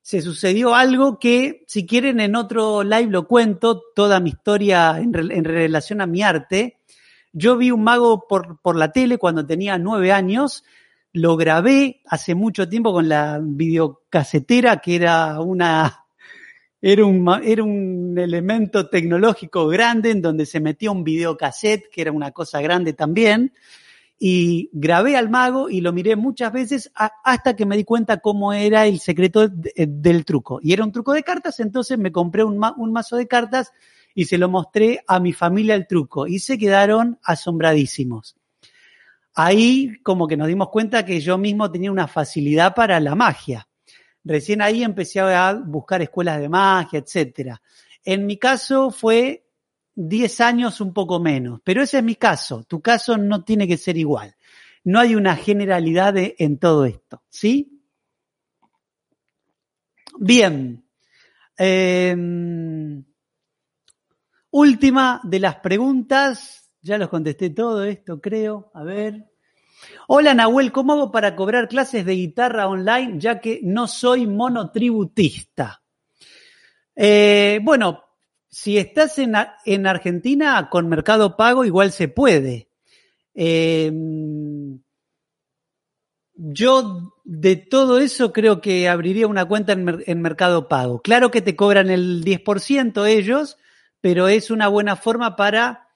se 0.01 0.21
sucedió 0.21 0.73
algo 0.73 1.19
que, 1.19 1.65
si 1.67 1.85
quieren, 1.85 2.21
en 2.21 2.37
otro 2.37 2.83
live 2.83 3.11
lo 3.11 3.27
cuento, 3.27 3.83
toda 3.93 4.21
mi 4.21 4.29
historia 4.29 4.97
en, 4.99 5.13
en 5.13 5.43
relación 5.43 5.99
a 5.99 6.07
mi 6.07 6.23
arte. 6.23 6.79
Yo 7.33 7.57
vi 7.57 7.71
un 7.71 7.83
mago 7.83 8.25
por, 8.25 8.61
por 8.61 8.77
la 8.77 8.93
tele 8.93 9.17
cuando 9.17 9.45
tenía 9.45 9.77
nueve 9.77 10.13
años, 10.13 10.63
lo 11.13 11.37
grabé 11.37 12.01
hace 12.05 12.35
mucho 12.35 12.69
tiempo 12.69 12.93
con 12.93 13.09
la 13.09 13.39
videocasetera, 13.41 14.77
que 14.77 14.95
era 14.95 15.39
una, 15.41 16.05
era 16.81 17.05
un, 17.05 17.27
era 17.43 17.63
un 17.63 18.17
elemento 18.17 18.89
tecnológico 18.89 19.67
grande 19.67 20.11
en 20.11 20.21
donde 20.21 20.45
se 20.45 20.59
metía 20.59 20.91
un 20.91 21.03
videocassette, 21.03 21.89
que 21.91 22.01
era 22.01 22.11
una 22.11 22.31
cosa 22.31 22.61
grande 22.61 22.93
también 22.93 23.53
y 24.19 24.69
grabé 24.73 25.15
al 25.15 25.29
mago 25.29 25.69
y 25.69 25.79
lo 25.79 25.93
miré 25.93 26.17
muchas 26.17 26.51
veces 26.51 26.91
hasta 27.23 27.55
que 27.55 27.65
me 27.65 27.77
di 27.77 27.85
cuenta 27.85 28.17
cómo 28.17 28.51
era 28.51 28.85
el 28.85 28.99
secreto 28.99 29.47
del 29.47 30.25
truco. 30.25 30.59
Y 30.61 30.73
era 30.73 30.83
un 30.83 30.91
truco 30.91 31.13
de 31.13 31.23
cartas, 31.23 31.61
entonces 31.61 31.97
me 31.97 32.11
compré 32.11 32.43
un, 32.43 32.61
un, 32.77 32.91
mazo 32.91 33.15
de 33.15 33.27
cartas 33.27 33.71
y 34.13 34.25
se 34.25 34.37
lo 34.37 34.49
mostré 34.49 34.99
a 35.07 35.21
mi 35.21 35.31
familia 35.31 35.75
el 35.75 35.87
truco 35.87 36.27
y 36.27 36.39
se 36.39 36.57
quedaron 36.57 37.17
asombradísimos. 37.23 38.35
Ahí 39.35 39.99
como 40.03 40.27
que 40.27 40.37
nos 40.37 40.47
dimos 40.47 40.69
cuenta 40.69 41.05
que 41.05 41.21
yo 41.21 41.37
mismo 41.37 41.71
tenía 41.71 41.91
una 41.91 42.07
facilidad 42.07 42.73
para 42.73 42.99
la 42.99 43.15
magia. 43.15 43.67
Recién 44.23 44.61
ahí 44.61 44.83
empecé 44.83 45.19
a 45.21 45.53
buscar 45.53 46.01
escuelas 46.01 46.39
de 46.39 46.49
magia, 46.49 46.99
etcétera. 46.99 47.61
En 48.03 48.25
mi 48.25 48.37
caso 48.37 48.91
fue 48.91 49.45
10 49.95 50.41
años 50.41 50.81
un 50.81 50.93
poco 50.93 51.19
menos, 51.19 51.59
pero 51.63 51.83
ese 51.83 51.97
es 51.97 52.03
mi 52.03 52.15
caso, 52.15 52.63
tu 52.63 52.81
caso 52.81 53.17
no 53.17 53.43
tiene 53.43 53.67
que 53.67 53.77
ser 53.77 53.97
igual. 53.97 54.35
No 54.83 54.99
hay 54.99 55.15
una 55.15 55.35
generalidad 55.35 56.15
en 56.17 56.57
todo 56.57 56.85
esto, 56.85 57.23
¿sí? 57.29 57.81
Bien. 60.17 60.85
Eh, 61.57 62.15
última 64.51 65.21
de 65.23 65.39
las 65.39 65.55
preguntas, 65.57 66.68
ya 66.81 66.97
los 66.97 67.09
contesté 67.09 67.49
todo 67.49 67.83
esto, 67.83 68.21
creo. 68.21 68.71
A 68.73 68.83
ver. 68.83 69.25
Hola 70.07 70.33
Nahuel, 70.33 70.71
¿cómo 70.71 70.93
hago 70.93 71.11
para 71.11 71.35
cobrar 71.35 71.67
clases 71.67 72.05
de 72.05 72.13
guitarra 72.13 72.67
online 72.67 73.19
ya 73.19 73.39
que 73.39 73.61
no 73.63 73.87
soy 73.87 74.27
monotributista? 74.27 75.81
Eh, 76.95 77.59
bueno, 77.63 78.03
si 78.49 78.77
estás 78.77 79.17
en, 79.19 79.35
en, 79.65 79.87
Argentina 79.87 80.67
con 80.69 80.89
Mercado 80.89 81.37
Pago, 81.37 81.63
igual 81.63 81.91
se 81.91 82.09
puede. 82.09 82.69
Eh, 83.33 83.91
yo 86.33 87.13
de 87.23 87.55
todo 87.55 87.99
eso 87.99 88.33
creo 88.33 88.59
que 88.59 88.89
abriría 88.89 89.27
una 89.27 89.45
cuenta 89.45 89.73
en, 89.73 90.03
en, 90.05 90.21
Mercado 90.21 90.67
Pago. 90.67 91.01
Claro 91.01 91.31
que 91.31 91.41
te 91.41 91.55
cobran 91.55 91.89
el 91.89 92.23
10% 92.23 93.07
ellos, 93.07 93.57
pero 94.01 94.27
es 94.27 94.51
una 94.51 94.67
buena 94.67 94.95
forma 94.95 95.35
para 95.35 95.88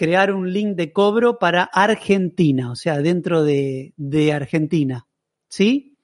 crear 0.00 0.32
un 0.32 0.50
link 0.50 0.76
de 0.76 0.94
cobro 0.94 1.38
para 1.38 1.64
Argentina, 1.64 2.70
o 2.70 2.74
sea, 2.74 3.02
dentro 3.02 3.44
de, 3.44 3.92
Argentina. 4.34 5.06
¿Sí? 5.46 5.98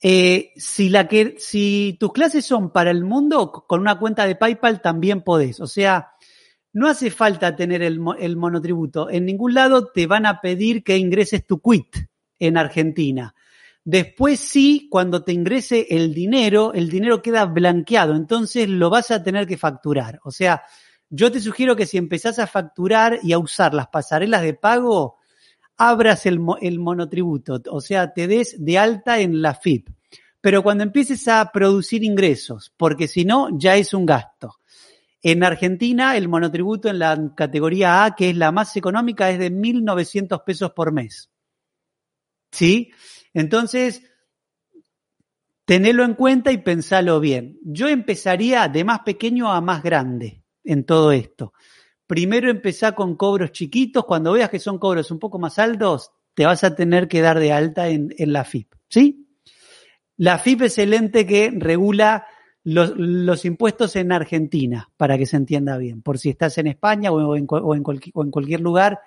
Eh, 0.00 0.52
si, 0.56 0.88
la 0.88 1.06
que, 1.08 1.34
si 1.36 1.98
tus 2.00 2.10
clases 2.10 2.46
son 2.46 2.72
para 2.72 2.90
el 2.90 3.04
mundo, 3.04 3.52
con 3.52 3.82
una 3.82 3.98
cuenta 3.98 4.26
de 4.26 4.34
PayPal 4.34 4.80
también 4.80 5.20
podés. 5.20 5.60
O 5.60 5.66
sea, 5.66 6.12
no 6.72 6.88
hace 6.88 7.10
falta 7.10 7.54
tener 7.54 7.82
el, 7.82 8.00
el 8.18 8.36
monotributo. 8.38 9.10
En 9.10 9.26
ningún 9.26 9.52
lado 9.52 9.88
te 9.88 10.06
van 10.06 10.24
a 10.24 10.40
pedir 10.40 10.82
que 10.82 10.96
ingreses 10.96 11.46
tu 11.46 11.60
quit 11.60 11.94
en 12.38 12.56
Argentina. 12.56 13.34
Después 13.84 14.40
sí, 14.40 14.88
cuando 14.90 15.22
te 15.22 15.34
ingrese 15.34 15.86
el 15.90 16.14
dinero, 16.14 16.72
el 16.72 16.88
dinero 16.88 17.20
queda 17.20 17.44
blanqueado, 17.44 18.16
entonces 18.16 18.70
lo 18.70 18.88
vas 18.88 19.10
a 19.10 19.22
tener 19.22 19.46
que 19.46 19.58
facturar. 19.58 20.18
O 20.24 20.30
sea, 20.30 20.62
yo 21.14 21.30
te 21.30 21.40
sugiero 21.40 21.76
que 21.76 21.84
si 21.84 21.98
empezás 21.98 22.38
a 22.38 22.46
facturar 22.46 23.18
y 23.22 23.34
a 23.34 23.38
usar 23.38 23.74
las 23.74 23.88
pasarelas 23.88 24.40
de 24.40 24.54
pago, 24.54 25.18
abras 25.76 26.24
el, 26.24 26.40
el 26.62 26.78
monotributo, 26.78 27.60
o 27.70 27.82
sea, 27.82 28.14
te 28.14 28.26
des 28.26 28.56
de 28.58 28.78
alta 28.78 29.20
en 29.20 29.42
la 29.42 29.54
FIP. 29.54 29.90
Pero 30.40 30.62
cuando 30.62 30.84
empieces 30.84 31.28
a 31.28 31.52
producir 31.52 32.02
ingresos, 32.02 32.72
porque 32.78 33.08
si 33.08 33.26
no, 33.26 33.48
ya 33.58 33.76
es 33.76 33.92
un 33.92 34.06
gasto. 34.06 34.56
En 35.20 35.44
Argentina, 35.44 36.16
el 36.16 36.28
monotributo 36.28 36.88
en 36.88 36.98
la 36.98 37.34
categoría 37.36 38.04
A, 38.04 38.16
que 38.16 38.30
es 38.30 38.36
la 38.36 38.50
más 38.50 38.74
económica, 38.78 39.30
es 39.30 39.38
de 39.38 39.52
1.900 39.52 40.42
pesos 40.44 40.72
por 40.72 40.92
mes. 40.92 41.30
¿Sí? 42.50 42.90
Entonces, 43.34 44.02
tenelo 45.66 46.04
en 46.04 46.14
cuenta 46.14 46.52
y 46.52 46.56
pensalo 46.56 47.20
bien. 47.20 47.58
Yo 47.64 47.88
empezaría 47.88 48.66
de 48.68 48.82
más 48.82 49.00
pequeño 49.00 49.52
a 49.52 49.60
más 49.60 49.82
grande 49.82 50.41
en 50.64 50.84
todo 50.84 51.12
esto. 51.12 51.52
Primero 52.06 52.50
empezá 52.50 52.92
con 52.92 53.16
cobros 53.16 53.52
chiquitos, 53.52 54.04
cuando 54.04 54.32
veas 54.32 54.50
que 54.50 54.58
son 54.58 54.78
cobros 54.78 55.10
un 55.10 55.18
poco 55.18 55.38
más 55.38 55.58
altos, 55.58 56.10
te 56.34 56.44
vas 56.44 56.64
a 56.64 56.74
tener 56.74 57.08
que 57.08 57.20
dar 57.20 57.38
de 57.38 57.52
alta 57.52 57.88
en, 57.88 58.12
la 58.18 58.44
FIP, 58.44 58.74
¿sí? 58.88 59.28
La 60.16 60.38
FIP 60.38 60.62
es 60.62 60.78
el 60.78 60.94
ente 60.94 61.26
que 61.26 61.52
regula 61.54 62.26
los, 62.64 63.44
impuestos 63.44 63.96
en 63.96 64.12
Argentina, 64.12 64.90
para 64.96 65.18
que 65.18 65.26
se 65.26 65.36
entienda 65.36 65.78
bien. 65.78 66.02
Por 66.02 66.18
si 66.18 66.30
estás 66.30 66.58
en 66.58 66.66
España 66.66 67.10
o 67.10 67.34
en, 67.36 67.46
o 67.48 67.74
en, 67.74 67.82
cualquier, 67.82 68.12
o 68.14 68.22
en 68.22 68.30
cualquier 68.30 68.60
lugar 68.60 69.00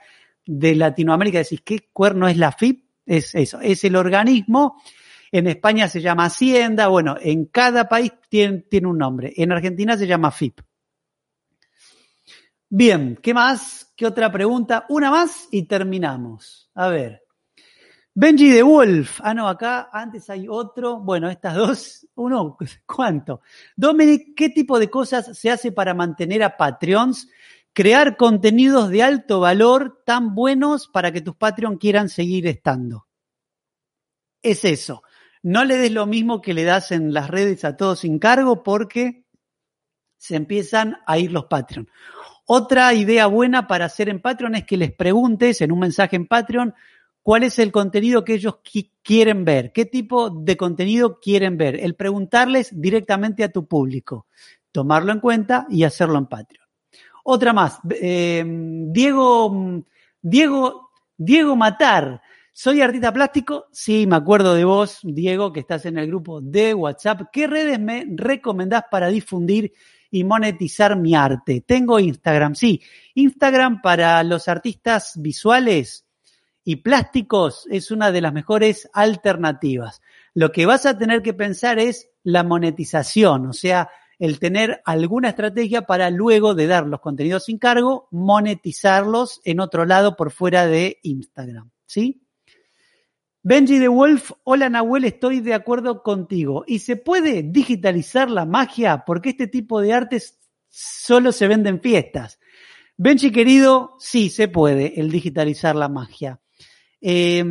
de 0.46 0.76
Latinoamérica, 0.76 1.40
decís, 1.40 1.62
¿qué 1.64 1.90
cuerno 1.92 2.28
es 2.28 2.38
la 2.38 2.52
FIP? 2.52 2.86
Es 3.06 3.36
eso, 3.36 3.60
es 3.62 3.84
el 3.84 3.96
organismo. 3.96 4.82
En 5.32 5.48
España 5.48 5.88
se 5.88 6.02
llama 6.02 6.26
Hacienda, 6.26 6.88
bueno, 6.88 7.18
en 7.22 7.46
cada 7.46 7.88
país 7.88 8.12
tiene, 8.30 8.64
tiene 8.70 8.88
un 8.88 8.98
nombre. 8.98 9.34
En 9.36 9.52
Argentina 9.52 9.98
se 9.98 10.08
llama 10.08 10.32
FIP. 10.32 10.62
Bien, 12.70 13.18
¿qué 13.22 13.34
más? 13.34 13.94
¿Qué 13.96 14.06
otra 14.06 14.32
pregunta? 14.32 14.86
Una 14.90 15.12
más 15.12 15.48
y 15.52 15.64
terminamos. 15.64 16.70
A 16.74 16.88
ver. 16.90 17.22
Benji 18.14 18.50
de 18.50 18.64
Wolf. 18.64 19.20
Ah, 19.24 19.34
no, 19.34 19.48
acá 19.48 19.90
antes 19.92 20.30
hay 20.30 20.48
otro. 20.50 21.00
Bueno, 21.00 21.30
estas 21.30 21.56
dos. 21.56 22.08
Uno, 22.16 22.58
¿cuánto? 22.86 23.42
Dominic, 23.76 24.36
¿qué 24.36 24.50
tipo 24.50 24.80
de 24.80 24.90
cosas 24.90 25.38
se 25.38 25.52
hace 25.52 25.72
para 25.72 25.94
mantener 25.94 26.42
a 26.42 26.58
Patreons? 26.58 27.30
Crear 27.74 28.16
contenidos 28.16 28.90
de 28.90 29.04
alto 29.04 29.42
valor 29.42 30.02
tan 30.06 30.34
buenos 30.34 30.88
para 30.88 31.12
que 31.12 31.22
tus 31.22 31.36
Patreon 31.36 31.78
quieran 31.78 32.10
seguir 32.10 32.48
estando. 32.48 33.08
Es 34.42 34.64
eso. 34.64 35.04
No 35.44 35.66
le 35.66 35.78
des 35.78 35.92
lo 35.92 36.06
mismo 36.06 36.42
que 36.42 36.54
le 36.54 36.64
das 36.64 36.92
en 36.92 37.14
las 37.14 37.30
redes 37.30 37.66
a 37.66 37.76
todos 37.76 38.00
sin 38.00 38.18
cargo 38.18 38.64
porque 38.64 39.26
se 40.18 40.36
empiezan 40.36 40.98
a 41.06 41.20
ir 41.20 41.32
los 41.32 41.46
Patreon. 41.46 41.90
Otra 42.46 42.94
idea 42.94 43.26
buena 43.26 43.68
para 43.68 43.86
hacer 43.86 44.08
en 44.08 44.22
Patreon 44.22 44.56
es 44.56 44.66
que 44.66 44.78
les 44.78 44.92
preguntes 44.92 45.62
en 45.62 45.72
un 45.72 45.80
mensaje 45.80 46.16
en 46.16 46.28
Patreon 46.28 46.76
cuál 47.24 47.42
es 47.42 47.58
el 47.58 47.72
contenido 47.72 48.24
que 48.24 48.36
ellos 48.36 48.60
quieren 49.02 49.46
ver, 49.46 49.72
qué 49.72 49.86
tipo 49.86 50.30
de 50.30 50.56
contenido 50.56 51.20
quieren 51.20 51.58
ver, 51.58 51.80
el 51.84 51.96
preguntarles 51.96 52.80
directamente 52.80 53.44
a 53.44 53.52
tu 53.52 53.66
público, 53.68 54.28
tomarlo 54.72 55.12
en 55.12 55.20
cuenta 55.22 55.66
y 55.72 55.86
hacerlo 55.86 56.20
en 56.20 56.28
Patreon. 56.28 56.68
Otra 57.24 57.52
más, 57.52 57.80
eh, 57.90 58.46
Diego, 58.46 59.84
Diego, 60.22 60.92
Diego 61.18 61.56
Matar. 61.56 62.22
Soy 62.54 62.82
artista 62.82 63.12
plástico, 63.12 63.66
sí, 63.72 64.06
me 64.06 64.18
acuerdo 64.18 64.54
de 64.54 64.64
vos, 64.64 65.00
Diego, 65.02 65.52
que 65.52 65.62
estás 65.62 65.88
en 65.88 65.98
el 65.98 66.06
grupo 66.06 66.40
de 66.42 66.76
WhatsApp. 66.76 67.24
¿Qué 67.34 67.48
redes 67.48 67.80
me 67.80 68.06
recomendás 68.16 68.84
para 68.92 69.08
difundir 69.08 69.74
y 70.12 70.24
monetizar 70.24 70.96
mi 70.98 71.16
arte? 71.16 71.62
Tengo 71.62 72.00
Instagram, 72.00 72.56
sí. 72.56 72.82
Instagram 73.14 73.82
para 73.82 74.24
los 74.24 74.48
artistas 74.48 75.14
visuales 75.18 76.06
y 76.64 76.78
plásticos 76.78 77.68
es 77.70 77.92
una 77.92 78.12
de 78.12 78.22
las 78.22 78.34
mejores 78.34 78.90
alternativas. 78.94 80.02
Lo 80.34 80.52
que 80.52 80.66
vas 80.66 80.86
a 80.86 80.98
tener 80.98 81.22
que 81.22 81.34
pensar 81.34 81.80
es 81.80 82.10
la 82.24 82.44
monetización, 82.44 83.48
o 83.48 83.54
sea, 83.54 83.90
el 84.18 84.40
tener 84.40 84.82
alguna 84.86 85.30
estrategia 85.30 85.84
para 85.84 86.10
luego 86.10 86.56
de 86.56 86.68
dar 86.68 86.88
los 86.88 87.02
contenidos 87.02 87.46
sin 87.46 87.60
cargo, 87.60 88.08
monetizarlos 88.12 89.42
en 89.44 89.60
otro 89.60 89.86
lado 89.86 90.16
por 90.16 90.32
fuera 90.32 90.66
de 90.66 91.00
Instagram. 91.04 91.70
¿Sí? 91.86 92.25
Benji 93.48 93.78
de 93.78 93.88
Wolf, 93.88 94.32
hola 94.44 94.72
Nahuel, 94.72 95.06
estoy 95.06 95.40
de 95.40 95.54
acuerdo 95.54 96.02
contigo. 96.02 96.64
¿Y 96.66 96.80
se 96.80 96.96
puede 96.96 97.44
digitalizar 97.44 98.32
la 98.32 98.44
magia? 98.44 99.04
Porque 99.06 99.30
este 99.30 99.46
tipo 99.46 99.82
de 99.82 99.94
artes 99.94 100.40
solo 100.68 101.32
se 101.32 101.48
vende 101.48 101.70
en 101.70 101.80
fiestas. 101.80 102.40
Benji 102.98 103.32
querido, 103.32 103.98
sí 104.00 104.32
se 104.32 104.48
puede 104.48 105.00
el 105.00 105.12
digitalizar 105.12 105.76
la 105.76 105.90
magia. 105.90 106.42
Eh, 107.00 107.46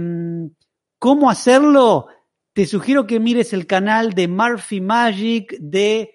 ¿Cómo 0.98 1.30
hacerlo? 1.30 2.08
Te 2.52 2.66
sugiero 2.66 3.06
que 3.06 3.20
mires 3.20 3.52
el 3.52 3.68
canal 3.68 4.14
de 4.14 4.26
Murphy 4.26 4.80
Magic, 4.80 5.56
de 5.60 6.10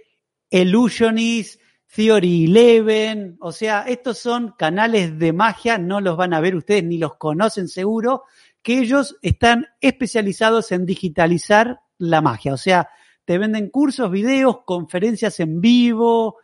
Illusionist, 0.50 1.62
Theory 1.96 2.46
Eleven, 2.46 3.38
o 3.40 3.52
sea, 3.52 3.82
estos 3.88 4.20
son 4.20 4.54
canales 4.58 5.18
de 5.18 5.34
magia, 5.34 5.80
no 5.80 6.02
los 6.02 6.18
van 6.18 6.34
a 6.34 6.40
ver 6.40 6.56
ustedes 6.56 6.84
ni 6.84 7.00
los 7.00 7.16
conocen 7.16 7.68
seguro, 7.68 8.26
que 8.62 8.80
ellos 8.80 9.18
están 9.22 9.68
especializados 9.82 10.72
en 10.72 10.86
digitalizar 10.86 11.80
la 11.98 12.22
magia, 12.22 12.54
o 12.54 12.58
sea, 12.58 12.90
te 13.26 13.38
venden 13.38 13.70
cursos, 13.70 14.10
videos, 14.10 14.64
conferencias 14.66 15.40
en 15.40 15.62
vivo, 15.62 16.38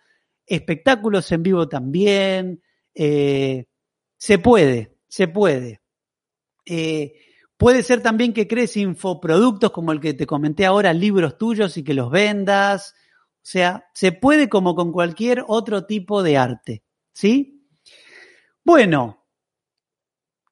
espectáculos 0.45 1.31
en 1.31 1.43
vivo 1.43 1.67
también, 1.67 2.61
eh, 2.93 3.65
se 4.17 4.37
puede, 4.37 4.95
se 5.07 5.27
puede. 5.27 5.81
Eh, 6.65 7.13
puede 7.57 7.83
ser 7.83 8.01
también 8.01 8.33
que 8.33 8.47
crees 8.47 8.77
infoproductos 8.77 9.71
como 9.71 9.91
el 9.91 9.99
que 9.99 10.13
te 10.13 10.27
comenté 10.27 10.65
ahora, 10.65 10.93
libros 10.93 11.37
tuyos 11.37 11.77
y 11.77 11.83
que 11.83 11.93
los 11.93 12.11
vendas, 12.11 12.93
o 13.37 13.47
sea, 13.47 13.87
se 13.93 14.11
puede 14.11 14.49
como 14.49 14.75
con 14.75 14.91
cualquier 14.91 15.43
otro 15.47 15.85
tipo 15.85 16.23
de 16.23 16.37
arte. 16.37 16.83
¿Sí? 17.13 17.67
Bueno, 18.63 19.24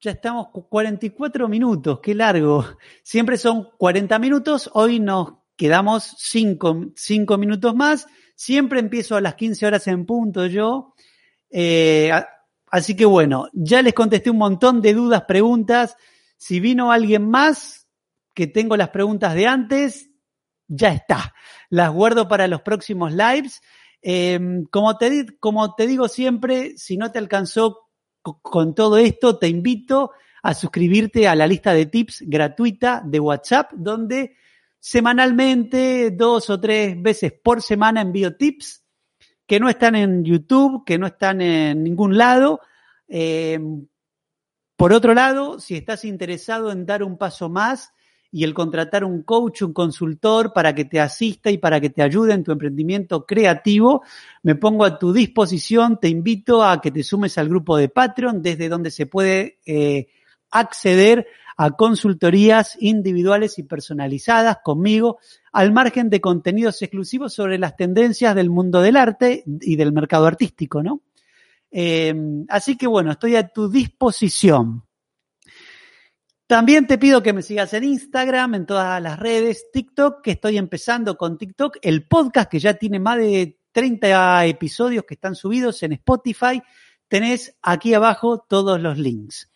ya 0.03 0.11
estamos 0.11 0.47
44 0.69 1.47
minutos, 1.47 2.01
qué 2.03 2.13
largo. 2.13 2.65
Siempre 3.03 3.37
son 3.37 3.69
40 3.77 4.19
minutos, 4.19 4.69
hoy 4.73 4.99
nos 4.99 5.35
quedamos 5.55 6.15
5, 6.17 7.37
minutos 7.37 7.73
más. 7.73 8.05
Siempre 8.35 8.81
empiezo 8.81 9.15
a 9.15 9.21
las 9.21 9.35
15 9.35 9.65
horas 9.65 9.87
en 9.87 10.05
punto 10.05 10.45
yo. 10.47 10.93
Eh, 11.49 12.11
así 12.67 12.97
que 12.97 13.05
bueno, 13.05 13.47
ya 13.53 13.81
les 13.81 13.93
contesté 13.93 14.29
un 14.29 14.39
montón 14.39 14.81
de 14.81 14.93
dudas, 14.93 15.23
preguntas. 15.23 15.95
Si 16.35 16.59
vino 16.59 16.91
alguien 16.91 17.29
más, 17.29 17.87
que 18.33 18.47
tengo 18.47 18.75
las 18.75 18.89
preguntas 18.89 19.33
de 19.35 19.47
antes, 19.47 20.09
ya 20.67 20.89
está. 20.89 21.33
Las 21.69 21.93
guardo 21.93 22.27
para 22.27 22.49
los 22.49 22.61
próximos 22.61 23.13
lives. 23.13 23.61
Eh, 24.01 24.37
como, 24.69 24.97
te, 24.97 25.27
como 25.39 25.75
te 25.75 25.87
digo 25.87 26.09
siempre, 26.09 26.73
si 26.75 26.97
no 26.97 27.09
te 27.13 27.19
alcanzó 27.19 27.82
con 28.23 28.73
todo 28.73 28.97
esto, 28.97 29.37
te 29.37 29.47
invito 29.47 30.11
a 30.41 30.53
suscribirte 30.53 31.27
a 31.27 31.35
la 31.35 31.45
lista 31.45 31.73
de 31.73 31.85
tips 31.85 32.23
gratuita 32.25 33.01
de 33.05 33.19
WhatsApp, 33.19 33.71
donde 33.73 34.35
semanalmente, 34.79 36.11
dos 36.11 36.49
o 36.49 36.59
tres 36.59 37.01
veces 37.01 37.31
por 37.31 37.61
semana 37.61 38.01
envío 38.01 38.35
tips 38.35 38.83
que 39.45 39.59
no 39.59 39.69
están 39.69 39.95
en 39.95 40.23
YouTube, 40.23 40.83
que 40.85 40.97
no 40.97 41.07
están 41.07 41.41
en 41.41 41.83
ningún 41.83 42.17
lado, 42.17 42.61
eh, 43.07 43.59
Por 44.75 44.91
otro 44.91 45.13
lado, 45.13 45.59
si 45.59 45.75
estás 45.75 46.03
interesado 46.03 46.71
en 46.71 46.85
dar 46.85 47.03
un 47.03 47.17
paso 47.17 47.47
más 47.47 47.93
y 48.33 48.43
el 48.43 48.55
contratar 48.55 49.05
un 49.05 49.21
coach, 49.21 49.61
un 49.61 49.73
consultor 49.73 50.53
para 50.53 50.73
que 50.73 50.85
te 50.85 50.99
asista 50.99 51.51
y 51.51 51.59
para 51.59 51.79
que 51.79 51.91
te 51.91 52.01
ayude 52.01 52.33
en 52.33 52.43
tu 52.43 52.51
emprendimiento 52.51 53.27
creativo, 53.27 54.01
me 54.41 54.55
pongo 54.55 54.85
a 54.85 54.97
tu 54.97 55.13
disposición. 55.13 55.99
Te 55.99 56.09
invito 56.09 56.63
a 56.63 56.81
que 56.81 56.89
te 56.89 57.03
sumes 57.03 57.37
al 57.37 57.47
grupo 57.47 57.77
de 57.77 57.89
Patreon, 57.89 58.41
desde 58.41 58.69
donde 58.69 58.89
se 58.89 59.05
puede 59.05 59.59
eh, 59.67 60.07
acceder 60.49 61.27
a 61.57 61.69
consultorías 61.71 62.75
individuales 62.79 63.59
y 63.59 63.63
personalizadas 63.63 64.57
conmigo, 64.63 65.19
al 65.51 65.71
margen 65.71 66.09
de 66.09 66.19
contenidos 66.19 66.81
exclusivos 66.81 67.35
sobre 67.35 67.59
las 67.59 67.75
tendencias 67.75 68.33
del 68.33 68.49
mundo 68.49 68.81
del 68.81 68.97
arte 68.97 69.43
y 69.45 69.75
del 69.75 69.93
mercado 69.93 70.25
artístico, 70.25 70.81
¿no? 70.81 71.01
Eh, 71.69 72.15
así 72.49 72.77
que 72.77 72.87
bueno, 72.87 73.11
estoy 73.11 73.35
a 73.35 73.47
tu 73.47 73.69
disposición. 73.69 74.83
También 76.47 76.87
te 76.87 76.97
pido 76.97 77.23
que 77.23 77.33
me 77.33 77.41
sigas 77.41 77.73
en 77.73 77.85
Instagram, 77.85 78.55
en 78.55 78.65
todas 78.65 79.01
las 79.01 79.17
redes, 79.17 79.71
TikTok, 79.71 80.21
que 80.21 80.31
estoy 80.31 80.57
empezando 80.57 81.17
con 81.17 81.37
TikTok, 81.37 81.77
el 81.81 82.05
podcast 82.05 82.51
que 82.51 82.59
ya 82.59 82.73
tiene 82.73 82.99
más 82.99 83.17
de 83.17 83.59
30 83.71 84.45
episodios 84.45 85.05
que 85.05 85.13
están 85.13 85.35
subidos 85.35 85.81
en 85.83 85.93
Spotify. 85.93 86.61
Tenés 87.07 87.55
aquí 87.61 87.93
abajo 87.93 88.39
todos 88.39 88.79
los 88.81 88.97
links. 88.97 89.51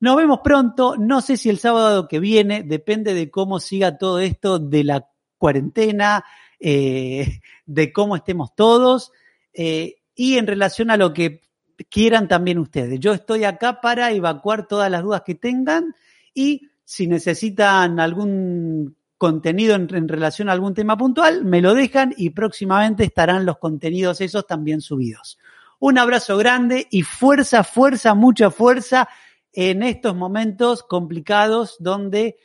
Nos 0.00 0.16
vemos 0.16 0.40
pronto, 0.42 0.96
no 0.98 1.20
sé 1.20 1.36
si 1.36 1.48
el 1.48 1.58
sábado 1.58 2.08
que 2.08 2.18
viene, 2.18 2.62
depende 2.62 3.14
de 3.14 3.30
cómo 3.30 3.60
siga 3.60 3.96
todo 3.96 4.18
esto 4.18 4.58
de 4.58 4.84
la 4.84 5.08
cuarentena, 5.38 6.24
eh, 6.58 7.40
de 7.64 7.92
cómo 7.92 8.16
estemos 8.16 8.54
todos 8.54 9.12
eh, 9.52 9.96
y 10.14 10.36
en 10.36 10.46
relación 10.46 10.90
a 10.90 10.96
lo 10.96 11.14
que 11.14 11.42
quieran 11.88 12.28
también 12.28 12.58
ustedes. 12.58 13.00
Yo 13.00 13.12
estoy 13.12 13.44
acá 13.44 13.80
para 13.80 14.10
evacuar 14.12 14.66
todas 14.66 14.90
las 14.90 15.02
dudas 15.02 15.22
que 15.24 15.34
tengan 15.34 15.94
y 16.34 16.68
si 16.84 17.06
necesitan 17.06 17.98
algún 17.98 18.96
contenido 19.16 19.74
en, 19.74 20.08
relación 20.08 20.48
a 20.48 20.52
algún 20.52 20.74
tema 20.74 20.98
puntual, 20.98 21.44
me 21.44 21.62
lo 21.62 21.72
dejan 21.74 22.12
y 22.16 22.30
próximamente 22.30 23.04
estarán 23.04 23.46
los 23.46 23.58
contenidos 23.58 24.20
esos 24.20 24.46
también 24.46 24.80
subidos. 24.80 25.38
Un 25.78 25.98
abrazo 25.98 26.36
grande 26.36 26.86
y 26.90 27.02
fuerza, 27.02 27.64
fuerza, 27.64 28.14
mucha 28.14 28.50
fuerza 28.50 29.08
en 29.52 29.82
estos 29.82 30.14
momentos 30.14 30.82
complicados 30.82 31.76
donde 31.78 32.36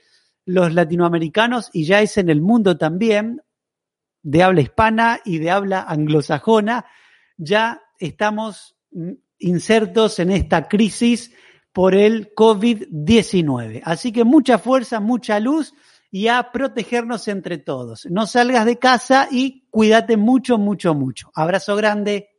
los 0.45 0.73
latinoamericanos, 0.73 1.69
y 1.73 1.85
ya 1.85 2.01
es 2.01 2.17
en 2.17 2.29
el 2.29 2.41
mundo 2.41 2.77
también, 2.77 3.41
de 4.21 4.43
habla 4.43 4.61
hispana 4.61 5.19
y 5.25 5.39
de 5.39 5.51
habla 5.51 5.81
anglosajona, 5.81 6.85
ya 7.37 7.81
estamos 7.99 8.77
insertos 9.37 10.19
en 10.19 10.31
esta 10.31 10.67
crisis 10.67 11.31
por 11.73 11.95
el 11.95 12.33
COVID-19. 12.33 13.81
Así 13.83 14.11
que 14.11 14.23
mucha 14.23 14.57
fuerza, 14.57 14.99
mucha 14.99 15.39
luz 15.39 15.73
y 16.11 16.27
a 16.27 16.51
protegernos 16.51 17.27
entre 17.27 17.57
todos. 17.57 18.07
No 18.09 18.25
salgas 18.25 18.65
de 18.65 18.79
casa 18.79 19.27
y 19.31 19.67
cuídate 19.69 20.17
mucho, 20.17 20.57
mucho, 20.57 20.95
mucho. 20.95 21.31
Abrazo 21.35 21.75
grande. 21.75 22.29